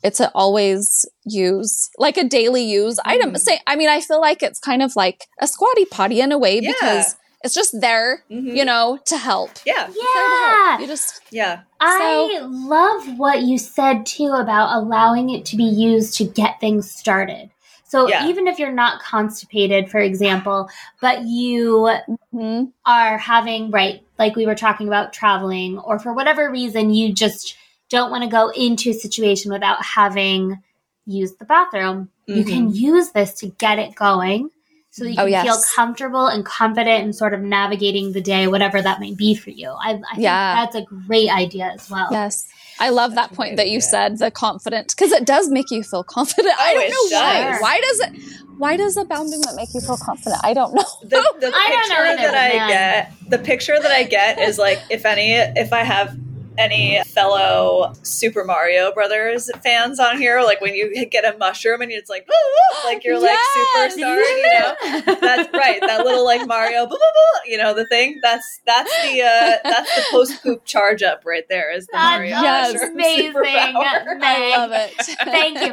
it's 0.04 0.20
a 0.20 0.30
always 0.34 1.04
use 1.24 1.90
like 1.98 2.16
a 2.16 2.24
daily 2.24 2.62
use 2.64 2.98
item. 3.04 3.32
Mhm. 3.32 3.38
Say 3.38 3.60
I 3.66 3.76
mean 3.76 3.88
I 3.88 4.00
feel 4.00 4.20
like 4.20 4.42
it's 4.42 4.58
kind 4.60 4.82
of 4.82 4.94
like 4.96 5.26
a 5.40 5.46
squatty 5.46 5.84
potty 5.84 6.20
in 6.20 6.32
a 6.32 6.38
way 6.38 6.60
Yeah. 6.60 6.70
because 6.72 7.16
it's 7.42 7.54
just 7.54 7.80
there, 7.80 8.22
Mhm. 8.30 8.54
you 8.56 8.64
know, 8.64 8.98
to 9.06 9.16
help. 9.16 9.50
yeah. 9.64 9.86
It's 9.88 9.94
there 9.96 10.04
to 10.28 10.36
help. 10.36 10.58
yeah 10.58 10.78
You 10.80 10.86
just 10.86 11.20
Yeah. 11.30 11.60
I 11.80 12.40
love 12.42 13.18
what 13.18 13.42
you 13.42 13.56
said 13.58 14.04
too 14.06 14.32
about 14.34 14.76
allowing 14.82 15.30
it 15.30 15.44
to 15.46 15.56
be 15.56 15.64
used 15.64 16.16
to 16.18 16.24
get 16.24 16.60
things 16.60 16.90
started. 16.90 17.50
So 17.88 18.08
Yeah. 18.08 18.28
even 18.28 18.46
if 18.46 18.58
you're 18.58 18.70
not 18.70 19.02
constipated, 19.02 19.90
for 19.90 19.98
example, 19.98 20.68
but 21.00 21.22
you 21.24 21.90
Mhm. 22.34 22.72
are 22.86 23.18
having, 23.18 23.70
right, 23.70 24.02
like 24.18 24.36
we 24.36 24.46
were 24.46 24.54
talking 24.54 24.86
about 24.86 25.12
traveling, 25.12 25.78
or 25.78 25.98
for 25.98 26.12
whatever 26.12 26.50
reason, 26.50 26.92
you 26.94 27.12
just 27.12 27.56
don't 27.88 28.10
want 28.12 28.22
to 28.22 28.28
go 28.30 28.50
into 28.50 28.90
a 28.90 28.94
situation 28.94 29.50
without 29.50 29.84
having 29.84 30.62
used 31.06 31.38
the 31.40 31.44
bathroom, 31.44 32.08
you 32.26 32.44
Mm-hmm. 32.44 32.48
can 32.52 32.70
use 32.74 33.10
this 33.10 33.32
to 33.40 33.46
get 33.58 33.80
it 33.80 33.96
going 33.96 34.50
so 34.90 35.04
that 35.04 35.10
you 35.10 35.16
Oh, 35.18 35.28
can 35.28 35.44
feel 35.44 35.56
comfortable 35.74 36.26
and 36.26 36.44
confident 36.44 37.04
and 37.04 37.14
sort 37.14 37.32
of 37.34 37.40
navigating 37.40 38.12
the 38.12 38.20
day, 38.20 38.46
whatever 38.48 38.82
that 38.82 38.98
may 39.00 39.14
be 39.14 39.34
for 39.34 39.50
you. 39.50 39.70
I, 39.70 39.92
I 39.94 40.18
Yeah. 40.18 40.54
think 40.66 40.72
that's 40.72 40.74
a 40.76 40.82
great 41.06 41.30
idea 41.30 41.70
as 41.74 41.88
well. 41.90 42.08
Yes. 42.10 42.46
I 42.80 42.88
love 42.88 43.14
That's 43.14 43.28
that 43.28 43.36
point 43.36 43.56
that 43.56 43.66
you 43.68 43.76
idea. 43.76 43.80
said, 43.82 44.18
the 44.18 44.30
confident, 44.30 44.88
because 44.96 45.12
it 45.12 45.26
does 45.26 45.48
make 45.48 45.70
you 45.70 45.82
feel 45.82 46.02
confident. 46.02 46.54
Oh, 46.58 46.62
I 46.62 46.72
Oh, 46.72 46.80
don't 46.80 46.90
know 47.12 47.18
why. 47.18 47.50
does. 47.50 47.60
Why 47.60 47.80
does 47.80 48.00
it? 48.00 48.10
Why 48.58 48.76
does 48.76 48.96
a 48.96 49.04
bowel 49.04 49.24
movement 49.24 49.56
make 49.56 49.68
you 49.74 49.80
feel 49.80 49.96
confident? 49.96 50.40
I 50.44 50.54
don't 50.54 50.74
know. 50.74 50.84
the, 51.02 51.08
the 51.40 51.52
I 51.54 51.70
don't 51.70 51.88
know 51.88 52.04
picture 52.16 52.16
that 52.22 52.34
I 52.34 52.48
man. 52.56 52.68
get, 52.68 53.12
the 53.30 53.38
picture 53.38 53.78
that 53.80 53.90
I 53.90 54.02
get 54.04 54.38
is 54.38 54.58
like 54.58 54.78
if 54.90 55.04
any, 55.06 55.32
if 55.34 55.72
I 55.72 55.84
have 55.84 56.16
any 56.60 57.02
fellow 57.04 57.92
Super 58.02 58.44
Mario 58.44 58.92
Brothers 58.92 59.50
fans 59.64 59.98
on 59.98 60.18
here, 60.18 60.42
like 60.42 60.60
when 60.60 60.74
you 60.74 61.06
get 61.06 61.24
a 61.24 61.36
mushroom 61.38 61.80
and 61.82 61.90
it's 61.90 62.10
like, 62.10 62.28
woo, 62.28 62.34
woo, 62.34 62.90
like 62.90 63.02
you're 63.04 63.18
Yes, 63.18 63.56
like 63.74 63.92
superstar, 63.92 64.16
you 64.18 64.58
know. 64.58 65.14
That's 65.20 65.52
right. 65.54 65.80
That 65.80 66.04
little 66.04 66.24
like 66.24 66.46
Mario, 66.46 66.84
boo, 66.86 66.90
boo, 66.90 66.96
boo, 66.98 67.50
you 67.50 67.56
know, 67.58 67.74
the 67.74 67.86
thing. 67.86 68.18
That's 68.22 68.60
that's 68.66 68.90
the 69.02 69.22
uh, 69.22 69.56
that's 69.64 69.94
the 69.96 70.02
post 70.10 70.42
poop 70.42 70.64
charge 70.64 71.02
up 71.02 71.22
right 71.24 71.44
there. 71.48 71.72
Is 71.74 71.86
the 71.86 71.92
That's 71.92 72.16
Mario 72.18 72.30
Yes. 72.30 72.72
mushroom 72.74 72.92
amazing. 72.94 73.32
superpower. 73.32 74.18
I 74.22 74.56
love 74.56 74.70
it. 74.72 74.90
Thank 75.24 75.60
you. 75.60 75.72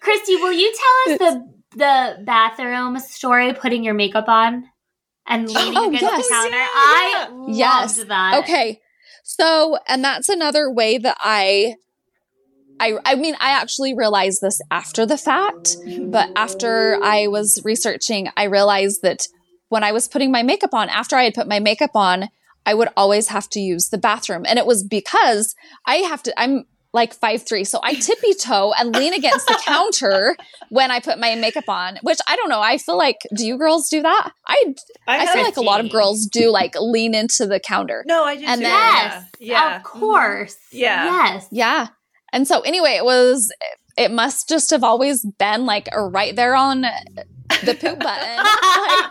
Kristi, 0.00 0.40
will 0.40 0.52
you 0.52 0.72
tell 0.72 1.14
us 1.14 1.18
the 1.18 1.50
the 1.76 2.24
bathroom 2.24 2.98
story 2.98 3.52
putting 3.54 3.84
your 3.84 3.94
makeup 3.94 4.28
on 4.28 4.64
and 5.26 5.48
leaning 5.48 5.74
Oh, 5.76 5.88
against 5.88 6.02
yes. 6.02 6.26
the 6.28 6.32
counter? 6.34 6.56
Yeah. 6.56 6.68
I 6.72 7.28
loved 7.30 7.56
Yes. 7.58 7.96
that. 8.04 8.38
Okay. 8.42 8.80
So, 9.30 9.78
and 9.86 10.02
that's 10.02 10.28
another 10.28 10.68
way 10.68 10.98
that 10.98 11.16
I 11.20 11.76
I 12.80 12.98
I 13.04 13.14
mean, 13.14 13.36
I 13.38 13.50
actually 13.50 13.94
realized 13.94 14.40
this 14.40 14.60
after 14.72 15.06
the 15.06 15.16
fact, 15.16 15.76
mm-hmm. 15.76 16.10
but 16.10 16.30
after 16.34 16.98
I 17.00 17.28
was 17.28 17.62
researching, 17.64 18.28
I 18.36 18.44
realized 18.44 19.02
that 19.02 19.28
when 19.68 19.84
I 19.84 19.92
was 19.92 20.08
putting 20.08 20.32
my 20.32 20.42
makeup 20.42 20.74
on, 20.74 20.88
after 20.88 21.14
I 21.14 21.22
had 21.22 21.34
put 21.34 21.46
my 21.46 21.60
makeup 21.60 21.94
on, 21.94 22.28
I 22.66 22.74
would 22.74 22.88
always 22.96 23.28
have 23.28 23.48
to 23.50 23.60
use 23.60 23.90
the 23.90 23.98
bathroom. 23.98 24.44
And 24.48 24.58
it 24.58 24.66
was 24.66 24.82
because 24.82 25.54
I 25.86 25.96
have 25.96 26.24
to 26.24 26.40
I'm 26.40 26.64
like 26.92 27.14
five 27.14 27.42
three, 27.46 27.64
so 27.64 27.78
I 27.82 27.94
tippy 27.94 28.34
toe 28.34 28.72
and 28.78 28.94
lean 28.94 29.12
against 29.14 29.46
the 29.46 29.60
counter 29.66 30.36
when 30.70 30.90
I 30.90 31.00
put 31.00 31.18
my 31.18 31.34
makeup 31.36 31.68
on. 31.68 31.98
Which 32.02 32.18
I 32.28 32.36
don't 32.36 32.48
know. 32.48 32.60
I 32.60 32.78
feel 32.78 32.98
like 32.98 33.18
do 33.34 33.46
you 33.46 33.56
girls 33.58 33.88
do 33.88 34.02
that? 34.02 34.32
I 34.46 34.74
I, 35.06 35.16
have 35.18 35.30
feel 35.34 35.44
like 35.44 35.56
a 35.56 35.60
lot 35.62 35.80
of 35.84 35.90
girls 35.90 36.26
do 36.26 36.50
like 36.50 36.74
lean 36.80 37.14
into 37.14 37.46
the 37.46 37.60
counter. 37.60 38.04
No, 38.06 38.24
I 38.24 38.36
do 38.36 38.44
And 38.46 38.60
too. 38.60 38.64
then- 38.64 38.72
Yes. 38.72 39.24
yeah, 39.40 39.76
Of 39.76 39.82
course. 39.84 40.56
Yeah. 40.72 41.04
Yes. 41.04 41.46
Yeah. 41.52 41.88
And 42.32 42.46
so 42.46 42.60
anyway, 42.62 42.92
it 42.96 43.04
was 43.04 43.52
it 43.96 44.10
must 44.10 44.48
just 44.48 44.70
have 44.70 44.82
always 44.84 45.24
been 45.38 45.66
like 45.66 45.88
right 45.96 46.34
there 46.34 46.54
on 46.54 46.84
the 47.64 47.74
poop 47.74 47.98
button. 47.98 48.36
Like, 48.36 49.10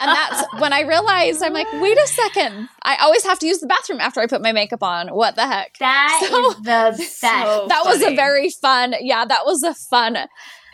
and 0.00 0.08
that's 0.08 0.44
when 0.60 0.72
I 0.72 0.82
realized 0.86 1.42
I'm 1.42 1.52
like, 1.52 1.66
wait 1.74 1.98
a 1.98 2.06
second. 2.06 2.68
I 2.82 2.96
always 3.00 3.24
have 3.24 3.38
to 3.40 3.46
use 3.46 3.58
the 3.60 3.66
bathroom 3.66 4.00
after 4.00 4.20
I 4.20 4.26
put 4.26 4.42
my 4.42 4.52
makeup 4.52 4.82
on. 4.82 5.08
What 5.08 5.36
the 5.36 5.46
heck? 5.46 5.76
That 5.78 6.26
So- 6.28 6.50
is 6.50 6.56
the 6.56 6.62
best. 6.64 7.20
So 7.20 7.66
that 7.68 7.82
was 7.84 8.02
a 8.02 8.14
very 8.14 8.50
fun, 8.50 8.94
yeah, 9.00 9.24
that 9.24 9.44
was 9.44 9.62
a 9.62 9.74
fun 9.74 10.16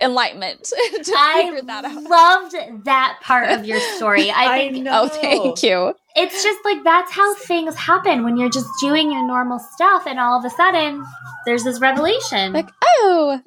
enlightenment 0.03 0.63
to 0.65 1.15
I 1.17 1.45
figure 1.47 1.63
that 1.63 1.85
out. 1.87 2.03
loved 2.03 2.85
that 2.85 3.19
part 3.23 3.51
of 3.51 3.65
your 3.65 3.81
story. 3.97 4.31
I 4.31 4.55
I 4.55 4.59
think 4.71 4.85
know. 4.85 5.05
Oh, 5.05 5.09
thank 5.09 5.63
you. 5.63 5.95
it's 6.15 6.43
just 6.43 6.59
like 6.67 6.85
that's 6.85 7.11
how 7.13 7.35
things 7.35 7.75
happen 7.77 8.23
when 8.23 8.37
you're 8.37 8.51
just 8.51 8.69
doing 8.81 9.11
your 9.11 9.27
normal 9.27 9.59
stuff 9.59 10.07
and 10.07 10.21
all 10.21 10.39
of 10.39 10.45
a 10.45 10.51
sudden 10.51 11.03
there's 11.47 11.65
this 11.65 11.81
revelation. 11.81 12.53
Like, 12.53 12.69
oh, 12.85 13.41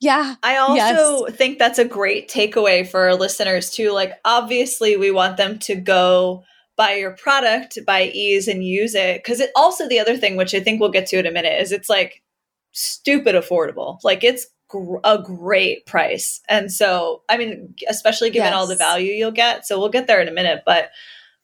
yeah. 0.00 0.36
I 0.42 0.56
also 0.56 1.26
think 1.26 1.58
that's 1.58 1.78
a 1.78 1.84
great 1.84 2.30
takeaway 2.30 2.86
for 2.86 3.00
our 3.02 3.14
listeners 3.14 3.70
too. 3.70 3.92
Like, 3.92 4.12
obviously, 4.24 4.96
we 4.96 5.10
want 5.10 5.36
them 5.36 5.58
to 5.60 5.74
go 5.74 6.44
buy 6.76 6.94
your 6.94 7.12
product, 7.12 7.78
buy 7.86 8.04
ease, 8.04 8.46
and 8.48 8.64
use 8.64 8.94
it. 8.94 9.22
Because 9.22 9.40
it 9.40 9.50
also 9.56 9.88
the 9.88 9.98
other 9.98 10.16
thing, 10.16 10.36
which 10.36 10.54
I 10.54 10.60
think 10.60 10.80
we'll 10.80 10.90
get 10.90 11.06
to 11.08 11.18
in 11.18 11.26
a 11.26 11.32
minute, 11.32 11.60
is 11.60 11.72
it's 11.72 11.88
like 11.88 12.22
stupid 12.72 13.34
affordable. 13.34 13.98
Like, 14.04 14.22
it's 14.22 14.46
gr- 14.68 14.98
a 15.02 15.18
great 15.20 15.86
price, 15.86 16.40
and 16.48 16.70
so 16.72 17.22
I 17.28 17.36
mean, 17.36 17.74
especially 17.88 18.30
given 18.30 18.52
all 18.52 18.66
the 18.66 18.76
value 18.76 19.12
you'll 19.12 19.32
get. 19.32 19.66
So 19.66 19.78
we'll 19.78 19.88
get 19.88 20.06
there 20.06 20.20
in 20.20 20.28
a 20.28 20.32
minute, 20.32 20.62
but. 20.64 20.90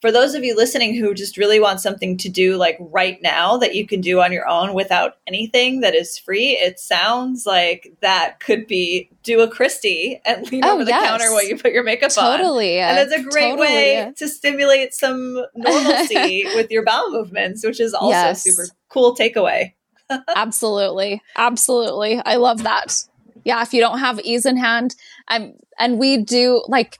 For 0.05 0.13
those 0.13 0.35
of 0.35 0.45
you 0.45 0.55
listening 0.55 0.95
who 0.95 1.15
just 1.15 1.39
really 1.39 1.59
want 1.59 1.81
something 1.81 2.19
to 2.19 2.29
do 2.29 2.57
like 2.59 2.77
right 2.79 3.17
now 3.23 3.57
that 3.57 3.75
you 3.75 3.87
can 3.87 4.03
do 4.03 4.21
on 4.21 4.33
your 4.33 4.47
own 4.47 4.75
without 4.75 5.17
anything 5.27 5.81
that 5.81 5.95
is 5.95 6.19
free, 6.19 6.51
it 6.51 6.79
sounds 6.79 7.47
like 7.47 7.95
that 8.03 8.39
could 8.39 8.67
be 8.67 9.09
do 9.23 9.41
a 9.41 9.49
Kristi 9.49 10.21
and 10.27 10.47
lean 10.53 10.63
Oh, 10.63 10.75
over 10.75 10.85
the 10.85 10.91
yes. 10.91 11.09
counter 11.09 11.33
while 11.33 11.43
you 11.49 11.57
put 11.57 11.73
your 11.73 11.85
makeup 11.85 12.11
on. 12.19 12.37
Totally. 12.39 12.81
And 12.81 12.99
it's 12.99 13.19
a 13.19 13.23
great 13.23 13.53
Totally. 13.53 13.67
way 13.67 14.13
to 14.19 14.29
stimulate 14.29 14.93
some 14.93 15.43
normalcy 15.57 16.45
with 16.55 16.71
your 16.71 16.85
bowel 16.85 17.11
movements, 17.11 17.65
which 17.65 17.81
is 17.81 17.95
also 17.95 18.11
Yes. 18.11 18.43
super 18.43 18.67
cool 18.91 19.17
takeaway. 19.17 19.73
absolutely 20.37 21.23
absolutely 21.37 22.21
i 22.27 22.37
love 22.37 22.63
that 22.65 23.03
yeah 23.45 23.63
if 23.63 23.73
you 23.73 23.81
don't 23.81 24.01
have 24.01 24.21
ease 24.21 24.45
in 24.45 24.59
hand 24.59 24.95
i'm 25.29 25.55
and 25.79 25.99
we 25.99 26.19
do 26.19 26.63
like 26.69 26.99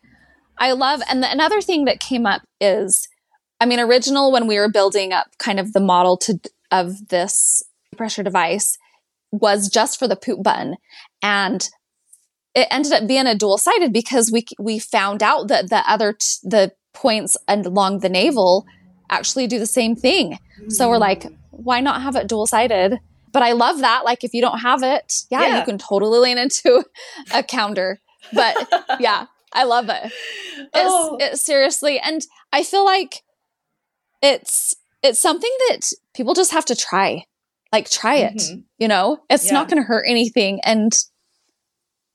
i 0.59 0.73
love 0.73 1.01
and 1.09 1.23
the, 1.23 1.31
another 1.31 1.61
thing 1.61 1.85
that 1.85 2.01
came 2.01 2.27
up 2.27 2.43
is 2.61 3.09
i 3.61 3.67
mean 3.67 3.81
original 3.81 4.33
when 4.33 4.47
we 4.47 4.59
were 4.59 4.71
building 4.71 5.13
up 5.13 5.27
kind 5.39 5.61
of 5.61 5.73
the 5.73 5.81
model 5.81 6.17
to 6.17 6.39
of 6.71 7.09
this 7.09 7.63
pressure 7.97 8.23
device 8.23 8.77
was 9.31 9.69
just 9.69 9.99
for 9.99 10.09
the 10.09 10.17
poop 10.17 10.43
button 10.43 10.77
and 11.23 11.69
it 12.55 12.69
ended 12.71 12.93
up 12.93 13.07
being 13.07 13.27
a 13.27 13.35
dual 13.35 13.59
sided 13.59 13.93
because 13.93 14.31
we 14.31 14.45
we 14.59 14.79
found 14.79 15.23
out 15.23 15.49
that 15.49 15.71
the 15.71 15.83
other 15.91 16.13
t- 16.13 16.39
the 16.45 16.73
points 16.93 17.37
and 17.49 17.67
along 17.67 17.99
the 17.99 18.09
navel 18.09 18.65
actually 19.11 19.47
do 19.47 19.59
the 19.59 19.67
same 19.67 19.97
thing 19.97 20.39
so 20.69 20.89
we're 20.89 20.95
mm-hmm. 20.95 21.01
like, 21.01 21.27
why 21.51 21.81
not 21.81 22.03
have 22.03 22.17
it 22.17 22.29
dual 22.29 22.47
sided? 22.47 22.99
But 23.33 23.43
I 23.43 23.53
love 23.53 23.81
that. 23.81 24.05
Like, 24.05 24.25
if 24.25 24.33
you 24.33 24.41
don't 24.41 24.59
have 24.59 24.83
it, 24.83 25.13
yeah, 25.31 25.43
Yeah. 25.43 25.59
you 25.59 25.65
can 25.65 25.79
totally 25.79 26.19
lean 26.19 26.39
into 26.39 26.85
a 27.35 27.43
counter. 27.43 28.01
But 28.33 28.57
yeah, 29.01 29.27
I 29.55 29.65
love 29.65 29.89
it. 29.89 30.05
It's, 30.05 30.71
Oh. 30.75 31.17
it's 31.21 31.41
seriously, 31.43 31.99
and 32.01 32.21
I 32.53 32.63
feel 32.63 32.85
like 32.85 33.23
it's 34.23 34.75
it's 35.03 35.19
something 35.19 35.51
that 35.69 35.81
people 36.15 36.33
just 36.35 36.53
have 36.53 36.65
to 36.67 36.75
try. 36.75 37.25
Like, 37.73 37.91
try 37.91 38.17
it. 38.17 38.37
Mhm. 38.37 38.65
You 38.79 38.89
know, 38.89 39.19
it's 39.29 39.51
not 39.53 39.69
going 39.69 39.83
to 39.83 39.87
hurt 39.87 40.05
anything, 40.09 40.61
and 40.65 40.93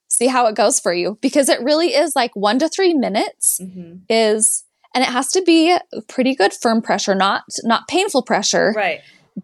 see 0.07 0.25
how 0.27 0.47
it 0.47 0.55
goes 0.55 0.79
for 0.79 0.91
you 0.93 1.17
because 1.21 1.49
it 1.49 1.61
really 1.61 1.93
is 1.93 2.15
like 2.15 2.31
one 2.35 2.57
to 2.59 2.67
three 2.67 2.93
minutes 2.95 3.59
Mhm. 3.61 4.01
is 4.09 4.63
and 4.95 5.03
it 5.03 5.07
has 5.09 5.31
to 5.33 5.41
be 5.43 5.77
pretty 6.07 6.33
good 6.33 6.51
firm 6.51 6.81
pressure 6.81 7.13
not 7.13 7.43
not 7.63 7.87
painful 7.87 8.23
pressure 8.23 8.73
Right. 8.75 9.01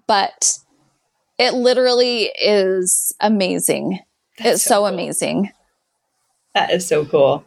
but 0.08 0.58
it 1.38 1.54
literally 1.54 2.32
is 2.42 3.14
amazing 3.20 4.00
That's 4.40 4.56
it's 4.56 4.64
so, 4.64 4.78
cool. 4.80 4.86
amazing 4.88 5.52
That 6.56 6.72
is 6.72 6.88
so 6.88 7.06
cool. 7.06 7.46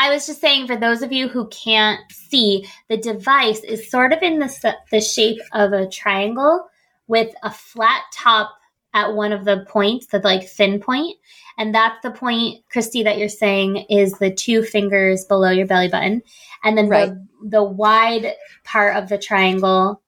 I 0.00 0.08
was 0.08 0.26
just 0.26 0.40
saying 0.40 0.66
for 0.66 0.76
those 0.76 1.02
of 1.02 1.12
you 1.12 1.28
who 1.28 1.46
can't 1.48 2.00
see, 2.10 2.66
the 2.88 2.96
device 2.96 3.60
is 3.60 3.90
sort 3.90 4.14
of 4.14 4.22
in 4.22 4.38
the 4.38 4.76
the 4.90 5.02
shape 5.02 5.40
of 5.52 5.74
a 5.74 5.86
triangle 5.86 6.66
with 7.06 7.34
a 7.42 7.50
flat 7.50 8.04
top 8.14 8.50
at 8.94 9.14
one 9.14 9.30
of 9.32 9.44
the 9.44 9.66
points, 9.68 10.06
the 10.06 10.18
like 10.20 10.48
thin 10.48 10.80
point, 10.80 11.18
and 11.58 11.74
that's 11.74 12.00
the 12.02 12.10
point, 12.10 12.64
Kristi, 12.74 13.04
that 13.04 13.18
you're 13.18 13.28
saying 13.28 13.84
is 13.90 14.14
the 14.14 14.32
two 14.32 14.62
fingers 14.62 15.26
below 15.26 15.50
your 15.50 15.66
belly 15.66 15.88
button, 15.88 16.22
and 16.64 16.78
then 16.78 16.88
Right. 16.88 17.10
the 17.10 17.26
the 17.42 17.62
wide 17.62 18.34
part 18.64 18.96
of 18.96 19.10
the 19.10 19.18
triangle 19.18 20.00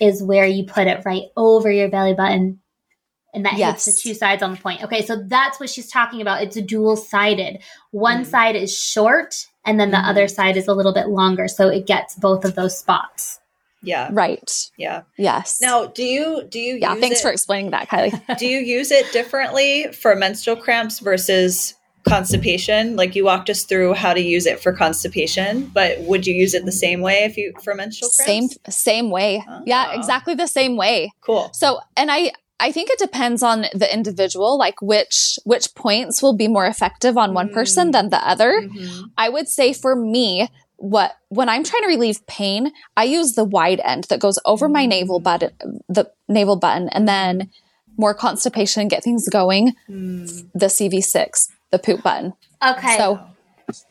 is 0.00 0.22
where 0.22 0.46
you 0.46 0.64
put 0.64 0.86
it 0.86 1.04
right 1.04 1.24
over 1.36 1.70
your 1.70 1.90
belly 1.90 2.14
button. 2.14 2.60
And 3.34 3.44
that 3.44 3.54
Yes. 3.58 3.84
hits 3.84 3.96
the 3.96 4.08
two 4.08 4.14
sides 4.14 4.42
on 4.42 4.52
the 4.52 4.56
point. 4.56 4.82
Okay, 4.84 5.04
so 5.04 5.16
that's 5.26 5.58
what 5.58 5.68
she's 5.68 5.90
talking 5.90 6.20
about. 6.22 6.42
It's 6.42 6.56
a 6.56 6.62
dual 6.62 6.96
sided. 6.96 7.58
One 7.90 8.22
Mhm. 8.24 8.26
side 8.30 8.56
is 8.56 8.72
short, 8.78 9.34
and 9.66 9.78
then 9.80 9.90
the 9.90 9.96
Mhm. 9.96 10.08
other 10.08 10.28
side 10.28 10.56
is 10.56 10.68
a 10.68 10.72
little 10.74 10.94
bit 10.94 11.08
longer. 11.08 11.48
So 11.48 11.68
it 11.68 11.86
gets 11.86 12.14
both 12.14 12.44
of 12.44 12.54
those 12.54 12.78
spots. 12.78 13.40
Yeah. 13.86 14.08
right 14.12 14.50
Yeah. 14.78 15.02
yes 15.18 15.58
Now, 15.60 15.84
do 15.84 16.02
you 16.02 16.44
do 16.48 16.58
you 16.58 16.76
yeah 16.80 16.92
use 16.92 17.00
thanks 17.02 17.18
it, 17.20 17.22
for 17.22 17.30
explaining 17.30 17.70
that 17.72 17.86
kylie 17.86 18.18
do 18.38 18.46
you 18.46 18.60
use 18.60 18.90
it 18.90 19.12
differently 19.12 19.88
for 19.92 20.14
menstrual 20.16 20.56
cramps 20.56 21.00
versus 21.00 21.74
constipation? 22.08 22.96
Like 22.96 23.14
you 23.14 23.24
walked 23.26 23.50
us 23.50 23.64
through 23.64 23.92
how 23.92 24.14
to 24.14 24.20
use 24.22 24.46
it 24.46 24.58
for 24.60 24.72
constipation, 24.72 25.70
but 25.74 26.00
would 26.00 26.26
you 26.26 26.32
use 26.34 26.54
it 26.54 26.64
the 26.64 26.72
same 26.72 27.02
way 27.02 27.24
if 27.24 27.36
you 27.36 27.52
for 27.62 27.74
menstrual 27.74 28.10
cramps? 28.16 28.54
same 28.64 28.72
same 28.72 29.10
way 29.10 29.44
yeah 29.66 29.88
Oh. 29.92 29.98
exactly 29.98 30.34
the 30.34 30.46
same 30.46 30.76
way 30.76 31.12
Cool. 31.20 31.50
so 31.52 31.80
and 31.96 32.10
i 32.10 32.32
I 32.60 32.70
think 32.72 32.88
it 32.90 32.98
depends 32.98 33.42
on 33.42 33.66
the 33.74 33.92
individual, 33.92 34.56
like 34.58 34.80
which 34.80 35.38
which 35.44 35.74
points 35.74 36.22
will 36.22 36.36
be 36.36 36.48
more 36.48 36.66
effective 36.66 37.18
on 37.18 37.34
one 37.34 37.48
person 37.52 37.88
Mm. 37.88 37.92
than 37.92 38.08
the 38.10 38.26
other. 38.28 38.62
Mhm. 38.62 39.10
I 39.18 39.28
would 39.28 39.48
say 39.48 39.72
for 39.72 39.96
me, 39.96 40.48
what 40.76 41.16
when 41.28 41.48
I'm 41.48 41.64
trying 41.64 41.82
to 41.82 41.88
relieve 41.88 42.26
pain, 42.26 42.72
I 42.96 43.04
use 43.04 43.32
the 43.34 43.44
wide 43.44 43.80
end 43.84 44.04
that 44.04 44.20
goes 44.20 44.38
over 44.44 44.68
my 44.68 44.86
navel 44.86 45.18
button, 45.20 45.50
the 45.88 46.10
navel 46.28 46.56
button, 46.56 46.88
and 46.90 47.08
then 47.08 47.50
more 47.96 48.14
constipation, 48.14 48.88
get 48.88 49.04
things 49.04 49.28
going. 49.28 49.74
Mm. 49.88 50.48
The 50.54 50.66
CV6, 50.68 51.48
the 51.70 51.78
poop 51.78 52.02
button. 52.02 52.32
Okay. 52.66 52.96
So 52.96 53.20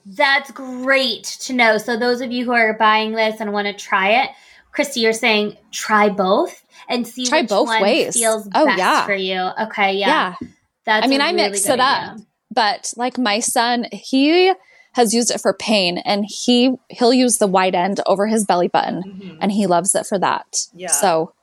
That's 0.06 0.52
great 0.52 1.24
to 1.42 1.54
know. 1.54 1.78
So 1.80 1.98
those 1.98 2.22
of 2.22 2.32
you 2.32 2.46
who 2.46 2.52
are 2.52 2.74
buying 2.78 3.14
this 3.14 3.40
and 3.42 3.52
want 3.52 3.66
to 3.68 3.74
try 3.74 4.22
it, 4.24 4.30
Kristi, 4.76 5.02
you're 5.02 5.14
saying 5.14 5.58
try 5.72 6.10
both 6.10 6.64
and 6.90 7.08
see 7.08 7.26
Try 7.26 7.42
which 7.42 7.50
both 7.50 7.68
one 7.68 7.82
ways. 7.82 8.14
feels 8.16 8.48
Oh, 8.54 8.66
best 8.66 8.78
yeah. 8.80 9.06
for 9.06 9.14
you. 9.14 9.40
Okay, 9.68 9.94
yeah. 9.94 10.36
yeah. 10.42 10.48
That's 10.86 11.06
I 11.06 11.10
mean, 11.10 11.22
a 11.22 11.26
I 11.26 11.28
really 11.32 11.50
mix 11.50 11.66
good 11.66 11.74
it 11.76 11.80
up. 11.80 12.18
but 12.52 12.94
like 12.98 13.18
my 13.18 13.40
son, 13.40 13.86
he 13.92 14.52
has 14.94 15.14
used 15.14 15.32
it 15.32 15.42
for 15.42 15.54
pain, 15.54 15.98
and 16.00 16.26
he 16.28 16.72
he'll 16.90 17.14
use 17.14 17.38
the 17.38 17.48
wide 17.48 17.74
end 17.76 18.00
over 18.06 18.28
his 18.28 18.46
belly 18.46 18.68
button, 18.68 19.02
Mhm. 19.06 19.38
and 19.42 19.52
he 19.52 19.66
loves 19.66 19.96
it 19.96 20.06
for 20.06 20.20
that. 20.20 20.46
Yeah. 20.76 20.92
So 20.92 21.34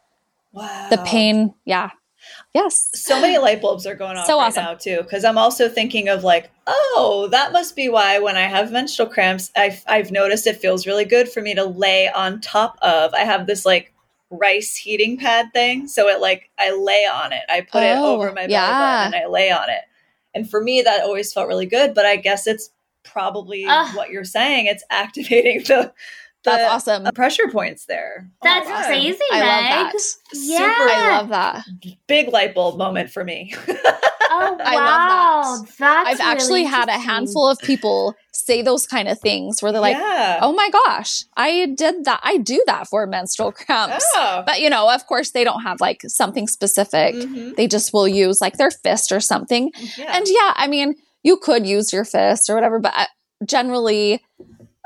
Wow. 0.52 0.88
the 0.90 0.98
pain, 0.98 1.54
yeah, 1.64 1.90
yes, 2.54 2.90
so 2.94 3.20
many 3.20 3.38
light 3.38 3.60
bulbs 3.62 3.86
are 3.86 3.94
going 3.94 4.16
off 4.16 4.26
So 4.26 4.38
right 4.38 4.46
awesome. 4.48 4.64
now 4.64 4.74
too 4.74 4.98
because 5.02 5.24
i'm 5.24 5.38
also 5.38 5.68
thinking 5.68 6.08
of 6.08 6.24
like 6.24 6.50
oh 6.66 7.28
that 7.30 7.52
must 7.52 7.76
be 7.76 7.88
why 7.88 8.18
when 8.18 8.36
i 8.36 8.42
have 8.42 8.72
menstrual 8.72 9.08
cramps 9.08 9.50
I've, 9.56 9.82
I've 9.86 10.10
noticed 10.10 10.46
it 10.46 10.56
feels 10.56 10.86
really 10.86 11.04
good 11.04 11.28
for 11.28 11.40
me 11.42 11.54
to 11.54 11.64
lay 11.64 12.08
on 12.08 12.40
top 12.40 12.76
of 12.82 13.14
i 13.14 13.20
have 13.20 13.46
this 13.46 13.64
like 13.64 13.92
rice 14.30 14.76
heating 14.76 15.16
pad 15.16 15.46
thing 15.52 15.86
so 15.88 16.08
it 16.08 16.20
like 16.20 16.50
i 16.58 16.70
lay 16.72 17.04
on 17.06 17.32
it 17.32 17.42
i 17.48 17.60
put 17.60 17.82
it 17.82 17.96
Oh, 17.96 18.14
over 18.14 18.28
my 18.32 18.42
belly 18.42 18.52
yeah. 18.52 18.78
button 19.08 19.14
and 19.14 19.24
i 19.24 19.26
lay 19.28 19.50
on 19.50 19.68
it 19.70 19.82
and 20.34 20.48
for 20.48 20.60
me 20.62 20.82
that 20.82 21.02
always 21.02 21.32
felt 21.32 21.48
really 21.48 21.66
good 21.66 21.94
but 21.94 22.06
i 22.06 22.16
guess 22.16 22.46
it's 22.46 22.70
probably 23.02 23.64
Ugh. 23.66 23.96
what 23.96 24.10
you're 24.10 24.24
saying 24.24 24.66
it's 24.66 24.84
activating 24.90 25.62
the 25.64 25.92
the 26.44 26.50
that's 26.50 26.72
awesome. 26.88 27.04
pressure 27.14 27.48
points 27.48 27.84
there 27.86 28.28
Oh 28.28 28.36
That's 28.42 28.68
God. 28.68 28.86
crazy, 28.86 29.18
I 29.32 29.40
love 29.40 29.92
that. 29.92 29.92
Yeah. 30.32 30.58
Super- 30.58 30.90
I 30.90 31.18
love 31.18 31.28
that. 31.30 31.64
big 32.06 32.28
light 32.32 32.54
bulb 32.54 32.78
moment 32.78 33.10
for 33.10 33.24
me 33.24 33.54
Oh 34.32 34.52
wow, 34.52 34.56
I 34.64 34.76
love 34.76 35.66
that. 35.66 36.04
that's 36.06 36.08
I've 36.08 36.20
actually 36.20 36.60
really 36.60 36.70
had 36.70 36.88
a 36.88 36.92
handful 36.98 37.48
of 37.48 37.58
people 37.58 38.14
say 38.32 38.62
those 38.62 38.86
kind 38.86 39.08
of 39.08 39.18
things 39.20 39.60
where 39.60 39.70
they're 39.72 39.80
like, 39.80 39.96
yeah. 39.96 40.38
"Oh 40.40 40.52
my 40.52 40.70
gosh, 40.70 41.24
I 41.36 41.66
did 41.76 42.04
that. 42.04 42.20
I 42.22 42.36
do 42.38 42.62
that 42.66 42.86
for 42.88 43.06
menstrual 43.08 43.50
cramps." 43.52 44.04
Oh. 44.14 44.42
But 44.46 44.60
you 44.60 44.70
know, 44.70 44.88
of 44.88 45.04
course, 45.06 45.32
they 45.32 45.42
don't 45.44 45.62
have 45.62 45.80
like 45.80 46.02
something 46.06 46.46
specific. 46.46 47.16
Mhm. 47.16 47.56
They 47.56 47.66
just 47.66 47.92
will 47.92 48.06
use 48.08 48.40
like 48.40 48.56
their 48.56 48.70
fist 48.70 49.10
or 49.12 49.18
something. 49.20 49.72
Yeah. 49.98 50.16
And 50.16 50.26
yeah, 50.28 50.52
I 50.56 50.68
mean, 50.68 50.94
you 51.24 51.36
could 51.36 51.66
use 51.66 51.92
your 51.92 52.04
fist 52.04 52.48
or 52.48 52.54
whatever, 52.54 52.78
but 52.78 52.94
uh, 52.96 53.06
generally, 53.44 54.22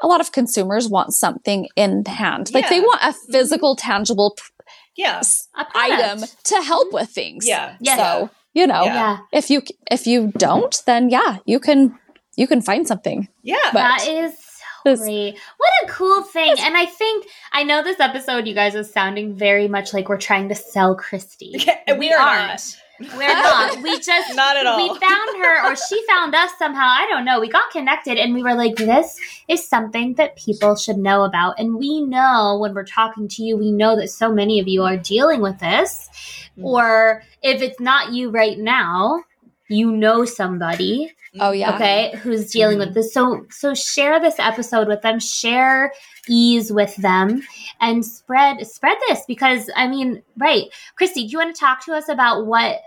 a 0.02 0.06
lot 0.06 0.20
of 0.20 0.32
consumers 0.32 0.88
want 0.88 1.14
something 1.14 1.68
in 1.76 2.04
hand. 2.04 2.52
Like 2.52 2.68
they 2.68 2.80
want 2.80 3.00
a 3.02 3.06
mm-hmm. 3.08 3.32
physical, 3.32 3.76
tangible 3.76 4.36
p- 4.36 4.64
yeah. 4.96 5.18
s- 5.18 5.48
A 5.56 5.64
product. 5.64 6.02
item 6.02 6.24
to 6.44 6.62
help 6.62 6.88
mm-hmm. 6.88 6.94
with 6.96 7.10
things. 7.10 7.46
Yeah. 7.46 7.76
Yes. 7.80 7.98
So 7.98 8.30
you 8.52 8.66
know, 8.66 8.84
Yeah. 8.84 8.94
Yeah, 8.94 9.18
if 9.32 9.50
you 9.50 9.62
if 9.90 10.06
you 10.06 10.32
don't, 10.36 10.82
then 10.86 11.10
yeah, 11.10 11.38
you 11.44 11.58
can 11.60 11.98
you 12.36 12.46
can 12.46 12.60
find 12.62 12.86
something. 12.86 13.28
Yeah. 13.42 13.56
But- 13.72 13.78
that 13.80 14.08
is 14.08 14.32
so 14.32 14.90
This- 14.90 15.00
great. 15.00 15.38
What 15.56 15.72
a 15.84 15.86
cool 15.92 16.22
thing. 16.22 16.54
And 16.60 16.76
I 16.76 16.86
think 16.86 17.26
I 17.52 17.62
know 17.64 17.82
this 17.82 18.00
episode 18.00 18.46
you 18.46 18.54
guys 18.54 18.74
is 18.74 18.92
sounding 18.92 19.34
very 19.34 19.66
much 19.68 19.94
like 19.94 20.08
we're 20.08 20.18
trying 20.18 20.48
to 20.50 20.54
sell 20.54 20.94
Christy. 20.94 21.52
Yeah, 21.54 21.96
we 21.98 22.12
are 22.12 22.18
aren't. 22.18 22.76
We're 23.00 23.28
not. 23.28 23.82
We 23.82 23.98
just 23.98 24.34
Not 24.36 24.56
at 24.56 24.66
all. 24.66 24.76
We 24.76 24.88
found 25.00 25.44
her 25.44 25.70
or 25.70 25.76
she 25.76 26.04
found 26.06 26.34
us 26.34 26.50
somehow. 26.58 26.86
I 26.86 27.06
don't 27.10 27.24
know. 27.24 27.40
We 27.40 27.48
got 27.48 27.70
connected 27.70 28.18
and 28.18 28.34
we 28.34 28.42
were 28.42 28.54
like, 28.54 28.76
this 28.76 29.18
is 29.48 29.66
something 29.68 30.14
that 30.14 30.36
people 30.36 30.76
should 30.76 30.98
know 30.98 31.24
about. 31.24 31.58
And 31.58 31.76
we 31.76 32.00
know 32.00 32.58
when 32.60 32.74
we're 32.74 32.84
talking 32.84 33.28
to 33.28 33.42
you, 33.42 33.56
we 33.56 33.72
know 33.72 33.96
that 33.96 34.08
so 34.08 34.32
many 34.32 34.60
of 34.60 34.68
you 34.68 34.84
are 34.84 34.96
dealing 34.96 35.40
with 35.40 35.58
this. 35.58 36.08
Mm. 36.56 36.64
Or 36.64 37.22
if 37.42 37.62
it's 37.62 37.80
not 37.80 38.12
you 38.12 38.30
right 38.30 38.58
now, 38.58 39.24
you 39.68 39.90
know 39.90 40.24
somebody 40.24 41.12
Oh 41.40 41.50
mm, 41.50 41.58
yeah. 41.58 41.74
okay 41.74 42.16
who's 42.18 42.50
dealing 42.50 42.78
with 42.78 42.88
mm-hmm. 42.88 42.94
this 42.94 43.12
so 43.12 43.44
so 43.50 43.74
share 43.74 44.20
this 44.20 44.36
episode 44.38 44.88
with 44.88 45.02
them 45.02 45.18
share 45.18 45.92
ease 46.28 46.72
with 46.72 46.94
them 46.96 47.42
and 47.80 48.04
spread 48.04 48.66
spread 48.66 48.96
this 49.08 49.22
because 49.26 49.68
i 49.76 49.86
mean 49.88 50.22
right 50.36 50.64
kristi 51.00 51.14
do 51.14 51.22
you 51.26 51.38
want 51.38 51.54
to 51.54 51.58
talk 51.58 51.84
to 51.84 51.92
us 51.92 52.08
about 52.08 52.46
what 52.46 52.80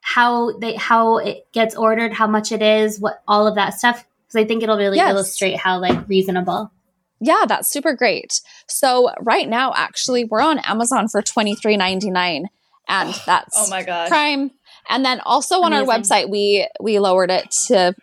how 0.00 0.56
they 0.58 0.74
how 0.74 1.18
it 1.18 1.46
gets 1.52 1.74
ordered 1.74 2.12
how 2.12 2.26
much 2.26 2.52
it 2.52 2.62
is 2.62 3.00
what 3.00 3.22
all 3.26 3.46
of 3.46 3.54
that 3.54 3.70
stuff 3.70 4.04
because 4.26 4.36
i 4.36 4.46
think 4.46 4.62
it'll 4.62 4.76
really 4.76 4.96
Yes. 4.98 5.10
illustrate 5.10 5.56
how 5.56 5.78
like 5.78 6.08
reasonable 6.08 6.70
Yeah, 7.20 7.46
that's 7.48 7.68
super 7.68 7.94
great. 7.94 8.40
So 8.68 9.10
right 9.20 9.48
now, 9.48 9.72
actually, 9.74 10.24
we're 10.24 10.40
on 10.40 10.60
Amazon 10.60 11.08
for 11.08 11.20
twenty 11.20 11.56
three 11.56 11.76
ninety 11.76 12.10
nine, 12.10 12.48
and 12.86 13.10
oh 13.12 13.22
that's 13.26 13.56
Oh 13.58 13.68
my 13.70 13.82
god, 13.82 14.08
Prime. 14.08 14.52
And 14.88 15.04
then 15.04 15.20
also 15.24 15.56
on 15.62 15.72
our 15.72 15.84
website, 15.84 16.30
we 16.30 16.66
we 16.80 16.98
lowered 16.98 17.30
it 17.30 17.50
to 17.66 17.94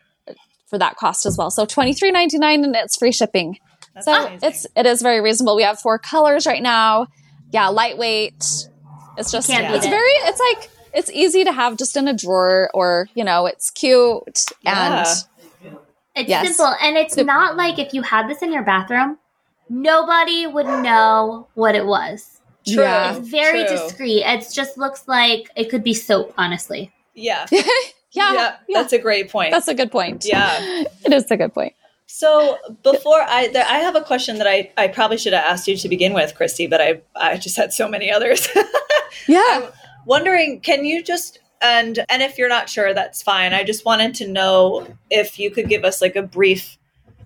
for 0.68 0.78
that 0.78 0.96
cost 0.98 1.26
as 1.26 1.38
well. 1.38 1.50
So 1.52 1.66
twenty 1.66 1.94
three 1.94 2.12
ninety 2.12 2.38
nine, 2.38 2.64
and 2.64 2.76
it's 2.76 2.96
free 2.98 3.12
shipping. 3.12 3.58
That's 3.94 4.06
so 4.06 4.28
amazing. 4.28 4.40
it's 4.50 4.68
it 4.76 4.86
is 4.86 5.02
very 5.02 5.22
reasonable. 5.22 5.56
We 5.56 5.64
have 5.64 5.80
four 5.80 5.98
colors 6.00 6.46
right 6.46 6.62
now. 6.62 7.08
Yeah, 7.52 7.68
lightweight. 7.70 8.44
It's 9.18 9.32
just 9.32 9.50
Can't 9.50 9.68
beat 9.68 9.78
it's 9.78 9.86
it. 9.86 9.90
very 9.90 10.12
it's 10.24 10.40
like 10.40 10.70
it's 10.94 11.10
easy 11.12 11.44
to 11.44 11.52
have 11.52 11.78
just 11.78 11.96
in 11.98 12.08
a 12.08 12.14
drawer 12.14 12.70
or 12.74 13.08
you 13.16 13.24
know 13.24 13.46
it's 13.46 13.70
cute 13.72 14.46
Yeah. 14.62 15.00
and 15.00 15.08
It's 16.18 16.30
Yes. 16.30 16.48
simple. 16.56 16.74
And 16.82 16.98
it's 16.98 17.14
Sim- 17.16 17.26
not 17.26 17.58
like 17.58 17.80
if 17.80 17.94
you 17.94 18.02
had 18.02 18.30
this 18.30 18.42
in 18.42 18.52
your 18.54 18.64
bathroom, 18.64 19.18
nobody 19.70 20.48
would 20.48 20.66
know 20.66 21.48
what 21.56 21.76
it 21.76 21.86
was. 21.86 22.35
True. 22.68 22.84
Yeah. 22.84 23.18
It's 23.18 23.30
very 23.30 23.66
True. 23.66 23.78
discreet. 23.78 24.24
It 24.26 24.48
just 24.54 24.78
looks 24.78 25.08
like 25.08 25.50
it 25.56 25.70
could 25.70 25.84
be 25.84 25.94
soap, 25.94 26.34
honestly. 26.38 26.92
Yeah. 27.14 27.46
yeah, 27.52 27.64
yeah. 28.12 28.34
yeah, 28.34 28.56
That's 28.74 28.94
a 28.94 29.00
great 29.00 29.30
point. 29.30 29.52
that's 29.52 29.68
a 29.68 29.74
good 29.76 29.92
point. 29.92 30.26
yeah. 30.26 30.58
it 31.06 31.14
is 31.14 31.30
a 31.32 31.38
good 31.38 31.54
point. 31.54 31.74
So 32.08 32.58
before 32.84 33.22
I, 33.22 33.48
there, 33.48 33.66
I 33.68 33.80
have 33.80 33.96
a 33.96 34.02
question 34.02 34.38
that 34.38 34.48
I, 34.48 34.72
I 34.78 34.88
probably 34.88 35.18
should 35.18 35.34
have 35.34 35.44
asked 35.44 35.68
you 35.68 35.76
to 35.78 35.90
begin 35.90 36.14
with, 36.14 36.36
Kristi, 36.36 36.70
but 36.70 36.80
I, 36.80 37.02
I 37.16 37.38
just 37.38 37.58
had 37.58 37.74
so 37.74 37.88
many 37.88 38.12
others. 38.12 38.48
Yeah. 39.28 39.72
Wondering, 40.06 40.60
can 40.62 40.86
you 40.86 41.04
just 41.04 41.40
and 41.62 42.06
and 42.10 42.22
if 42.22 42.38
you're 42.38 42.50
not 42.50 42.70
sure, 42.70 42.94
that's 42.94 43.24
fine. 43.24 43.54
I 43.54 43.64
just 43.64 43.86
wanted 43.86 44.14
to 44.16 44.28
know 44.28 44.86
if 45.10 45.40
you 45.40 45.50
could 45.50 45.68
give 45.70 45.84
us 45.84 46.02
like 46.02 46.16
a 46.16 46.22
brief 46.22 46.78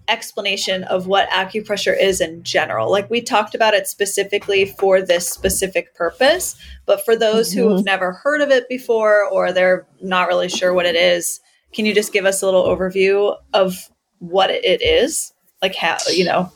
explanation 0.09 0.83
of 0.85 1.07
what 1.07 1.29
acupressure 1.29 1.97
is 1.99 2.19
in 2.19 2.43
general. 2.43 2.91
Like 2.91 3.09
we 3.09 3.21
talked 3.21 3.55
about 3.55 3.73
it 3.73 3.87
specifically 3.87 4.65
for 4.65 5.01
this 5.01 5.29
specific 5.29 5.95
purpose, 5.95 6.55
but 6.85 7.03
for 7.05 7.15
those 7.15 7.51
who 7.51 7.69
have 7.69 7.77
mm-hmm. 7.79 7.85
never 7.85 8.11
heard 8.13 8.41
of 8.41 8.49
it 8.49 8.67
before 8.67 9.23
or 9.25 9.51
they're 9.51 9.87
not 10.01 10.27
really 10.27 10.49
sure 10.49 10.73
what 10.73 10.85
it 10.85 10.95
is, 10.95 11.39
can 11.73 11.85
you 11.85 11.93
just 11.93 12.11
give 12.11 12.25
us 12.25 12.41
a 12.41 12.45
little 12.45 12.65
overview 12.65 13.35
of 13.53 13.89
what 14.17 14.49
it 14.49 14.81
is? 14.81 15.33
Like 15.61 15.75
how, 15.75 15.97
you 16.09 16.25
know. 16.25 16.51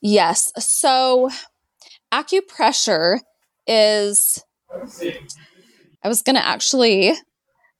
Yes. 0.00 0.52
So 0.58 1.30
acupressure 2.12 3.20
is 3.66 4.42
I 6.02 6.08
was 6.08 6.22
going 6.22 6.36
to 6.36 6.46
actually 6.46 7.14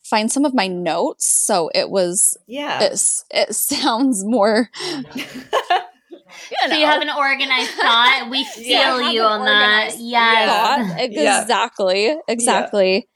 find 0.05 0.31
some 0.31 0.45
of 0.45 0.55
my 0.55 0.67
notes 0.67 1.27
so 1.47 1.71
it 1.75 1.91
was 1.91 2.37
Yeah. 2.47 2.83
it's, 2.83 3.25
it 3.31 3.55
sounds 3.55 4.25
more 4.25 4.69
you 5.15 5.23
So 6.69 6.75
you 6.75 6.85
have 6.87 7.01
an 7.01 7.11
organized 7.17 7.71
thought. 7.71 8.27
We 8.31 8.45
feel 8.55 8.65
Yeah, 9.01 9.11
you 9.11 9.23
on 9.23 9.45
that. 9.45 9.93
organized 9.93 9.99
Yes. 10.01 10.49
thought. 10.89 11.11
Yeah. 11.13 11.39
Exactly. 11.39 12.17
Exactly. 12.29 13.09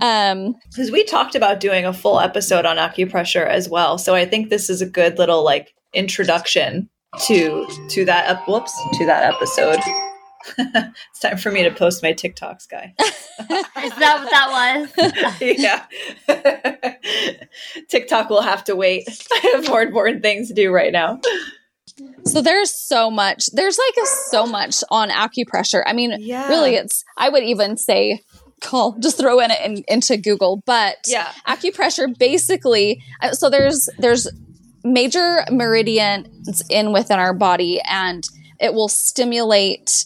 Um 0.00 0.54
because 0.70 0.90
we 0.90 1.04
talked 1.04 1.34
about 1.34 1.60
doing 1.60 1.84
a 1.84 1.92
full 1.92 2.18
episode 2.18 2.64
on 2.66 2.76
acupressure 2.78 3.46
as 3.46 3.68
well 3.68 3.96
so 3.98 4.14
i 4.14 4.24
think 4.24 4.48
this 4.50 4.68
is 4.68 4.82
a 4.82 4.86
good 4.86 5.18
little 5.18 5.44
like 5.44 5.72
introduction 5.94 6.88
to 7.26 7.66
to 7.90 8.04
that 8.06 8.28
ep- 8.28 8.48
whoops 8.48 8.72
to 8.94 9.06
that 9.06 9.22
episode 9.34 9.78
it's 10.58 11.20
time 11.20 11.36
for 11.36 11.50
me 11.50 11.62
to 11.62 11.70
post 11.70 12.02
my 12.02 12.12
tiktoks 12.12 12.68
guy. 12.68 12.94
Is 13.00 13.94
that 13.96 14.20
what 14.20 14.30
that 14.30 14.88
was? 14.98 15.40
yeah. 15.40 16.96
Tiktok 17.88 18.30
will 18.30 18.42
have 18.42 18.64
to 18.64 18.76
wait. 18.76 19.08
I 19.32 19.52
have 19.54 19.68
more 19.68 19.82
important 19.82 20.22
things 20.22 20.48
to 20.48 20.54
do 20.54 20.70
right 20.72 20.92
now. 20.92 21.20
So 22.24 22.40
there's 22.40 22.70
so 22.70 23.10
much 23.10 23.46
there's 23.52 23.78
like 23.78 24.06
so 24.06 24.46
much 24.46 24.82
on 24.90 25.10
acupressure. 25.10 25.82
I 25.86 25.92
mean 25.92 26.14
yeah. 26.18 26.48
really 26.48 26.74
it's 26.74 27.04
i 27.16 27.28
would 27.28 27.42
even 27.42 27.76
say 27.76 28.20
call 28.62 28.96
just 29.00 29.18
throw 29.18 29.40
in 29.40 29.50
it 29.50 29.60
in, 29.64 29.84
into 29.88 30.16
google 30.16 30.62
but 30.64 30.96
yeah. 31.06 31.32
acupressure 31.48 32.16
basically 32.16 33.02
uh, 33.20 33.32
so 33.32 33.50
there's 33.50 33.88
there's 33.98 34.28
major 34.84 35.44
meridians 35.50 36.62
in 36.70 36.92
within 36.92 37.18
our 37.18 37.34
body 37.34 37.80
and 37.90 38.24
it 38.60 38.72
will 38.72 38.88
stimulate 38.88 40.04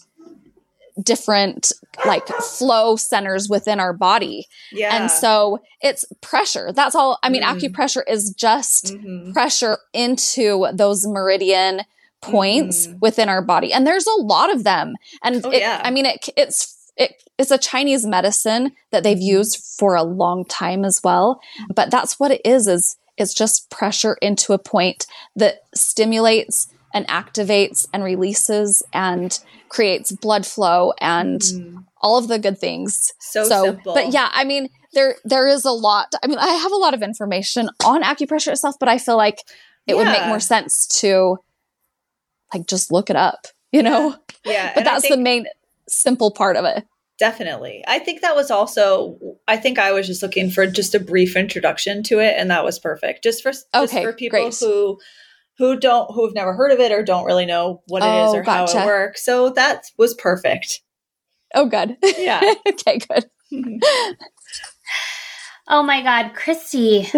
different 1.02 1.72
like 2.06 2.26
flow 2.26 2.96
centers 2.96 3.48
within 3.48 3.80
our 3.80 3.92
body. 3.92 4.46
Yeah. 4.72 4.96
And 4.96 5.10
so 5.10 5.60
it's 5.82 6.04
pressure. 6.20 6.72
That's 6.72 6.94
all. 6.94 7.18
I 7.22 7.28
mean, 7.28 7.42
Mm. 7.42 7.58
acupressure 7.58 8.02
is 8.08 8.30
just 8.36 8.94
Mhm. 8.94 9.32
pressure 9.32 9.78
into 9.92 10.66
those 10.72 11.06
meridian 11.06 11.82
points 12.22 12.86
Mhm. 12.86 13.00
within 13.00 13.28
our 13.28 13.42
body. 13.42 13.72
And 13.72 13.86
there's 13.86 14.06
a 14.06 14.20
lot 14.22 14.52
of 14.54 14.64
them. 14.64 14.94
And 15.22 15.44
Oh, 15.44 15.50
it, 15.50 15.60
yeah. 15.60 15.80
I 15.84 15.90
mean, 15.90 16.06
it, 16.06 16.28
it's, 16.36 16.74
it, 16.96 17.22
it's 17.38 17.50
a 17.50 17.58
Chinese 17.58 18.06
medicine 18.06 18.72
that 18.90 19.02
they've 19.02 19.16
Mm-hmm. 19.18 19.36
used 19.38 19.62
for 19.78 19.94
a 19.96 20.02
long 20.02 20.44
time 20.46 20.84
as 20.84 21.00
well. 21.04 21.40
But 21.74 21.90
that's 21.90 22.18
what 22.18 22.30
it 22.30 22.40
is, 22.44 22.66
is 22.66 22.96
it's 23.18 23.34
just 23.34 23.68
pressure 23.70 24.16
into 24.22 24.54
a 24.54 24.58
point 24.58 25.06
that 25.36 25.60
stimulates 25.74 26.68
and 26.96 27.06
activates 27.08 27.86
and 27.92 28.02
releases 28.02 28.82
and 28.92 29.38
creates 29.68 30.10
blood 30.12 30.46
flow 30.46 30.92
and 31.00 31.40
Mhm. 31.40 31.84
all 32.00 32.16
of 32.18 32.28
the 32.28 32.38
good 32.38 32.58
things. 32.58 33.12
So, 33.20 33.44
simple. 33.44 33.94
but 33.94 34.12
yeah, 34.12 34.30
I 34.32 34.44
mean, 34.44 34.68
there 34.92 35.16
there 35.24 35.46
is 35.46 35.64
a 35.64 35.70
lot. 35.72 36.14
I 36.22 36.26
mean, 36.26 36.38
I 36.38 36.48
have 36.54 36.72
a 36.72 36.76
lot 36.76 36.94
of 36.94 37.02
information 37.02 37.68
on 37.84 38.02
acupressure 38.02 38.52
itself, 38.52 38.76
but 38.80 38.88
I 38.88 38.98
feel 38.98 39.16
like 39.16 39.38
it 39.86 39.94
would 39.96 40.06
make 40.06 40.26
more 40.26 40.40
sense 40.40 40.86
to 41.00 41.38
like 42.54 42.66
just 42.66 42.90
look 42.90 43.10
it 43.10 43.16
up, 43.16 43.46
you 43.72 43.82
know. 43.82 44.16
yeah. 44.44 44.68
But 44.72 44.78
and 44.78 44.86
that's 44.86 45.02
think- 45.02 45.14
the 45.14 45.20
main 45.20 45.46
simple 45.88 46.30
part 46.30 46.56
of 46.56 46.64
it. 46.64 46.84
Definitely. 47.18 47.82
I 47.88 47.98
think 47.98 48.20
that 48.20 48.36
was 48.36 48.50
also 48.50 49.16
I 49.48 49.56
think 49.56 49.78
I 49.78 49.90
was 49.92 50.06
just 50.06 50.22
looking 50.22 50.50
for 50.50 50.66
just 50.66 50.94
a 50.94 51.00
brief 51.00 51.34
introduction 51.36 52.02
to 52.04 52.18
it 52.18 52.34
and 52.36 52.50
that 52.50 52.62
was 52.64 52.78
perfect. 52.78 53.22
Just 53.24 53.42
for 53.42 53.52
just 53.52 53.66
Okay, 53.74 54.02
for 54.04 54.12
people 54.12 54.38
great. 54.38 54.54
who 54.60 54.98
who 55.58 55.78
don't 55.78 56.10
who've 56.14 56.34
never 56.34 56.52
heard 56.54 56.72
of 56.72 56.80
it 56.80 56.92
or 56.92 57.02
don't 57.02 57.24
really 57.24 57.46
know 57.46 57.82
what 57.86 58.02
it 58.02 58.06
is 58.06 58.34
Oh, 58.34 58.36
or 58.38 58.42
how 58.42 58.64
it 58.64 58.70
oh, 58.74 58.86
works. 58.86 59.24
So 59.24 59.50
that 59.50 59.84
was 59.98 60.14
perfect. 60.14 60.80
Oh, 61.54 61.66
good. 61.66 61.96
Yeah. 62.18 62.40
okay, 62.68 62.98
good. 62.98 63.26
Oh 65.68 65.82
my 65.82 66.00
God, 66.02 66.32
Kristi, 66.34 67.10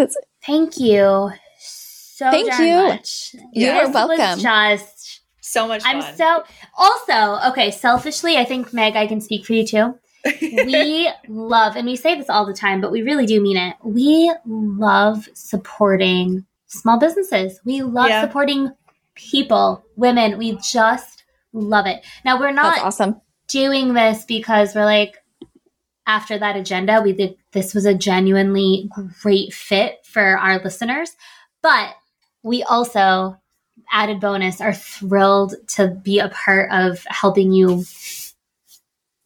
thank 0.46 0.78
you 0.78 1.30
so 1.58 2.24
much. 2.24 2.32
Thank 2.32 2.46
darn 2.50 2.66
you. 2.66 2.74
much. 2.88 3.34
You 3.52 3.66
Yeah. 3.66 3.76
are 3.80 3.86
This 3.86 3.94
was 3.94 4.08
welcome. 4.18 4.40
just 4.40 5.20
so 5.42 5.68
much 5.68 5.82
I'm 5.84 6.00
so 6.16 6.44
also 6.76 7.50
okay. 7.50 7.70
Selfishly, 7.70 8.36
I 8.38 8.44
think 8.46 8.72
Meg, 8.72 8.96
I 8.96 9.06
can 9.06 9.20
speak 9.20 9.44
for 9.44 9.52
you 9.52 9.66
too. 9.66 9.98
We 10.40 11.10
love, 11.28 11.76
and 11.76 11.86
we 11.86 11.96
say 11.96 12.14
this 12.16 12.30
all 12.30 12.46
the 12.46 12.54
time, 12.54 12.80
but 12.80 12.90
we 12.90 13.02
really 13.02 13.26
do 13.26 13.40
mean 13.40 13.58
it. 13.58 13.76
We 13.82 14.32
love 14.46 15.28
supporting 15.34 16.46
small 16.68 16.98
businesses. 16.98 17.60
We 17.64 17.82
love 17.82 18.08
Yeah. 18.08 18.22
supporting 18.22 18.72
people, 19.14 19.84
women. 19.96 20.38
We 20.38 20.56
just 20.62 21.24
love 21.52 21.86
it. 21.86 22.04
Now 22.24 22.38
we're 22.38 22.52
not 22.52 22.74
That's 22.74 22.84
awesome. 22.84 23.20
doing 23.48 23.94
this 23.94 24.24
because 24.24 24.74
we're 24.74 24.84
like 24.84 25.16
after 26.06 26.38
that 26.38 26.56
agenda 26.56 27.02
we 27.02 27.12
did 27.12 27.36
this 27.52 27.74
was 27.74 27.84
a 27.84 27.92
genuinely 27.92 28.88
great 29.22 29.52
fit 29.52 29.98
for 30.06 30.38
our 30.38 30.58
listeners 30.62 31.14
but 31.62 31.94
we 32.42 32.62
also 32.62 33.36
added 33.92 34.18
bonus 34.18 34.58
are 34.62 34.72
thrilled 34.72 35.54
to 35.66 35.88
be 35.88 36.18
a 36.18 36.30
part 36.30 36.70
of 36.72 37.04
helping 37.08 37.52
you 37.52 37.84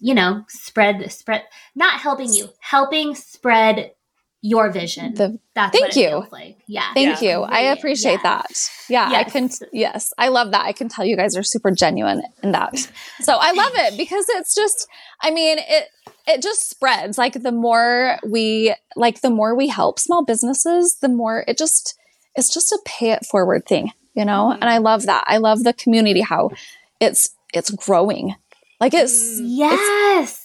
you 0.01 0.13
know 0.15 0.45
spread 0.49 1.11
spread 1.13 1.45
not 1.77 2.01
helping 2.01 2.33
you 2.33 2.49
helping 2.61 3.15
spread 3.15 3.93
your 4.45 4.71
vision 4.71 5.15
The, 5.15 5.39
that's 5.55 5.73
Thank 5.73 5.85
what 5.89 5.97
it 5.97 6.01
you. 6.01 6.09
feels 6.09 6.33
like 6.33 6.57
yeah 6.67 6.93
thank 6.95 7.23
Yeah. 7.23 7.29
you. 7.39 7.43
I 7.43 7.61
appreciate 7.73 8.21
yes. 8.23 8.23
that. 8.25 8.71
Yeah, 8.89 9.07
I 9.07 9.11
Yes. 9.21 9.33
can. 9.33 9.51
Yes, 9.73 10.13
I 10.19 10.29
love 10.29 10.51
that. 10.51 10.65
I 10.65 10.73
can 10.73 10.89
tell 10.89 11.05
you 11.05 11.17
guys 11.17 11.37
are 11.37 11.43
super 11.45 11.71
genuine 11.71 12.23
in 12.43 12.51
that. 12.53 12.77
So 13.21 13.37
I 13.41 13.53
love 13.53 13.73
it 13.75 13.97
because 13.97 14.27
it's 14.31 14.55
just. 14.55 14.87
I 15.23 15.31
mean, 15.31 15.59
it 15.61 15.85
it 16.27 16.43
just 16.43 16.69
spreads. 16.69 17.17
Like 17.19 17.35
the 17.43 17.53
more 17.53 18.19
we 18.29 18.75
like, 18.97 19.21
the 19.21 19.31
more 19.31 19.55
we 19.55 19.69
help 19.69 19.99
small 20.01 20.25
businesses, 20.25 20.97
the 21.01 21.09
more 21.09 21.45
it 21.47 21.57
just. 21.57 21.95
It's 22.35 22.53
just 22.53 22.73
a 22.73 22.79
pay 22.85 23.11
it 23.13 23.25
forward 23.31 23.67
thing, 23.67 23.93
you 24.15 24.25
know. 24.25 24.49
Mhm. 24.53 24.59
And 24.61 24.65
I 24.65 24.79
love 24.79 25.05
that. 25.07 25.25
I 25.27 25.37
love 25.37 25.63
the 25.65 25.73
community 25.75 26.23
how 26.23 26.51
it's 27.01 27.29
it's 27.55 27.71
growing. 27.71 28.35
Like 28.81 28.95
it's 28.95 29.39
yes 29.41 30.42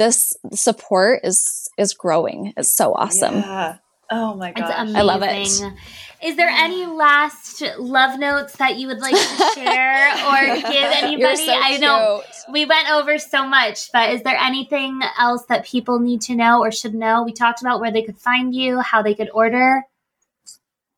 this 0.00 0.32
support 0.54 1.20
is 1.24 1.68
is 1.76 1.92
growing. 1.92 2.54
It's 2.56 2.74
so 2.74 2.94
awesome. 2.94 3.36
Yeah. 3.36 3.76
Oh 4.10 4.34
my 4.34 4.50
God. 4.50 4.62
It's 4.62 4.70
gosh. 4.70 4.80
amazing. 4.80 4.96
I 4.96 5.02
love 5.02 5.22
it. 5.22 6.26
Is 6.26 6.36
there 6.36 6.48
any 6.48 6.86
last 6.86 7.62
love 7.78 8.18
notes 8.18 8.56
that 8.56 8.78
you 8.78 8.86
would 8.88 8.98
like 8.98 9.14
to 9.14 9.50
share 9.54 10.10
or 10.26 10.56
give 10.56 10.90
anybody? 10.90 11.22
You're 11.22 11.36
so 11.36 11.52
I 11.54 11.76
know 11.76 12.22
cute. 12.24 12.52
we 12.52 12.64
went 12.64 12.90
over 12.90 13.18
so 13.18 13.46
much, 13.46 13.92
but 13.92 14.10
is 14.10 14.22
there 14.22 14.38
anything 14.38 15.00
else 15.18 15.44
that 15.50 15.66
people 15.66 16.00
need 16.00 16.22
to 16.22 16.34
know 16.34 16.62
or 16.62 16.72
should 16.72 16.94
know? 16.94 17.22
We 17.22 17.32
talked 17.32 17.60
about 17.60 17.80
where 17.80 17.92
they 17.92 18.02
could 18.02 18.18
find 18.18 18.54
you, 18.54 18.80
how 18.80 19.02
they 19.02 19.14
could 19.14 19.30
order. 19.34 19.82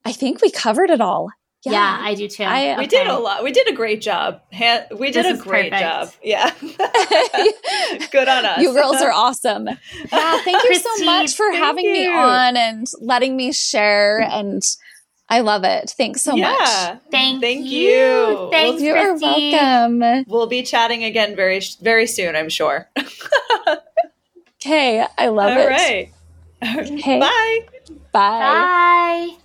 I 0.04 0.12
think 0.12 0.40
we 0.40 0.50
covered 0.50 0.90
it 0.90 1.00
all. 1.00 1.30
Yeah, 1.64 1.98
I 2.00 2.14
do 2.14 2.26
too. 2.28 2.42
I- 2.44 2.76
we 2.78 2.86
did 2.86 3.06
a 3.06 3.18
lot. 3.18 3.44
We 3.44 3.52
did 3.52 3.68
a 3.68 3.72
great 3.72 4.00
job. 4.00 4.40
Ha- 4.52 4.86
we 4.98 5.10
did 5.12 5.24
This 5.24 5.40
a 5.40 5.42
great 5.42 5.70
perfect. 5.72 5.80
job. 5.80 6.10
Yeah. 6.22 6.50
Good 8.10 8.28
on 8.28 8.44
us. 8.44 8.58
You 8.60 8.72
girls 8.72 8.96
are 9.00 9.12
awesome. 9.12 9.68
Yeah, 10.12 10.40
thank 10.42 10.62
you 10.64 10.74
so 10.74 11.04
much 11.04 11.34
for 11.36 11.50
thank 11.52 11.62
having 11.64 11.92
me 11.92 12.06
on 12.08 12.56
and 12.56 12.86
letting 13.00 13.36
me 13.36 13.52
share. 13.52 14.20
And 14.20 14.60
I 15.28 15.40
love 15.40 15.64
it. 15.64 15.90
Thanks 15.96 16.20
so 16.22 16.32
much. 16.32 16.40
yeah. 16.40 16.96
Thank, 17.10 17.36
you. 17.36 17.40
Thank 17.40 17.66
you. 17.66 17.80
you. 17.80 18.48
Thanks, 18.50 18.82
You 18.82 18.94
are 18.94 19.14
Kristi. 19.14 19.52
welcome. 19.52 20.24
We'll 20.28 20.46
be 20.48 20.62
chatting 20.62 21.04
again 21.04 21.34
very 21.36 21.60
very 21.80 22.06
soon, 22.06 22.34
I'm 22.36 22.48
sure. 22.48 22.88
Okay, 24.64 25.04
I 25.18 25.26
love 25.26 25.50
All 25.50 25.58
it. 25.58 25.66
right. 25.66 26.12
Okay. 26.78 27.18
Bye. 27.18 27.60
Bye. 28.12 28.38
Bye. 29.32 29.36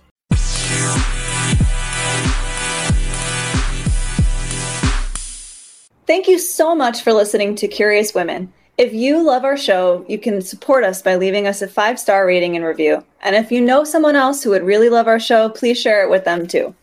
Thank 6.08 6.26
you 6.26 6.38
so 6.38 6.74
much 6.74 7.02
for 7.02 7.12
listening 7.12 7.54
to 7.56 7.68
Curious 7.68 8.14
Women. 8.14 8.50
If 8.78 8.94
you 8.94 9.22
love 9.22 9.44
our 9.44 9.58
show, 9.58 10.06
you 10.08 10.18
can 10.18 10.40
support 10.40 10.82
us 10.82 11.02
by 11.02 11.16
leaving 11.16 11.46
us 11.46 11.60
a 11.60 11.68
five 11.68 12.00
star 12.00 12.26
rating 12.26 12.56
and 12.56 12.64
review. 12.64 13.04
And 13.20 13.36
if 13.36 13.52
you 13.52 13.60
know 13.60 13.84
someone 13.84 14.16
else 14.16 14.42
who 14.42 14.48
would 14.48 14.62
really 14.62 14.88
love 14.88 15.06
our 15.06 15.20
show, 15.20 15.50
please 15.50 15.78
share 15.78 16.02
it 16.02 16.08
with 16.08 16.24
them 16.24 16.46
too. 16.46 16.74